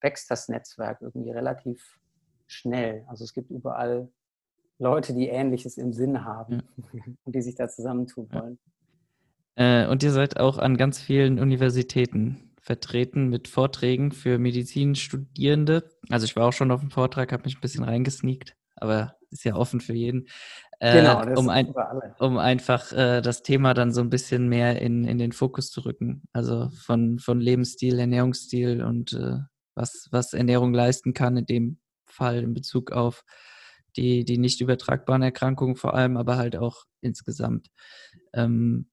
wächst 0.01 0.31
das 0.31 0.49
Netzwerk 0.49 1.01
irgendwie 1.01 1.29
relativ 1.31 1.99
schnell. 2.47 3.05
Also 3.07 3.23
es 3.23 3.33
gibt 3.33 3.51
überall 3.51 4.09
Leute, 4.79 5.13
die 5.13 5.27
Ähnliches 5.27 5.77
im 5.77 5.93
Sinn 5.93 6.25
haben 6.25 6.63
ja. 6.93 7.03
und 7.23 7.35
die 7.35 7.41
sich 7.41 7.55
da 7.55 7.67
zusammentun 7.67 8.27
wollen. 8.31 8.59
Äh, 9.55 9.87
und 9.87 10.01
ihr 10.01 10.11
seid 10.11 10.39
auch 10.39 10.57
an 10.57 10.77
ganz 10.77 10.99
vielen 10.99 11.39
Universitäten 11.39 12.55
vertreten 12.59 13.29
mit 13.29 13.47
Vorträgen 13.47 14.11
für 14.11 14.39
Medizinstudierende. 14.39 15.89
Also 16.09 16.25
ich 16.25 16.35
war 16.35 16.47
auch 16.47 16.53
schon 16.53 16.71
auf 16.71 16.81
dem 16.81 16.89
Vortrag, 16.89 17.31
habe 17.31 17.43
mich 17.43 17.55
ein 17.55 17.61
bisschen 17.61 17.83
reingesneakt, 17.83 18.55
aber 18.75 19.16
ist 19.31 19.43
ja 19.43 19.55
offen 19.55 19.81
für 19.81 19.93
jeden. 19.93 20.27
Äh, 20.79 21.01
genau, 21.01 21.39
um, 21.39 21.49
ein, 21.49 21.73
um, 22.19 22.37
einfach 22.37 22.91
äh, 22.93 23.21
das 23.21 23.41
Thema 23.41 23.73
dann 23.73 23.91
so 23.91 24.01
ein 24.01 24.09
bisschen 24.09 24.47
mehr 24.47 24.81
in, 24.81 25.05
in 25.05 25.17
den 25.17 25.31
Fokus 25.31 25.71
zu 25.71 25.81
rücken. 25.81 26.23
Also 26.33 26.69
von, 26.69 27.19
von 27.19 27.39
Lebensstil, 27.39 27.97
Ernährungsstil 27.99 28.83
und 28.83 29.13
äh, 29.13 29.37
was, 29.73 30.07
was 30.11 30.33
Ernährung 30.33 30.73
leisten 30.73 31.13
kann, 31.13 31.37
in 31.37 31.45
dem 31.45 31.79
Fall 32.05 32.43
in 32.43 32.53
Bezug 32.53 32.91
auf 32.91 33.23
die, 33.95 34.23
die 34.23 34.37
nicht 34.37 34.61
übertragbaren 34.61 35.23
Erkrankungen 35.23 35.75
vor 35.75 35.95
allem, 35.95 36.17
aber 36.17 36.37
halt 36.37 36.55
auch 36.55 36.85
insgesamt. 37.01 37.69
Ähm, 38.33 38.89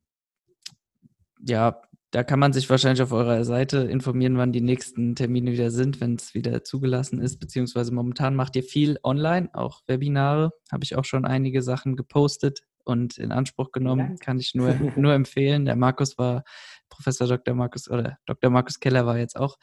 ja, 1.47 1.83
da 2.15 2.23
kann 2.23 2.39
man 2.39 2.53
sich 2.53 2.71
wahrscheinlich 2.71 3.03
auf 3.03 3.11
eurer 3.11 3.45
Seite 3.45 3.79
informieren, 3.79 4.39
wann 4.39 4.53
die 4.53 4.61
nächsten 4.61 5.17
Termine 5.17 5.51
wieder 5.51 5.73
sind, 5.73 6.01
wenn 6.01 6.15
es 6.15 6.33
wieder 6.33 6.63
zugelassen 6.63 7.21
ist, 7.21 7.41
beziehungsweise 7.41 7.93
momentan 7.93 8.37
macht 8.37 8.55
ihr 8.55 8.63
viel 8.63 9.01
online, 9.03 9.49
auch 9.53 9.81
Webinare, 9.89 10.53
habe 10.71 10.85
ich 10.85 10.95
auch 10.95 11.05
schon 11.05 11.25
einige 11.25 11.61
Sachen 11.61 11.97
gepostet 11.97 12.61
und 12.85 13.19
in 13.19 13.33
Anspruch 13.33 13.73
genommen, 13.73 14.11
ja. 14.11 14.17
kann 14.25 14.39
ich 14.39 14.55
nur, 14.55 14.75
nur 14.97 15.13
empfehlen. 15.13 15.65
Der 15.65 15.75
Markus 15.75 16.17
war, 16.17 16.45
Professor 16.89 17.27
Dr. 17.27 17.57
Markus 17.57 17.91
oder 17.91 18.17
Dr. 18.27 18.49
Markus 18.49 18.79
Keller 18.79 19.07
war 19.07 19.19
jetzt 19.19 19.37
auch 19.37 19.59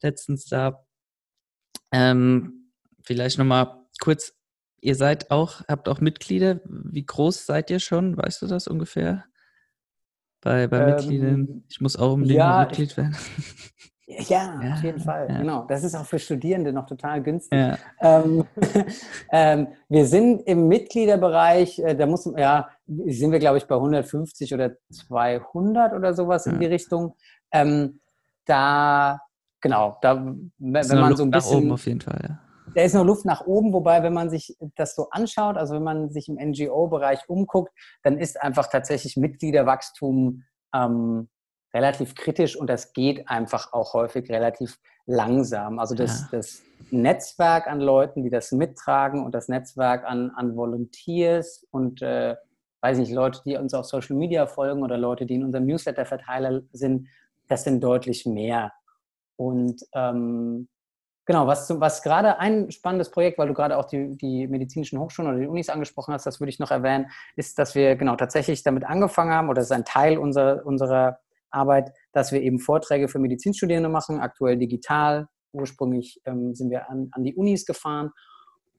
letztens 0.00 0.46
da. 0.46 0.86
Ähm, 1.92 2.72
vielleicht 3.02 3.36
nochmal 3.36 3.76
kurz, 4.00 4.32
ihr 4.80 4.94
seid 4.94 5.30
auch, 5.30 5.60
habt 5.68 5.86
auch 5.86 6.00
Mitglieder, 6.00 6.60
wie 6.64 7.04
groß 7.04 7.44
seid 7.44 7.68
ihr 7.68 7.78
schon, 7.78 8.16
weißt 8.16 8.40
du 8.40 8.46
das 8.46 8.68
ungefähr? 8.68 9.26
Bei, 10.40 10.66
bei 10.66 10.78
ähm, 10.78 10.86
Mitgliedern? 10.86 11.64
Ich 11.68 11.80
muss 11.80 11.96
auch 11.96 12.14
unbedingt 12.14 12.38
ja, 12.38 12.60
Mitglied 12.60 12.96
werden. 12.96 13.16
Ja, 14.06 14.60
ja, 14.62 14.72
auf 14.74 14.82
jeden 14.82 15.00
Fall. 15.00 15.28
Ja. 15.28 15.38
Genau. 15.38 15.64
Das 15.68 15.84
ist 15.84 15.94
auch 15.94 16.04
für 16.04 16.18
Studierende 16.18 16.72
noch 16.72 16.86
total 16.86 17.22
günstig. 17.22 17.58
Ja. 17.58 17.78
Ähm, 18.00 18.44
ähm, 19.32 19.68
wir 19.88 20.06
sind 20.06 20.42
im 20.46 20.68
Mitgliederbereich, 20.68 21.78
äh, 21.78 21.94
da 21.94 22.06
muss, 22.06 22.30
ja, 22.36 22.68
sind 22.86 23.32
wir, 23.32 23.38
glaube 23.38 23.58
ich, 23.58 23.66
bei 23.66 23.76
150 23.76 24.52
oder 24.54 24.72
200 24.90 25.92
oder 25.94 26.14
sowas 26.14 26.46
in 26.46 26.58
die 26.58 26.66
Richtung. 26.66 27.14
Ähm, 27.52 28.00
da, 28.46 29.20
genau, 29.60 29.98
da, 30.02 30.16
wenn 30.16 30.48
man 30.58 31.16
so 31.16 31.24
ein 31.24 31.30
bisschen. 31.30 31.30
Nach 31.30 31.62
oben 31.62 31.72
auf 31.72 31.86
jeden 31.86 32.00
Fall, 32.00 32.20
ja. 32.28 32.38
Da 32.74 32.82
ist 32.82 32.94
noch 32.94 33.04
Luft 33.04 33.24
nach 33.24 33.46
oben, 33.46 33.72
wobei, 33.72 34.02
wenn 34.02 34.12
man 34.12 34.30
sich 34.30 34.56
das 34.76 34.94
so 34.94 35.10
anschaut, 35.10 35.56
also 35.56 35.74
wenn 35.74 35.82
man 35.82 36.10
sich 36.10 36.28
im 36.28 36.36
NGO-Bereich 36.36 37.28
umguckt, 37.28 37.72
dann 38.02 38.18
ist 38.18 38.40
einfach 38.40 38.68
tatsächlich 38.68 39.16
Mitgliederwachstum 39.16 40.44
ähm, 40.74 41.28
relativ 41.72 42.14
kritisch 42.14 42.56
und 42.56 42.68
das 42.68 42.92
geht 42.92 43.28
einfach 43.28 43.72
auch 43.72 43.94
häufig 43.94 44.30
relativ 44.30 44.78
langsam. 45.06 45.78
Also 45.78 45.94
das, 45.94 46.22
ja. 46.22 46.38
das 46.38 46.62
Netzwerk 46.90 47.66
an 47.66 47.80
Leuten, 47.80 48.22
die 48.22 48.30
das 48.30 48.52
mittragen 48.52 49.24
und 49.24 49.34
das 49.34 49.48
Netzwerk 49.48 50.04
an, 50.04 50.30
an 50.30 50.56
Volunteers 50.56 51.66
und 51.70 52.02
äh, 52.02 52.36
weiß 52.80 52.98
nicht, 52.98 53.12
Leute, 53.12 53.40
die 53.44 53.56
uns 53.56 53.74
auf 53.74 53.86
Social 53.86 54.16
Media 54.16 54.46
folgen 54.46 54.82
oder 54.82 54.96
Leute, 54.96 55.26
die 55.26 55.34
in 55.34 55.44
unserem 55.44 55.66
Newsletter-Verteiler 55.66 56.62
sind, 56.72 57.08
das 57.48 57.64
sind 57.64 57.82
deutlich 57.82 58.26
mehr. 58.26 58.72
Und 59.36 59.82
ähm, 59.94 60.68
Genau, 61.30 61.46
was, 61.46 61.70
was 61.78 62.02
gerade 62.02 62.40
ein 62.40 62.72
spannendes 62.72 63.08
Projekt, 63.08 63.38
weil 63.38 63.46
du 63.46 63.54
gerade 63.54 63.78
auch 63.78 63.84
die, 63.84 64.16
die 64.16 64.48
medizinischen 64.48 64.98
Hochschulen 64.98 65.30
oder 65.30 65.38
die 65.40 65.46
Unis 65.46 65.68
angesprochen 65.68 66.12
hast, 66.12 66.26
das 66.26 66.40
würde 66.40 66.50
ich 66.50 66.58
noch 66.58 66.72
erwähnen, 66.72 67.06
ist, 67.36 67.56
dass 67.60 67.76
wir 67.76 67.94
genau 67.94 68.16
tatsächlich 68.16 68.64
damit 68.64 68.82
angefangen 68.84 69.30
haben, 69.30 69.48
oder 69.48 69.60
das 69.60 69.66
ist 69.66 69.70
ein 69.70 69.84
Teil 69.84 70.18
unserer, 70.18 70.66
unserer 70.66 71.20
Arbeit, 71.52 71.92
dass 72.10 72.32
wir 72.32 72.42
eben 72.42 72.58
Vorträge 72.58 73.06
für 73.06 73.20
Medizinstudierende 73.20 73.88
machen, 73.88 74.18
aktuell 74.18 74.56
digital. 74.56 75.28
Ursprünglich 75.52 76.20
ähm, 76.24 76.56
sind 76.56 76.72
wir 76.72 76.90
an, 76.90 77.10
an 77.12 77.22
die 77.22 77.36
Unis 77.36 77.64
gefahren 77.64 78.10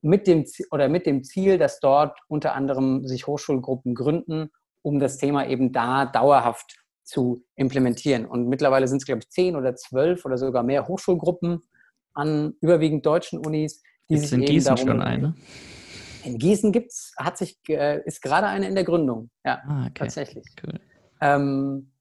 mit 0.02 0.28
dem, 0.28 0.44
oder 0.72 0.90
mit 0.90 1.06
dem 1.06 1.24
Ziel, 1.24 1.58
dass 1.58 1.80
dort 1.80 2.20
unter 2.28 2.54
anderem 2.54 3.08
sich 3.08 3.28
Hochschulgruppen 3.28 3.96
gründen, 3.96 4.52
um 4.82 5.00
das 5.00 5.16
Thema 5.16 5.48
eben 5.48 5.72
da 5.72 6.06
dauerhaft 6.06 6.76
zu 7.06 7.46
implementieren. 7.56 8.26
Und 8.26 8.50
mittlerweile 8.50 8.90
sind 8.90 8.98
es, 8.98 9.06
glaube 9.06 9.22
ich, 9.22 9.30
zehn 9.30 9.56
oder 9.56 9.78
zwölf 9.78 10.26
oder 10.26 10.38
sogar 10.38 10.64
mehr 10.64 10.90
Hochschulgruppen 10.90 11.62
an 12.14 12.54
überwiegend 12.62 13.06
deutschen 13.06 13.40
Unis, 13.40 13.82
die 14.10 14.16
gibt's 14.16 14.30
sich 14.30 14.34
in 14.34 14.44
eben 14.44 14.54
Gießen 14.54 14.76
darum 14.76 14.88
schon 14.88 15.02
eine? 15.02 15.36
In 16.24 16.38
Gießen 16.38 16.72
gibt's, 16.72 17.14
hat 17.18 17.38
sich, 17.38 17.58
äh, 17.68 18.02
ist 18.06 18.22
gerade 18.22 18.48
eine 18.48 18.68
in 18.68 18.76
der 18.76 18.84
Gründung. 18.84 19.30
Ja, 19.44 19.62
ah, 19.68 19.82
okay. 19.84 19.92
tatsächlich. 19.96 20.46
Cool. 20.64 20.80
Ähm, 21.20 21.92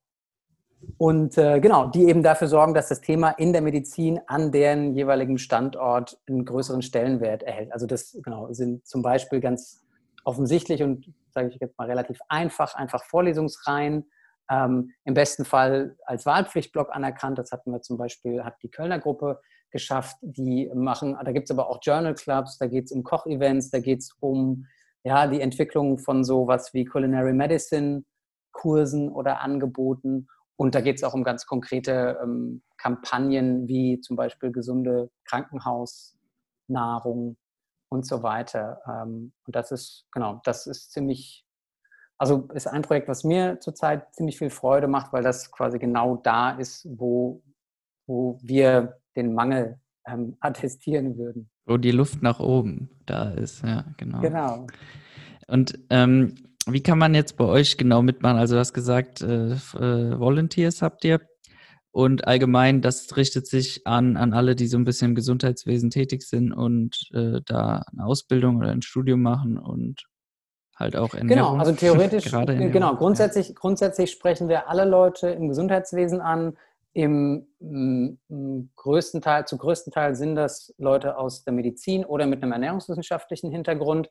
und 0.99 1.37
äh, 1.37 1.61
genau, 1.61 1.89
die 1.89 2.05
eben 2.09 2.23
dafür 2.23 2.49
sorgen, 2.49 2.75
dass 2.75 2.89
das 2.89 3.01
Thema 3.01 3.31
in 3.31 3.53
der 3.53 3.63
Medizin 3.63 4.21
an 4.27 4.51
deren 4.51 4.95
jeweiligen 4.95 5.39
Standort 5.39 6.19
einen 6.27 6.45
größeren 6.45 6.83
Stellenwert 6.83 7.43
erhält. 7.43 7.73
Also 7.73 7.87
das 7.87 8.19
genau 8.23 8.53
sind 8.53 8.87
zum 8.87 9.03
Beispiel 9.03 9.41
ganz 9.41 9.85
offensichtlich 10.25 10.83
und 10.83 11.13
sage 11.33 11.49
ich 11.49 11.61
jetzt 11.61 11.79
mal 11.79 11.87
relativ 11.87 12.19
einfach, 12.29 12.75
einfach 12.75 13.05
Vorlesungsreihen. 13.05 14.11
Ähm, 14.51 14.93
Im 15.05 15.15
besten 15.15 15.45
Fall 15.45 15.97
als 16.05 16.27
Wahlpflichtblock 16.27 16.95
anerkannt. 16.95 17.39
Das 17.39 17.53
hatten 17.53 17.71
wir 17.71 17.83
zum 17.83 17.97
Beispiel, 17.97 18.43
hat 18.43 18.57
die 18.63 18.71
Kölner 18.71 18.99
Gruppe 18.99 19.41
geschafft, 19.71 20.16
die 20.23 20.71
machen, 20.75 21.16
da 21.25 21.33
gibt 21.33 21.49
es 21.49 21.51
aber 21.51 21.68
auch 21.68 21.81
Journal 21.83 22.14
Clubs, 22.14 22.59
da 22.59 22.66
geht 22.66 22.87
es 22.87 22.93
um 22.93 23.03
Kochevents, 23.03 23.71
da 23.71 23.81
geht 23.81 24.01
es 24.01 24.14
um 24.21 24.66
ja, 25.05 25.27
die 25.27 25.41
Entwicklung 25.41 25.99
von 25.99 26.25
sowas 26.25 26.75
wie 26.75 26.85
Culinary 26.85 27.33
Medicine 27.33 28.05
Kursen 28.53 29.11
oder 29.11 29.41
Angeboten. 29.41 30.29
Und 30.57 30.75
da 30.75 30.83
geht 30.83 30.97
es 30.97 31.05
auch 31.05 31.14
um 31.14 31.25
ganz 31.25 31.47
konkrete 31.47 32.18
ähm, 32.23 32.62
Kampagnen 32.77 33.66
wie 33.66 33.99
zum 34.01 34.16
Beispiel 34.16 34.53
gesunde 34.53 35.11
Krankenhausnahrung 35.25 37.39
und 37.89 38.07
so 38.07 38.23
weiter. 38.23 38.83
Ähm, 38.87 39.33
und 39.47 39.57
das 39.57 39.73
ist, 39.73 40.07
genau, 40.12 40.43
das 40.45 40.66
ist 40.66 40.93
ziemlich, 40.93 41.47
also 42.18 42.47
ist 42.53 42.66
ein 42.66 42.83
Projekt, 42.83 43.09
was 43.09 43.25
mir 43.25 43.59
zurzeit 43.61 44.14
ziemlich 44.14 44.37
viel 44.37 44.51
Freude 44.51 44.87
macht, 44.87 45.14
weil 45.14 45.23
das 45.23 45.51
quasi 45.51 45.79
genau 45.79 46.16
da 46.16 46.51
ist, 46.51 46.87
wo, 46.91 47.43
wo 48.07 48.39
wir 48.43 49.00
den 49.17 49.35
Mangel 49.35 49.79
ähm, 50.07 50.37
attestieren 50.41 51.17
würden. 51.17 51.51
Wo 51.67 51.77
die 51.77 51.91
Luft 51.91 52.23
nach 52.23 52.41
oben 52.41 52.91
da 53.07 53.31
ist, 53.31 53.63
ja, 53.63 53.85
genau. 53.97 54.21
Genau. 54.21 54.67
Und 55.47 55.79
ähm, 55.91 56.35
wie 56.67 56.83
kann 56.83 56.99
man 56.99 57.15
jetzt 57.15 57.37
bei 57.37 57.45
euch 57.45 57.77
genau 57.77 58.03
mitmachen? 58.03 58.39
Also 58.39 58.55
du 58.55 58.61
hast 58.61 58.73
gesagt, 58.73 59.23
äh, 59.23 59.53
äh, 59.53 60.19
Volunteers 60.19 60.83
habt 60.83 61.05
ihr 61.05 61.21
und 61.93 62.27
allgemein, 62.27 62.83
das 62.83 63.17
richtet 63.17 63.47
sich 63.49 63.87
an, 63.87 64.17
an 64.17 64.33
alle, 64.33 64.55
die 64.55 64.69
so 64.69 64.77
ein 64.79 64.85
bisschen 64.85 65.11
im 65.11 65.15
Gesundheitswesen 65.15 65.91
tätig 65.91 66.23
sind 66.23 66.53
und 66.53 67.11
äh, 67.13 67.41
da 67.45 67.83
eine 67.91 68.05
Ausbildung 68.05 68.59
oder 68.59 68.71
ein 68.71 68.83
Studium 68.83 69.23
machen 69.23 69.59
und 69.59 70.05
halt 70.77 70.97
auch 70.97 71.15
Ernährung. 71.15 71.29
Genau, 71.29 71.57
also 71.57 71.73
theoretisch, 71.73 72.31
genau, 72.47 72.95
grundsätzlich, 72.95 73.49
ja. 73.49 73.55
grundsätzlich 73.57 74.11
sprechen 74.11 74.49
wir 74.49 74.69
alle 74.69 74.85
Leute 74.85 75.29
im 75.31 75.49
Gesundheitswesen 75.49 76.21
an, 76.21 76.57
im, 76.93 77.47
im, 77.61 78.70
größten 78.76 79.20
Teil, 79.20 79.47
zu 79.47 79.57
größten 79.57 79.93
Teil 79.93 80.14
sind 80.14 80.34
das 80.34 80.74
Leute 80.78 81.16
aus 81.16 81.45
der 81.45 81.53
Medizin 81.53 82.05
oder 82.05 82.26
mit 82.26 82.43
einem 82.43 82.53
ernährungswissenschaftlichen 82.53 83.51
Hintergrund. 83.51 84.09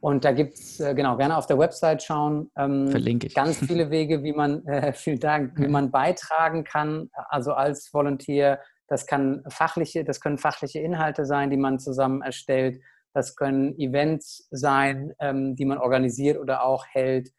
Und 0.00 0.24
da 0.24 0.32
gibt 0.32 0.54
es, 0.54 0.80
äh, 0.80 0.94
genau, 0.94 1.16
gerne 1.16 1.36
auf 1.36 1.46
der 1.46 1.58
Website 1.58 2.02
schauen. 2.02 2.50
Ähm, 2.56 2.88
Verlinke 2.88 3.28
ich. 3.28 3.34
Ganz 3.34 3.58
viele 3.58 3.90
Wege, 3.90 4.22
wie 4.22 4.32
man, 4.32 4.64
äh, 4.66 4.92
vielen 4.92 5.20
Dank, 5.20 5.58
wie 5.58 5.68
man 5.68 5.90
beitragen 5.90 6.64
kann, 6.64 7.08
also 7.28 7.52
als 7.52 7.92
Volunteer. 7.94 8.60
Das 8.88 9.06
kann 9.06 9.44
fachliche, 9.48 10.04
das 10.04 10.20
können 10.20 10.38
fachliche 10.38 10.80
Inhalte 10.80 11.24
sein, 11.24 11.50
die 11.50 11.56
man 11.56 11.78
zusammen 11.78 12.20
erstellt. 12.20 12.80
Das 13.14 13.36
können 13.36 13.78
Events 13.78 14.48
sein, 14.50 15.12
ähm, 15.20 15.54
die 15.54 15.64
man 15.64 15.78
organisiert 15.78 16.38
oder 16.38 16.64
auch 16.64 16.84
hält. 16.86 17.30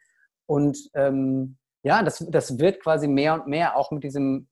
Und 0.46 0.78
ähm, 0.94 1.58
ja, 1.84 2.02
das, 2.02 2.26
das 2.30 2.58
wird 2.58 2.82
quasi 2.82 3.08
mehr 3.08 3.34
und 3.34 3.48
mehr 3.48 3.76
auch 3.76 3.92
mit 3.92 4.04
diesem 4.04 4.48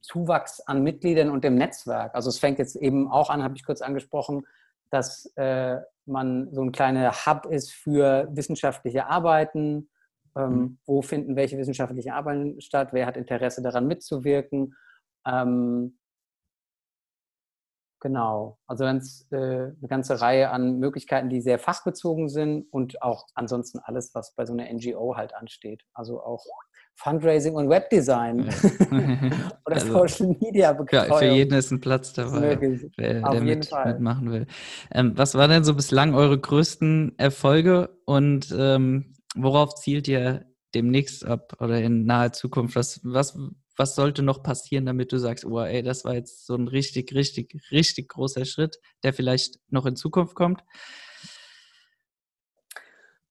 Zuwachs 0.00 0.60
an 0.60 0.82
Mitgliedern 0.82 1.30
und 1.30 1.42
dem 1.42 1.56
Netzwerk. 1.56 2.14
Also 2.14 2.30
es 2.30 2.38
fängt 2.38 2.58
jetzt 2.58 2.76
eben 2.76 3.10
auch 3.10 3.28
an, 3.28 3.42
habe 3.42 3.56
ich 3.56 3.64
kurz 3.64 3.82
angesprochen, 3.82 4.46
dass 4.90 5.26
äh, 5.34 5.78
man 6.06 6.52
so 6.54 6.62
ein 6.62 6.70
kleiner 6.70 7.12
Hub 7.12 7.46
ist 7.46 7.72
für 7.72 8.28
wissenschaftliche 8.30 9.06
Arbeiten. 9.06 9.88
Ähm, 10.36 10.50
mhm. 10.50 10.78
Wo 10.86 11.02
finden 11.02 11.34
welche 11.34 11.58
wissenschaftlichen 11.58 12.12
Arbeiten 12.12 12.60
statt? 12.60 12.90
Wer 12.92 13.06
hat 13.06 13.16
Interesse 13.16 13.62
daran 13.62 13.88
mitzuwirken? 13.88 14.76
Ähm, 15.26 15.98
Genau, 18.06 18.56
also 18.68 18.84
ganz, 18.84 19.26
äh, 19.32 19.36
eine 19.36 19.74
ganze 19.88 20.20
Reihe 20.20 20.50
an 20.50 20.78
Möglichkeiten, 20.78 21.28
die 21.28 21.40
sehr 21.40 21.58
fachbezogen 21.58 22.28
sind 22.28 22.64
und 22.70 23.02
auch 23.02 23.26
ansonsten 23.34 23.80
alles, 23.80 24.14
was 24.14 24.32
bei 24.36 24.46
so 24.46 24.52
einer 24.52 24.72
NGO 24.72 25.16
halt 25.16 25.34
ansteht. 25.34 25.82
Also 25.92 26.22
auch 26.22 26.46
Fundraising 26.94 27.56
und 27.56 27.68
Webdesign 27.68 28.42
oder 29.66 29.74
also, 29.74 29.92
Social 29.92 30.36
Media 30.40 30.72
Betreuung. 30.72 31.08
Ja, 31.08 31.16
für 31.16 31.24
jeden 31.24 31.58
ist 31.58 31.72
ein 31.72 31.80
Platz 31.80 32.12
dabei, 32.12 32.60
wer, 32.96 33.22
der 33.22 33.40
mit, 33.40 33.68
mitmachen 33.84 34.30
will. 34.30 34.46
Ähm, 34.92 35.14
was 35.16 35.34
waren 35.34 35.50
denn 35.50 35.64
so 35.64 35.74
bislang 35.74 36.14
eure 36.14 36.38
größten 36.38 37.18
Erfolge 37.18 37.90
und 38.04 38.54
ähm, 38.56 39.16
worauf 39.34 39.74
zielt 39.74 40.06
ihr 40.06 40.46
demnächst 40.76 41.26
ab 41.26 41.56
oder 41.58 41.80
in 41.80 42.06
naher 42.06 42.30
Zukunft? 42.30 42.76
Was, 42.76 43.00
was 43.02 43.36
was 43.76 43.94
sollte 43.94 44.22
noch 44.22 44.42
passieren, 44.42 44.86
damit 44.86 45.12
du 45.12 45.18
sagst, 45.18 45.44
oh, 45.44 45.60
ey, 45.60 45.82
das 45.82 46.04
war 46.04 46.14
jetzt 46.14 46.46
so 46.46 46.54
ein 46.54 46.68
richtig, 46.68 47.14
richtig, 47.14 47.60
richtig 47.70 48.08
großer 48.08 48.44
Schritt, 48.44 48.78
der 49.02 49.12
vielleicht 49.12 49.58
noch 49.68 49.86
in 49.86 49.96
Zukunft 49.96 50.34
kommt? 50.34 50.62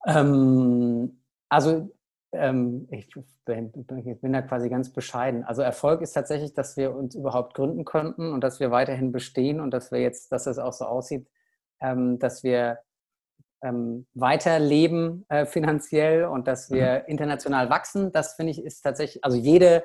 Ähm, 0.05 1.19
also 1.49 1.89
ähm, 2.31 2.87
ich, 2.91 3.09
bin, 3.45 3.71
bin 3.71 4.33
da 4.33 4.41
quasi 4.41 4.69
ganz 4.69 4.91
bescheiden. 4.91 5.43
Also 5.43 5.61
Erfolg 5.61 6.01
ist 6.01 6.13
tatsächlich, 6.13 6.53
dass 6.53 6.77
wir 6.77 6.95
uns 6.95 7.15
überhaupt 7.15 7.53
gründen 7.53 7.85
konnten 7.85 8.33
und 8.33 8.43
dass 8.43 8.59
wir 8.59 8.71
weiterhin 8.71 9.11
bestehen 9.11 9.59
und 9.59 9.71
dass 9.71 9.91
wir 9.91 9.99
jetzt, 9.99 10.31
dass 10.31 10.47
es 10.47 10.59
auch 10.59 10.73
so 10.73 10.85
aussieht, 10.85 11.27
ähm, 11.79 12.19
dass 12.19 12.43
wir 12.43 12.79
ähm, 13.61 14.05
weiterleben 14.13 15.25
äh, 15.29 15.45
finanziell 15.45 16.25
und 16.25 16.47
dass 16.47 16.69
wir 16.69 17.03
mhm. 17.05 17.11
international 17.11 17.69
wachsen. 17.69 18.11
Das 18.11 18.35
finde 18.35 18.51
ich 18.51 18.63
ist 18.63 18.81
tatsächlich, 18.81 19.23
also 19.23 19.37
jede 19.37 19.83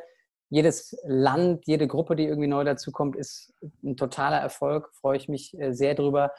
jedes 0.51 0.99
Land, 1.05 1.67
jede 1.67 1.87
Gruppe, 1.87 2.17
die 2.17 2.27
irgendwie 2.27 2.49
neu 2.49 2.65
dazukommt, 2.65 3.17
ist 3.17 3.55
ein 3.85 3.97
totaler 3.97 4.39
Erfolg. 4.39 4.91
Freue 4.95 5.17
ich 5.17 5.29
mich 5.29 5.59
äh, 5.59 5.73
sehr 5.73 5.95
drüber. 5.95 6.33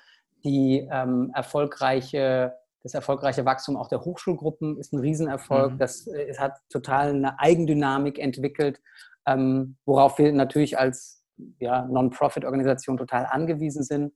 Die 0.43 0.88
ähm, 0.91 1.32
erfolgreiche, 1.34 2.53
das 2.84 2.93
erfolgreiche 2.93 3.45
Wachstum 3.45 3.78
auch 3.78 3.88
der 3.88 4.03
Hochschulgruppen 4.03 4.78
ist 4.78 4.91
ein 4.91 4.99
Riesenerfolg. 4.99 5.74
Mhm. 5.74 5.78
Das 5.78 6.07
äh, 6.07 6.26
es 6.28 6.39
hat 6.39 6.57
total 6.70 7.12
eine 7.12 7.39
Eigendynamik 7.39 8.20
entwickelt, 8.20 8.82
ähm, 9.26 9.78
worauf 9.86 10.18
wir 10.18 10.34
natürlich 10.34 10.78
als 10.78 11.24
ja, 11.59 11.86
Non-Profit-Organisation 11.86 12.97
total 12.97 13.26
angewiesen 13.28 13.84
sind. 13.84 14.14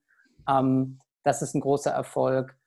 Ähm, 0.48 1.00
das 1.24 1.42
ist 1.42 1.56
ein 1.56 1.62
großer 1.62 1.92
Erfolg. 1.92 2.58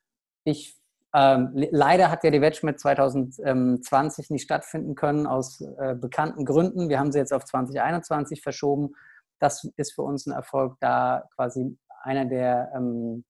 Ich 0.45 0.78
ähm, 1.18 1.50
leider 1.54 2.10
hat 2.10 2.22
ja 2.22 2.30
die 2.30 2.40
Wedgmet 2.40 2.78
2020 2.78 4.30
nicht 4.30 4.44
stattfinden 4.44 4.94
können 4.94 5.26
aus 5.26 5.60
äh, 5.60 5.96
bekannten 5.96 6.44
Gründen. 6.44 6.88
Wir 6.88 7.00
haben 7.00 7.10
sie 7.10 7.18
jetzt 7.18 7.32
auf 7.32 7.44
2021 7.44 8.40
verschoben. 8.40 8.94
Das 9.40 9.68
ist 9.76 9.94
für 9.94 10.02
uns 10.02 10.26
ein 10.26 10.32
Erfolg, 10.32 10.76
da 10.80 11.24
quasi 11.34 11.76
einer 12.02 12.24
der 12.24 12.70
ähm, 12.74 13.24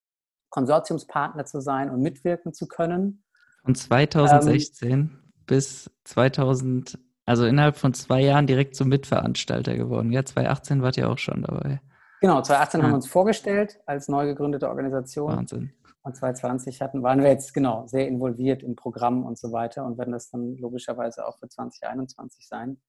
Konsortiumspartner 0.51 1.47
zu 1.47 1.61
sein 1.61 1.89
und 1.89 2.03
mitwirken 2.03 2.53
zu 2.53 2.69
können. 2.69 3.25
Von 3.65 3.75
2016 3.75 4.91
ähm, 4.91 5.19
bis 5.47 5.91
2000, 6.05 6.99
also 7.25 7.47
innerhalb 7.47 7.77
von 7.77 7.95
zwei 7.95 8.21
Jahren 8.21 8.47
direkt 8.47 8.77
zum 8.77 8.89
Mitveranstalter 8.89 9.77
geworden. 9.77 10.13
Ja, 10.13 10.25
2018 10.25 10.83
wart 10.83 10.99
ihr 10.99 11.09
auch 11.09 11.19
schon 11.19 11.43
dabei. 11.43 11.81
Genau, 12.21 12.43
2018 12.43 12.81
ja. 12.81 12.85
haben 12.85 12.91
wir 12.93 12.97
uns 12.97 13.09
vorgestellt 13.09 13.81
als 13.87 14.09
neu 14.09 14.27
gegründete 14.27 14.69
Organisation. 14.69 15.33
Wahnsinn 15.33 15.73
und 16.03 16.17
2020 16.17 16.81
hatten, 16.81 17.03
waren 17.03 17.23
wir 17.23 17.31
jetzt 17.31 17.53
genau 17.55 17.87
sehr 17.87 18.09
involviert 18.09 18.63
im 18.63 18.77
Programm 18.77 19.25
und 19.25 19.39
so 19.39 19.53
weiter 19.53 19.85
und 19.85 19.99
werden 19.99 20.13
das 20.13 20.31
dann 20.31 20.57
logischerweise 20.57 21.27
auch 21.27 21.39
für 21.39 21.49
2021 21.49 22.47
sein. 22.47 22.81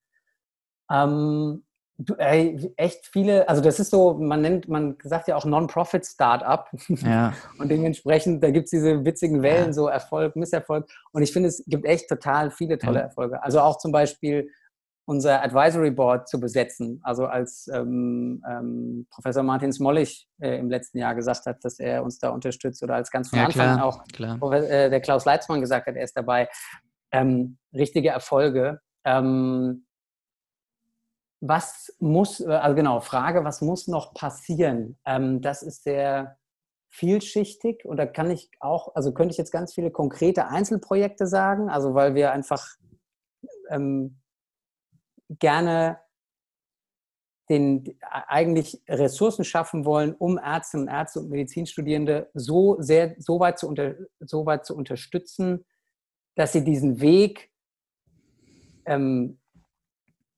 Ähm, 0.92 1.64
du, 1.98 2.16
ey, 2.16 2.74
echt 2.78 3.06
viele, 3.08 3.48
also 3.50 3.62
das 3.62 3.80
ist 3.80 3.92
so, 3.92 4.14
man 4.14 4.42
nennt, 4.42 4.68
man 4.68 4.98
sagt 5.04 5.28
ja 5.28 5.36
auch 5.36 5.46
Non-Profit-Startup. 5.46 6.66
Ja. 6.88 7.34
und 7.60 7.70
dementsprechend, 7.70 8.44
da 8.44 8.52
gibt 8.52 8.66
es 8.66 8.72
diese 8.72 9.04
witzigen 9.06 9.42
Wellen, 9.42 9.74
so 9.74 9.88
Erfolg, 9.88 10.36
Misserfolg. 10.36 10.90
Und 11.12 11.22
ich 11.22 11.34
finde, 11.34 11.50
es 11.50 11.64
gibt 11.68 11.86
echt 11.86 12.10
total 12.10 12.52
viele 12.52 12.78
tolle. 12.78 13.02
Erfolge. 13.02 13.44
Also 13.44 13.60
auch 13.60 13.78
zum 13.78 13.92
Beispiel 13.92 14.50
unser 15.10 15.42
Advisory 15.42 15.90
Board 15.90 16.30
zu 16.30 16.40
besetzen. 16.40 17.00
Also 17.02 17.26
als 17.26 17.68
ähm, 17.74 18.44
ähm, 18.48 19.08
Professor 19.10 19.42
Martin 19.42 19.74
Smollig 19.74 20.28
äh, 20.40 20.60
im 20.60 20.70
letzten 20.70 21.00
Jahr 21.00 21.16
gesagt 21.16 21.48
hat, 21.48 21.66
dass 21.66 21.80
er 21.80 22.04
uns 22.04 22.20
da 22.20 22.30
unterstützt 22.30 22.84
oder 22.84 22.94
als 22.94 23.10
ganz 23.10 23.30
von 23.30 23.40
ja, 23.40 23.46
Anfang 23.46 23.76
klar, 23.76 23.86
auch 23.86 24.04
klar. 24.14 24.54
Äh, 24.54 24.92
der 24.92 25.02
Klaus 25.02 25.26
Leitzmann 25.26 25.62
gesagt 25.62 25.88
hat, 25.88 25.96
er 25.96 26.04
ist 26.04 26.16
dabei. 26.16 26.48
Ähm, 27.12 27.58
richtige 27.74 28.10
Erfolge. 28.10 28.82
Ähm, 29.04 29.88
was 31.42 31.92
muss, 31.98 32.40
äh, 32.40 32.52
also 32.52 32.76
genau, 32.76 33.00
Frage, 33.00 33.44
was 33.44 33.62
muss 33.62 33.88
noch 33.88 34.14
passieren? 34.14 35.00
Ähm, 35.06 35.42
das 35.42 35.64
ist 35.64 35.86
sehr 35.86 36.38
vielschichtig 36.92 37.84
und 37.84 37.98
da 37.98 38.06
kann 38.06 38.30
ich 38.30 38.52
auch, 38.60 38.94
also 38.94 39.12
könnte 39.12 39.32
ich 39.32 39.40
jetzt 39.40 39.52
ganz 39.52 39.74
viele 39.74 39.90
konkrete 39.90 40.50
Einzelprojekte 40.50 41.26
sagen, 41.26 41.68
also 41.68 41.96
weil 41.96 42.14
wir 42.14 42.32
einfach 42.32 42.76
ähm, 43.72 44.19
gerne 45.30 46.00
den, 47.50 47.98
eigentlich 48.02 48.82
Ressourcen 48.88 49.44
schaffen 49.44 49.86
wollen, 49.86 50.14
um 50.14 50.38
Ärzte 50.38 50.78
und 50.78 50.88
Ärzte 50.88 51.20
und 51.20 51.30
Medizinstudierende 51.30 52.30
so 52.34 52.80
sehr, 52.80 53.16
so 53.18 53.40
weit 53.40 53.58
zu, 53.58 53.68
unter, 53.68 53.96
so 54.20 54.46
weit 54.46 54.66
zu 54.66 54.76
unterstützen, 54.76 55.66
dass 56.36 56.54
sie 56.54 56.64
diesen 56.64 57.02
Weg 57.02 57.52
ähm, 58.86 59.40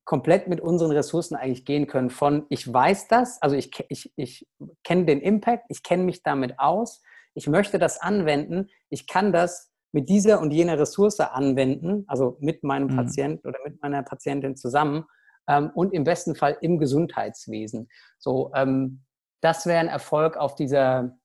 komplett 0.06 0.48
mit 0.48 0.62
unseren 0.62 0.92
Ressourcen 0.92 1.36
eigentlich 1.36 1.66
gehen 1.66 1.88
können. 1.88 2.10
Von 2.10 2.46
ich 2.50 2.72
weiß 2.72 3.08
das, 3.08 3.42
also 3.42 3.56
ich, 3.56 3.72
ich, 3.89 4.12
ich 4.16 4.48
kenne 4.84 5.06
den 5.06 5.22
Impact, 5.22 5.66
ich 5.70 5.84
kenne 5.84 6.04
mich 6.04 6.24
damit 6.24 6.60
aus, 6.60 7.02
ich 7.34 7.48
möchte 7.48 7.78
das 7.78 8.00
anwenden, 8.02 8.70
ich 8.89 9.08
kann 9.08 9.32
das 9.32 9.71
mit 9.92 10.10
dieser 10.10 10.39
und 10.39 10.52
jener 10.52 10.80
Ressource 10.80 11.20
anwenden, 11.20 12.06
also 12.08 12.38
mit 12.39 12.64
meinem 12.64 12.88
mhm. 12.88 12.96
Patienten 12.96 13.48
oder 13.48 13.60
mit 13.66 13.82
meiner 13.82 14.04
Patientin 14.04 14.56
zusammen 14.56 15.06
ähm, 15.48 15.72
und 15.74 15.94
im 15.94 16.04
besten 16.04 16.36
Fall 16.36 16.58
im 16.62 16.80
Gesundheitswesen. 16.80 17.89
So, 18.20 18.52
ähm, 18.56 19.04
das 19.42 19.66
wäre 19.66 19.80
ein 19.80 19.88
Erfolg 19.88 20.38
auf 20.38 20.56
dieser, 20.56 21.18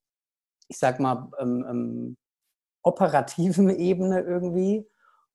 ich 0.69 0.79
sag 0.79 1.01
mal, 1.01 1.31
ähm, 1.39 1.67
ähm 1.69 2.17
operativen 2.83 3.69
Ebene 3.79 4.21
irgendwie. 4.21 4.89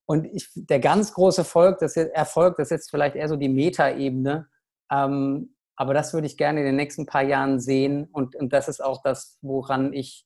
Und 0.05 0.25
ich, 0.25 0.49
der 0.55 0.79
ganz 0.79 1.13
große 1.13 1.41
Erfolg, 1.41 1.79
das 1.79 1.95
ist, 1.95 2.11
Erfolg, 2.11 2.57
das 2.57 2.67
ist 2.67 2.71
jetzt 2.71 2.89
vielleicht 2.89 3.15
eher 3.15 3.29
so 3.29 3.35
die 3.35 3.49
Meta-Ebene, 3.49 4.47
ähm, 4.91 5.55
aber 5.75 5.93
das 5.93 6.13
würde 6.13 6.27
ich 6.27 6.37
gerne 6.37 6.59
in 6.61 6.65
den 6.65 6.75
nächsten 6.75 7.05
paar 7.05 7.23
Jahren 7.23 7.59
sehen. 7.59 8.07
Und, 8.11 8.35
und 8.35 8.53
das 8.53 8.67
ist 8.67 8.83
auch 8.83 9.01
das, 9.03 9.37
woran 9.41 9.93
ich 9.93 10.25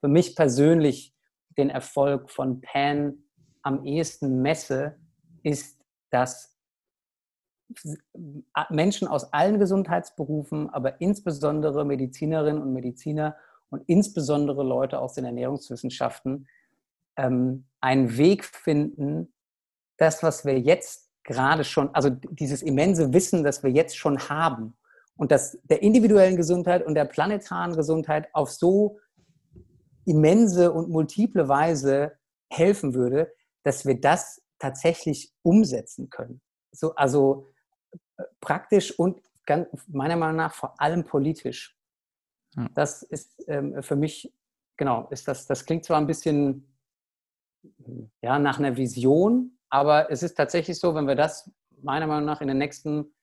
für 0.00 0.08
mich 0.08 0.36
persönlich 0.36 1.14
den 1.56 1.70
Erfolg 1.70 2.30
von 2.30 2.60
Pan 2.60 3.24
am 3.62 3.84
ehesten 3.84 4.42
messe, 4.42 4.96
ist, 5.42 5.80
dass 6.10 6.58
Menschen 8.68 9.08
aus 9.08 9.32
allen 9.32 9.58
Gesundheitsberufen, 9.58 10.68
aber 10.70 11.00
insbesondere 11.00 11.84
Medizinerinnen 11.84 12.60
und 12.60 12.72
Mediziner 12.72 13.36
und 13.70 13.82
insbesondere 13.86 14.62
Leute 14.62 14.98
aus 14.98 15.14
den 15.14 15.24
Ernährungswissenschaften 15.24 16.46
ähm, 17.16 17.66
einen 17.80 18.16
Weg 18.18 18.44
finden, 18.44 19.32
das, 19.96 20.22
was 20.22 20.44
wir 20.44 20.58
jetzt 20.58 21.10
gerade 21.24 21.64
schon, 21.64 21.94
also 21.94 22.10
dieses 22.10 22.62
immense 22.62 23.12
Wissen, 23.12 23.44
das 23.44 23.62
wir 23.62 23.70
jetzt 23.70 23.96
schon 23.96 24.28
haben 24.28 24.76
und 25.16 25.30
das 25.30 25.58
der 25.64 25.82
individuellen 25.82 26.36
Gesundheit 26.36 26.84
und 26.84 26.94
der 26.94 27.04
planetaren 27.04 27.76
Gesundheit 27.76 28.28
auf 28.32 28.50
so 28.50 28.98
immense 30.04 30.72
und 30.72 30.88
multiple 30.88 31.48
Weise 31.48 32.18
helfen 32.50 32.94
würde, 32.94 33.32
dass 33.62 33.86
wir 33.86 34.00
das 34.00 34.42
tatsächlich 34.58 35.32
umsetzen 35.42 36.10
können. 36.10 36.40
So, 36.72 36.94
also 36.94 37.48
äh, 38.16 38.24
praktisch 38.40 38.98
und 38.98 39.20
ganz, 39.46 39.68
meiner 39.88 40.16
Meinung 40.16 40.36
nach 40.36 40.54
vor 40.54 40.80
allem 40.80 41.04
politisch. 41.04 41.76
Ja. 42.56 42.68
Das 42.74 43.02
ist 43.02 43.42
ähm, 43.48 43.82
für 43.82 43.96
mich, 43.96 44.32
genau, 44.76 45.08
ist 45.10 45.26
das, 45.28 45.46
das 45.46 45.64
klingt 45.64 45.84
zwar 45.84 45.98
ein 45.98 46.06
bisschen 46.06 46.68
ja, 48.22 48.38
nach 48.38 48.58
einer 48.58 48.76
Vision, 48.76 49.58
aber 49.70 50.10
es 50.10 50.22
ist 50.22 50.34
tatsächlich 50.34 50.78
so, 50.78 50.94
wenn 50.94 51.06
wir 51.06 51.14
das 51.14 51.50
meiner 51.82 52.06
Meinung 52.06 52.26
nach 52.26 52.40
in 52.40 52.48
den 52.48 52.58
nächsten 52.58 53.14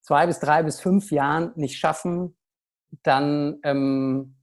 zwei 0.00 0.26
bis 0.26 0.40
drei 0.40 0.62
bis 0.62 0.80
fünf 0.80 1.10
Jahren 1.10 1.52
nicht 1.56 1.78
schaffen, 1.78 2.36
dann 3.02 3.58
ähm, 3.62 4.36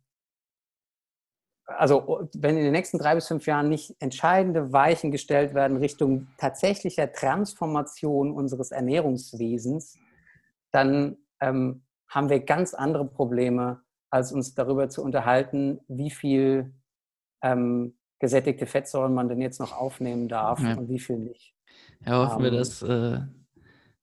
also 1.77 2.27
wenn 2.33 2.57
in 2.57 2.63
den 2.63 2.71
nächsten 2.71 2.97
drei 2.97 3.15
bis 3.15 3.27
fünf 3.27 3.45
Jahren 3.45 3.69
nicht 3.69 3.95
entscheidende 3.99 4.73
Weichen 4.73 5.11
gestellt 5.11 5.53
werden 5.53 5.77
Richtung 5.77 6.27
tatsächlicher 6.37 7.11
Transformation 7.11 8.31
unseres 8.31 8.71
Ernährungswesens, 8.71 9.97
dann 10.71 11.17
ähm, 11.39 11.83
haben 12.07 12.29
wir 12.29 12.39
ganz 12.39 12.73
andere 12.73 13.05
Probleme, 13.05 13.81
als 14.09 14.31
uns 14.31 14.55
darüber 14.55 14.89
zu 14.89 15.03
unterhalten, 15.03 15.79
wie 15.87 16.09
viel 16.09 16.73
ähm, 17.41 17.95
gesättigte 18.19 18.65
Fettsäuren 18.65 19.13
man 19.13 19.29
denn 19.29 19.41
jetzt 19.41 19.59
noch 19.59 19.71
aufnehmen 19.71 20.27
darf 20.27 20.59
ja. 20.59 20.75
und 20.75 20.89
wie 20.89 20.99
viel 20.99 21.17
nicht. 21.17 21.53
Ja, 22.05 22.25
hoffen 22.25 22.45
ähm, 22.45 22.51
wir, 22.51 22.59
dass, 22.59 22.81
äh, 22.81 23.19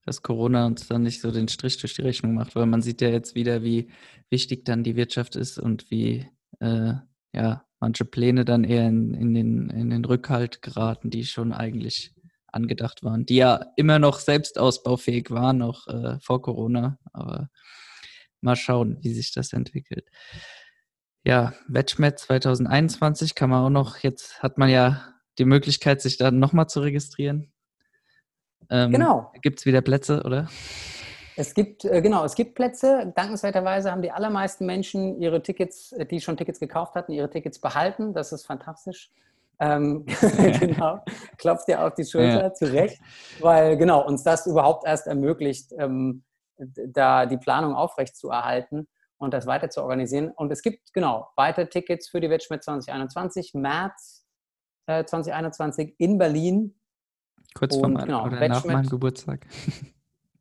dass 0.05 0.23
Corona 0.23 0.67
uns 0.67 0.87
dann 0.87 1.03
nicht 1.03 1.21
so 1.21 1.31
den 1.31 1.49
Strich 1.49 1.79
durch 1.79 1.95
die 1.95 2.03
Rechnung 2.03 2.35
macht, 2.35 2.55
weil 2.55 2.67
man 2.67 2.83
sieht 2.83 3.01
ja 3.01 3.09
jetzt 3.09 3.35
wieder, 3.35 3.63
wie 3.63 3.91
wichtig 4.31 4.65
dann 4.65 4.85
die 4.85 4.97
Wirtschaft 4.97 5.37
ist 5.37 5.59
und 5.59 5.91
wie 5.91 6.29
äh, 6.61 6.95
ja 7.33 7.65
manche 7.81 8.05
Pläne 8.05 8.45
dann 8.45 8.65
eher 8.65 8.87
in, 8.87 9.15
in, 9.15 9.35
den, 9.35 9.71
in 9.71 9.91
den 9.91 10.05
Rückhalt 10.05 10.63
geraten, 10.63 11.11
die 11.11 11.25
schon 11.25 11.53
eigentlich 11.53 12.15
angedacht 12.53 13.03
waren, 13.03 13.27
die 13.27 13.37
ja 13.37 13.67
immer 13.77 13.99
noch 13.99 14.19
selbst 14.19 14.59
ausbaufähig 14.59 15.31
waren, 15.31 15.63
auch 15.63 15.87
äh, 15.89 16.19
vor 16.21 16.41
Corona. 16.41 16.99
Aber 17.13 17.51
mal 18.41 18.57
schauen, 18.57 18.99
wie 19.03 19.13
sich 19.13 19.33
das 19.33 19.53
entwickelt. 19.53 20.09
Ja, 21.25 21.53
Wetschmet 21.69 22.19
2021 22.19 23.35
kann 23.35 23.51
man 23.51 23.65
auch 23.65 23.71
noch, 23.71 23.99
jetzt 23.99 24.43
hat 24.43 24.59
man 24.59 24.71
ja 24.71 25.13
die 25.39 25.45
Möglichkeit, 25.45 26.01
sich 26.01 26.17
da 26.17 26.31
nochmal 26.31 26.69
zu 26.69 26.81
registrieren. 26.81 27.53
Ähm, 28.71 28.93
genau. 28.93 29.33
Gibt 29.43 29.59
es 29.59 29.67
wieder 29.67 29.83
Plätze, 29.83 30.23
oder? 30.23 30.49
Es 31.37 31.53
gibt, 31.53 31.85
äh, 31.85 32.01
genau, 32.01 32.25
es 32.25 32.35
gibt 32.35 32.55
Plätze. 32.55 33.13
Dankenswerterweise 33.15 33.93
haben 33.93 34.01
die 34.01 34.11
allermeisten 34.11 34.65
Menschen 34.65 35.21
ihre 35.21 35.43
Tickets, 35.43 35.93
äh, 35.93 36.07
die 36.07 36.21
schon 36.21 36.37
Tickets 36.37 36.59
gekauft 36.59 36.95
hatten, 36.95 37.13
ihre 37.13 37.29
Tickets 37.29 37.59
behalten. 37.59 38.15
Das 38.15 38.33
ist 38.33 38.47
fantastisch. 38.47 39.11
Ähm, 39.59 40.05
genau, 40.61 41.03
klopft 41.39 41.69
dir 41.69 41.85
auf 41.85 41.95
die 41.95 42.05
Schulter, 42.05 42.43
ja. 42.43 42.53
zu 42.53 42.73
Recht, 42.73 43.01
weil 43.41 43.77
genau 43.77 44.07
uns 44.07 44.23
das 44.23 44.47
überhaupt 44.47 44.87
erst 44.87 45.07
ermöglicht, 45.07 45.73
ähm, 45.79 46.25
da 46.59 47.27
die 47.27 47.39
Planung 47.39 47.75
aufrecht 47.75 48.17
zu 48.17 48.31
erhalten 48.31 48.87
und 49.19 49.33
das 49.33 49.47
weiter 49.47 49.71
zu 49.71 49.83
organisieren. 49.83 50.31
Und 50.31 50.51
es 50.53 50.63
gibt 50.63 50.93
genau 50.93 51.29
weitere 51.37 51.69
Tickets 51.69 52.09
für 52.09 52.21
die 52.21 52.31
Wetschmidt 52.31 52.65
2021, 52.65 53.55
März 53.55 54.27
äh, 54.87 55.05
2021 55.05 55.95
in 55.99 56.19
Berlin. 56.19 56.75
Kurz 57.55 57.77
vor 57.77 57.89
meinem, 57.89 58.07
genau, 58.07 58.27
oder 58.27 58.49
nach 58.49 58.65
meinem 58.65 58.89
Geburtstag. 58.89 59.47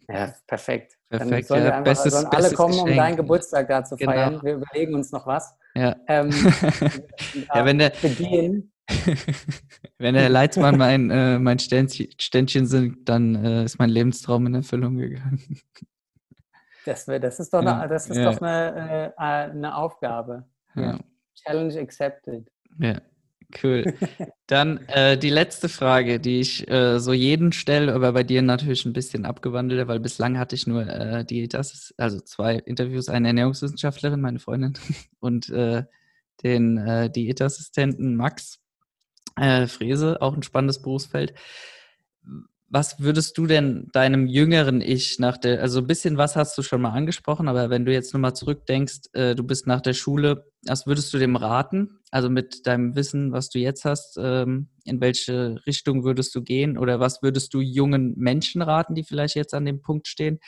Ja, 0.07 0.33
perfekt. 0.47 0.97
Perfekt. 1.09 1.49
Dann 1.49 1.63
ja, 1.63 1.69
einfach, 1.69 1.83
bestes, 1.83 2.13
sollen 2.13 2.27
alle 2.27 2.51
kommen, 2.51 2.71
Geschenk. 2.73 2.89
um 2.89 2.95
deinen 2.95 3.15
Geburtstag 3.15 3.67
da 3.67 3.83
zu 3.83 3.95
genau. 3.95 4.11
feiern. 4.11 4.39
Wir 4.43 4.55
überlegen 4.55 4.95
uns 4.95 5.11
noch 5.11 5.25
was. 5.25 5.55
Ja. 5.75 5.95
Ähm, 6.07 6.29
ja, 7.53 7.65
wenn 7.65 7.79
der, 7.79 7.91
wenn 9.97 10.13
der 10.13 10.29
Leitzmann 10.29 10.77
mein, 10.77 11.09
äh, 11.09 11.39
mein 11.39 11.59
Ständchen 11.59 12.65
sind, 12.67 13.09
dann 13.09 13.35
äh, 13.43 13.63
ist 13.63 13.79
mein 13.79 13.89
Lebenstraum 13.89 14.47
in 14.47 14.55
Erfüllung 14.55 14.97
gegangen. 14.97 15.41
Das, 16.85 17.05
das 17.05 17.39
ist 17.39 17.51
doch 17.51 17.59
eine, 17.59 17.69
ja, 17.69 17.87
das 17.87 18.09
ist 18.09 18.17
ja. 18.17 18.31
doch 18.31 18.41
eine, 18.41 19.13
äh, 19.17 19.21
eine 19.21 19.75
Aufgabe. 19.75 20.45
Challenge 21.35 21.79
accepted. 21.79 22.51
Ja, 22.77 23.01
cool. 23.63 23.93
Dann 24.47 24.77
äh, 24.87 25.17
die 25.17 25.29
letzte 25.29 25.69
Frage, 25.69 26.19
die 26.19 26.39
ich 26.39 26.69
äh, 26.69 26.99
so 26.99 27.13
jeden 27.13 27.51
stelle, 27.51 27.93
aber 27.93 28.13
bei 28.13 28.23
dir 28.23 28.41
natürlich 28.41 28.85
ein 28.85 28.93
bisschen 28.93 29.25
abgewandelter, 29.25 29.87
weil 29.87 29.99
bislang 29.99 30.37
hatte 30.37 30.55
ich 30.55 30.67
nur 30.67 30.87
äh, 30.87 31.25
Dietas, 31.25 31.93
also 31.97 32.19
zwei 32.19 32.55
Interviews, 32.55 33.09
eine 33.09 33.27
Ernährungswissenschaftlerin, 33.27 34.21
meine 34.21 34.39
Freundin, 34.39 34.73
und 35.19 35.49
äh, 35.49 35.83
den 36.43 36.77
äh, 36.77 37.09
Diätassistenten 37.09 38.15
Max 38.15 38.59
äh, 39.35 39.67
Frese, 39.67 40.21
auch 40.21 40.35
ein 40.35 40.43
spannendes 40.43 40.81
Berufsfeld 40.81 41.33
was 42.75 42.99
würdest 42.99 43.37
du 43.37 43.45
denn 43.45 43.89
deinem 43.93 44.27
jüngeren 44.27 44.81
Ich 44.81 45.19
nach 45.19 45.37
der, 45.37 45.61
also 45.61 45.79
ein 45.79 45.87
bisschen 45.87 46.17
was 46.17 46.35
hast 46.35 46.57
du 46.57 46.61
schon 46.61 46.81
mal 46.81 46.91
angesprochen, 46.91 47.47
aber 47.47 47.69
wenn 47.69 47.85
du 47.85 47.93
jetzt 47.93 48.13
nochmal 48.13 48.35
zurückdenkst, 48.35 49.01
äh, 49.13 49.35
du 49.35 49.43
bist 49.43 49.67
nach 49.67 49.81
der 49.81 49.93
Schule, 49.93 50.51
was 50.65 50.87
würdest 50.87 51.13
du 51.13 51.17
dem 51.17 51.35
raten? 51.35 51.99
Also 52.15 52.29
mit 52.29 52.65
deinem 52.65 52.95
Wissen, 52.95 53.33
was 53.33 53.49
du 53.49 53.59
jetzt 53.59 53.83
hast, 53.83 54.17
ähm, 54.17 54.69
in 54.85 55.01
welche 55.01 55.59
Richtung 55.67 56.05
würdest 56.05 56.33
du 56.33 56.41
gehen 56.41 56.77
oder 56.77 57.01
was 57.01 57.21
würdest 57.21 57.53
du 57.53 57.59
jungen 57.59 58.13
Menschen 58.15 58.61
raten, 58.61 58.95
die 58.95 59.03
vielleicht 59.03 59.35
jetzt 59.35 59.53
an 59.53 59.65
dem 59.65 59.81
Punkt 59.81 60.07
stehen? 60.07 60.39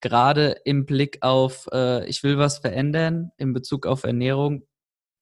Gerade 0.00 0.56
im 0.64 0.86
Blick 0.86 1.18
auf, 1.20 1.68
äh, 1.72 2.04
ich 2.08 2.24
will 2.24 2.36
was 2.36 2.58
verändern 2.58 3.30
in 3.36 3.52
Bezug 3.52 3.86
auf 3.86 4.02
Ernährung, 4.02 4.66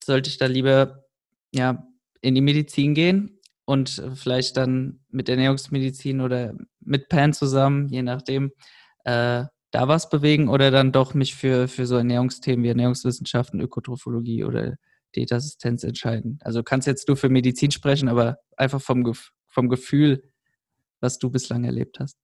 sollte 0.03 0.31
ich 0.31 0.39
da 0.39 0.47
lieber 0.47 1.05
ja, 1.55 1.87
in 2.23 2.37
die 2.37 2.41
Medizin 2.41 2.95
gehen 2.95 3.39
und 3.67 4.03
vielleicht 4.15 4.57
dann 4.57 5.01
mit 5.11 5.29
Ernährungsmedizin 5.29 6.23
oder 6.23 6.55
mit 6.81 7.11
Pan 7.11 7.35
zusammen, 7.35 7.91
je 7.91 8.01
nachdem, 8.01 8.53
äh, 9.05 9.45
da 9.73 9.89
was 9.89 10.09
bewegen 10.09 10.49
oder 10.49 10.71
dann 10.71 10.91
doch 10.91 11.13
mich 11.13 11.35
für, 11.35 11.69
für 11.69 11.85
so 11.85 11.97
Ernährungsthemen 11.97 12.65
wie 12.65 12.69
Ernährungswissenschaften, 12.69 13.61
Ökotrophologie 13.61 14.45
oder 14.45 14.79
Diätassistenz 15.17 15.85
entscheiden. 15.85 16.39
Also 16.43 16.63
kannst 16.63 16.87
jetzt 16.87 17.09
du 17.09 17.15
für 17.15 17.29
Medizin 17.29 17.71
sprechen, 17.71 18.09
aber 18.09 18.39
einfach 18.57 18.81
vom, 18.81 19.13
vom 19.47 19.69
Gefühl, 19.69 20.23
was 21.01 21.19
du 21.19 21.31
bislang 21.31 21.65
erlebt 21.65 21.99
hast. 22.01 22.19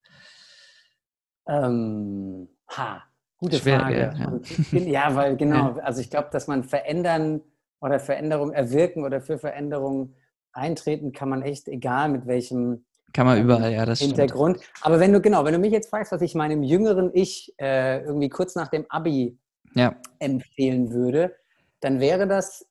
Ähm, 1.48 2.48
ha, 2.70 3.02
gute 3.38 3.58
Schwer, 3.58 3.80
Frage. 3.80 3.98
Ja, 3.98 4.78
ja. 4.78 4.80
ja, 4.80 5.14
weil 5.14 5.36
genau, 5.38 5.78
also 5.78 6.00
ich 6.00 6.10
glaube, 6.10 6.28
dass 6.30 6.46
man 6.46 6.64
verändern 6.64 7.42
oder 7.80 8.00
Veränderung 8.00 8.52
erwirken 8.52 9.04
oder 9.04 9.20
für 9.20 9.38
Veränderung 9.38 10.14
eintreten 10.52 11.12
kann 11.12 11.28
man 11.28 11.42
echt, 11.42 11.68
egal 11.68 12.08
mit 12.08 12.26
welchem 12.26 12.84
kann 13.12 13.26
man 13.26 13.38
ähm, 13.38 13.44
überall, 13.44 13.72
ja, 13.72 13.86
das 13.86 14.00
Hintergrund. 14.00 14.58
Stimmt. 14.58 14.72
Aber 14.82 15.00
wenn 15.00 15.12
du, 15.12 15.20
genau, 15.20 15.44
wenn 15.44 15.54
du 15.54 15.58
mich 15.58 15.72
jetzt 15.72 15.88
fragst, 15.88 16.12
was 16.12 16.20
ich 16.20 16.34
meinem 16.34 16.62
jüngeren 16.62 17.10
Ich 17.14 17.54
äh, 17.58 18.02
irgendwie 18.02 18.28
kurz 18.28 18.54
nach 18.54 18.68
dem 18.68 18.84
Abi 18.90 19.38
ja. 19.74 19.96
empfehlen 20.18 20.92
würde, 20.92 21.34
dann 21.80 22.00
wäre 22.00 22.26
das 22.26 22.67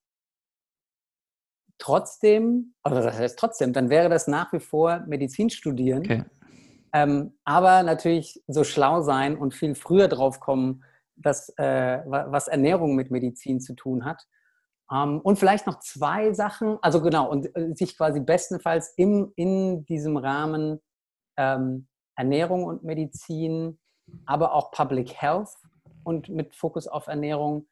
trotzdem, 1.77 2.73
oder 2.83 3.01
das 3.01 3.17
heißt 3.17 3.39
trotzdem, 3.39 3.73
dann 3.73 3.89
wäre 3.89 4.09
das 4.09 4.27
nach 4.27 4.51
wie 4.53 4.59
vor 4.59 5.03
Medizin 5.07 5.49
studieren. 5.49 5.99
Okay. 5.99 6.23
Ähm, 6.93 7.33
aber 7.43 7.83
natürlich 7.83 8.41
so 8.47 8.63
schlau 8.63 9.01
sein 9.01 9.37
und 9.37 9.53
viel 9.53 9.75
früher 9.75 10.07
drauf 10.07 10.39
kommen, 10.39 10.83
dass, 11.15 11.49
äh, 11.57 11.99
was 12.05 12.47
Ernährung 12.47 12.95
mit 12.95 13.11
Medizin 13.11 13.59
zu 13.59 13.73
tun 13.73 14.05
hat. 14.05 14.25
Ähm, 14.91 15.19
und 15.21 15.37
vielleicht 15.37 15.67
noch 15.67 15.79
zwei 15.79 16.33
Sachen, 16.33 16.77
also 16.81 17.01
genau, 17.01 17.29
und 17.29 17.55
äh, 17.55 17.73
sich 17.73 17.97
quasi 17.97 18.19
bestenfalls 18.19 18.93
im, 18.97 19.33
in 19.35 19.85
diesem 19.85 20.17
Rahmen 20.17 20.79
ähm, 21.37 21.87
Ernährung 22.15 22.63
und 22.63 22.83
Medizin, 22.83 23.79
aber 24.25 24.53
auch 24.53 24.71
Public 24.71 25.13
Health 25.13 25.49
und 26.03 26.29
mit 26.29 26.55
Fokus 26.55 26.87
auf 26.87 27.07
Ernährung 27.07 27.67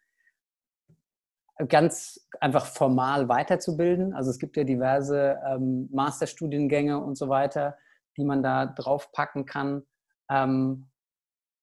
ganz 1.67 2.27
einfach 2.39 2.65
formal 2.65 3.29
weiterzubilden. 3.29 4.13
Also 4.13 4.29
es 4.29 4.39
gibt 4.39 4.57
ja 4.57 4.63
diverse 4.63 5.39
ähm, 5.47 5.89
Masterstudiengänge 5.91 6.99
und 6.99 7.17
so 7.17 7.29
weiter, 7.29 7.77
die 8.17 8.25
man 8.25 8.43
da 8.43 8.65
draufpacken 8.65 9.45
kann. 9.45 9.83
Ähm, 10.29 10.87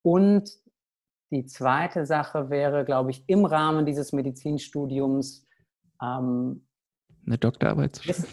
und 0.01 0.49
die 1.31 1.45
zweite 1.45 2.05
Sache 2.05 2.49
wäre, 2.49 2.85
glaube 2.85 3.11
ich, 3.11 3.23
im 3.27 3.45
Rahmen 3.45 3.85
dieses 3.85 4.13
Medizinstudiums 4.13 5.45
ähm, 6.01 6.67
eine 7.25 7.37
Doktorarbeit 7.37 7.95
zu 7.95 8.03
schreiben. 8.03 8.27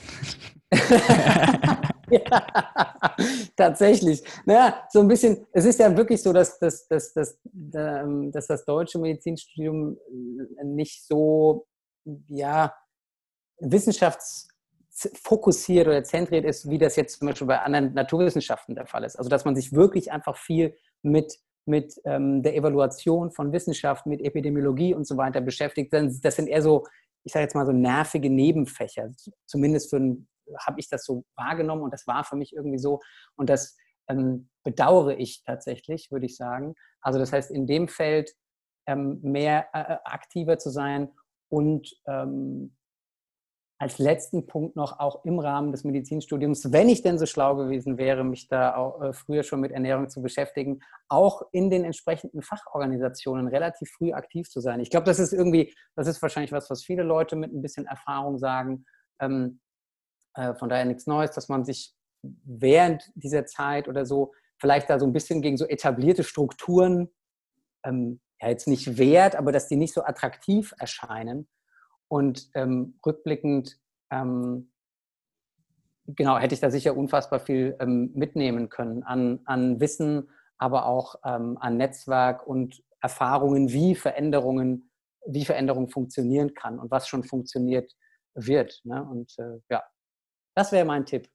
tatsächlich. 3.57 4.23
Naja, 4.45 4.87
so 4.91 5.01
ein 5.01 5.09
bisschen, 5.09 5.47
es 5.53 5.65
ist 5.65 5.81
ja 5.81 5.97
wirklich 5.97 6.23
so, 6.23 6.33
dass, 6.33 6.59
dass, 6.59 6.87
dass, 6.89 7.13
dass, 7.13 7.39
ähm, 7.75 8.31
dass 8.33 8.47
das 8.47 8.65
deutsche 8.65 8.99
Medizinstudium 8.99 9.99
äh, 10.59 10.65
nicht 10.65 11.07
so, 11.07 11.67
ja, 12.29 12.75
wissenschaftsfokussiert 13.59 15.87
oder 15.87 16.03
zentriert 16.05 16.45
ist, 16.45 16.69
wie 16.69 16.79
das 16.79 16.97
jetzt 16.97 17.19
zum 17.19 17.29
Beispiel 17.29 17.47
bei 17.47 17.61
anderen 17.61 17.95
Naturwissenschaften 17.95 18.75
der 18.75 18.87
Fall 18.87 19.05
ist. 19.05 19.17
Also, 19.17 19.29
dass 19.29 19.45
man 19.45 19.55
sich 19.55 19.73
wirklich 19.73 20.11
einfach 20.13 20.37
viel 20.37 20.75
mit 21.03 21.39
mit 21.67 22.01
ähm, 22.05 22.43
der 22.43 22.57
Evaluation 22.57 23.31
von 23.31 23.53
Wissenschaft, 23.53 24.07
mit 24.07 24.21
Epidemiologie 24.21 24.95
und 24.95 25.07
so 25.07 25.17
weiter 25.17 25.41
beschäftigt. 25.41 25.93
Das 25.93 26.37
sind 26.37 26.49
eher 26.49 26.63
so, 26.63 26.87
ich 27.25 27.33
sage 27.33 27.45
jetzt 27.45 27.55
mal 27.55 27.67
so 27.67 27.73
nervige 27.73 28.31
Nebenfächer. 28.31 29.11
Zumindest 29.47 29.91
habe 30.59 30.80
ich 30.80 30.88
das 30.88 31.05
so 31.05 31.24
wahrgenommen 31.36 31.82
und 31.82 31.92
das 31.92 32.07
war 32.07 32.24
für 32.24 32.36
mich 32.36 32.55
irgendwie 32.55 32.78
so. 32.78 33.01
Und 33.36 33.51
das 33.51 33.76
ähm, 34.09 34.48
bedauere 34.64 35.18
ich 35.18 35.42
tatsächlich, 35.44 36.11
würde 36.11 36.26
ich 36.26 36.36
sagen. 36.36 36.74
Also 37.01 37.18
das 37.18 37.32
heißt, 37.32 37.51
in 37.51 37.66
dem 37.66 37.88
Feld 37.88 38.32
ähm, 38.86 39.20
mehr 39.22 39.68
äh, 39.72 39.98
aktiver 40.05 40.59
zu 40.59 40.70
sein 40.70 41.11
und 41.48 41.94
ähm, 42.07 42.76
als 43.80 43.98
letzten 43.98 44.46
Punkt 44.46 44.76
noch 44.76 45.01
auch 45.01 45.24
im 45.24 45.38
Rahmen 45.38 45.72
des 45.72 45.84
Medizinstudiums, 45.84 46.70
wenn 46.70 46.90
ich 46.90 47.03
denn 47.03 47.18
so 47.18 47.24
schlau 47.24 47.57
gewesen 47.57 47.96
wäre, 47.96 48.24
mich 48.24 48.46
da 48.46 48.76
auch 48.76 49.01
äh, 49.01 49.12
früher 49.14 49.42
schon 49.42 49.61
mit 49.61 49.72
Ernährung 49.72 50.11
zu 50.11 50.20
beschäftigen, 50.20 50.80
auch 51.09 51.42
in 51.51 51.70
den 51.70 51.84
entsprechenden 51.84 52.42
Fachorganisationen 52.42 53.48
relativ 53.48 53.90
früh 53.90 54.12
aktiv 54.12 54.51
zu 54.51 54.61
sein. 54.61 54.80
Ich 54.80 54.90
glaube, 54.90 55.07
das 55.07 55.18
ist 55.18 55.32
irgendwie, 55.32 55.74
das 55.96 56.07
ist 56.09 56.20
wahrscheinlich 56.20 56.53
was, 56.53 56.68
was 56.68 56.84
viele 56.84 57.03
Leute 57.03 57.36
mit 57.36 57.55
ein 57.55 57.62
bisschen 57.62 57.86
Erfahrung 57.86 58.36
sagen. 58.38 58.84
Ähm, 59.18 59.61
äh, 60.35 60.55
von 60.55 60.68
daher 60.68 60.85
nichts 60.85 61.07
Neues, 61.07 61.33
dass 61.33 61.49
man 61.49 61.64
sich 61.64 61.95
während 62.22 63.11
dieser 63.14 63.47
Zeit 63.47 63.89
oder 63.89 64.05
so 64.05 64.33
vielleicht 64.59 64.91
da 64.91 64.99
so 64.99 65.07
ein 65.07 65.12
bisschen 65.12 65.41
gegen 65.43 65.57
so 65.57 65.66
etablierte 65.66 66.24
Strukturen 66.24 67.09
ähm, 67.85 68.20
ja 68.41 68.49
jetzt 68.49 68.68
nicht 68.68 68.99
wehrt, 68.99 69.37
aber 69.37 69.53
dass 69.53 69.68
die 69.68 69.76
nicht 69.76 69.95
so 69.95 70.05
attraktiv 70.05 70.74
erscheinen 70.78 71.49
und 72.09 72.51
ähm, 72.55 72.99
rückblickend, 73.05 73.78
ähm, 74.11 74.72
genau, 76.07 76.39
hätte 76.39 76.55
ich 76.55 76.61
da 76.61 76.70
sicher 76.70 76.97
unfassbar 76.97 77.41
viel 77.41 77.76
ähm, 77.81 78.11
mitnehmen 78.14 78.68
können 78.68 79.03
an, 79.03 79.41
an 79.45 79.81
Wissen, 79.81 80.28
aber 80.59 80.87
auch 80.87 81.16
ähm, 81.24 81.57
an 81.59 81.76
Netzwerk 81.76 82.47
und 82.47 82.83
Erfahrungen, 83.01 83.70
wie 83.70 83.95
Veränderungen, 83.95 84.91
wie 85.26 85.45
Veränderung 85.45 85.89
funktionieren 85.89 86.55
kann 86.55 86.78
und 86.78 86.91
was 86.91 87.09
schon 87.09 87.24
funktioniert 87.24 87.95
wird. 88.35 88.81
Ne? 88.85 89.03
Und 89.03 89.33
äh, 89.39 89.59
ja, 89.70 89.83
das 90.55 90.72
wäre 90.72 90.84
mein 90.84 91.07
Tipp. 91.07 91.28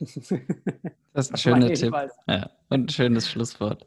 Das 1.14 1.26
ist 1.26 1.32
ein 1.32 1.36
schöner 1.38 1.72
Tipp. 1.72 1.92
Ja, 2.28 2.50
und 2.68 2.84
ein 2.84 2.88
schönes 2.90 3.28
Schlusswort. 3.28 3.86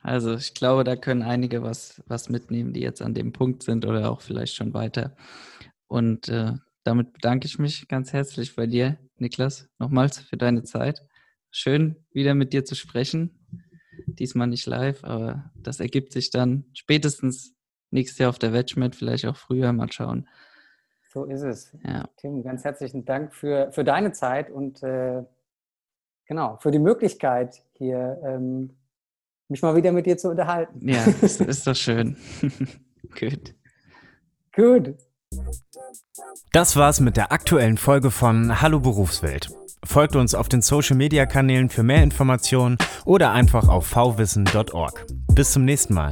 Also 0.00 0.34
ich 0.34 0.54
glaube, 0.54 0.82
da 0.82 0.96
können 0.96 1.22
einige 1.22 1.62
was, 1.62 2.02
was 2.06 2.28
mitnehmen, 2.28 2.72
die 2.72 2.80
jetzt 2.80 3.02
an 3.02 3.14
dem 3.14 3.32
Punkt 3.32 3.62
sind 3.62 3.84
oder 3.84 4.10
auch 4.10 4.22
vielleicht 4.22 4.54
schon 4.54 4.74
weiter. 4.74 5.16
Und 5.86 6.28
äh, 6.28 6.54
damit 6.84 7.12
bedanke 7.12 7.46
ich 7.46 7.58
mich 7.58 7.86
ganz 7.86 8.12
herzlich 8.12 8.56
bei 8.56 8.66
dir, 8.66 8.98
Niklas, 9.18 9.68
nochmals 9.78 10.18
für 10.18 10.36
deine 10.36 10.64
Zeit. 10.64 11.02
Schön, 11.50 11.96
wieder 12.12 12.34
mit 12.34 12.52
dir 12.52 12.64
zu 12.64 12.74
sprechen. 12.74 13.46
Diesmal 14.06 14.46
nicht 14.46 14.66
live, 14.66 15.04
aber 15.04 15.50
das 15.54 15.80
ergibt 15.80 16.12
sich 16.12 16.30
dann 16.30 16.64
spätestens 16.72 17.54
nächstes 17.90 18.18
Jahr 18.18 18.30
auf 18.30 18.38
der 18.38 18.52
Wedgmet, 18.52 18.96
vielleicht 18.96 19.26
auch 19.26 19.36
früher, 19.36 19.72
mal 19.72 19.90
schauen. 19.92 20.28
So 21.08 21.24
ist 21.24 21.42
es. 21.42 21.76
Ja. 21.84 22.08
Tim, 22.16 22.42
ganz 22.42 22.64
herzlichen 22.64 23.04
Dank 23.04 23.34
für, 23.34 23.72
für 23.72 23.84
deine 23.84 24.12
Zeit 24.12 24.50
und 24.50 24.82
äh, 24.82 25.22
genau, 26.26 26.58
für 26.60 26.70
die 26.70 26.78
Möglichkeit, 26.78 27.62
hier 27.72 28.20
ähm, 28.24 28.76
mich 29.48 29.62
mal 29.62 29.74
wieder 29.74 29.92
mit 29.92 30.06
dir 30.06 30.18
zu 30.18 30.28
unterhalten. 30.28 30.86
Ja, 30.86 31.04
das 31.20 31.40
ist 31.40 31.66
doch 31.66 31.74
schön. 31.74 32.16
Gut. 33.18 33.54
Gut. 34.54 34.94
Das 36.52 36.76
war's 36.76 37.00
mit 37.00 37.16
der 37.16 37.32
aktuellen 37.32 37.78
Folge 37.78 38.10
von 38.10 38.60
Hallo 38.60 38.80
Berufswelt. 38.80 39.50
Folgt 39.84 40.16
uns 40.16 40.34
auf 40.34 40.48
den 40.48 40.60
Social 40.60 40.96
Media 40.96 41.24
Kanälen 41.26 41.70
für 41.70 41.82
mehr 41.82 42.02
Informationen 42.02 42.76
oder 43.04 43.32
einfach 43.32 43.68
auf 43.68 43.90
vwissen.org. 43.92 45.06
Bis 45.34 45.52
zum 45.52 45.64
nächsten 45.64 45.94
Mal. 45.94 46.10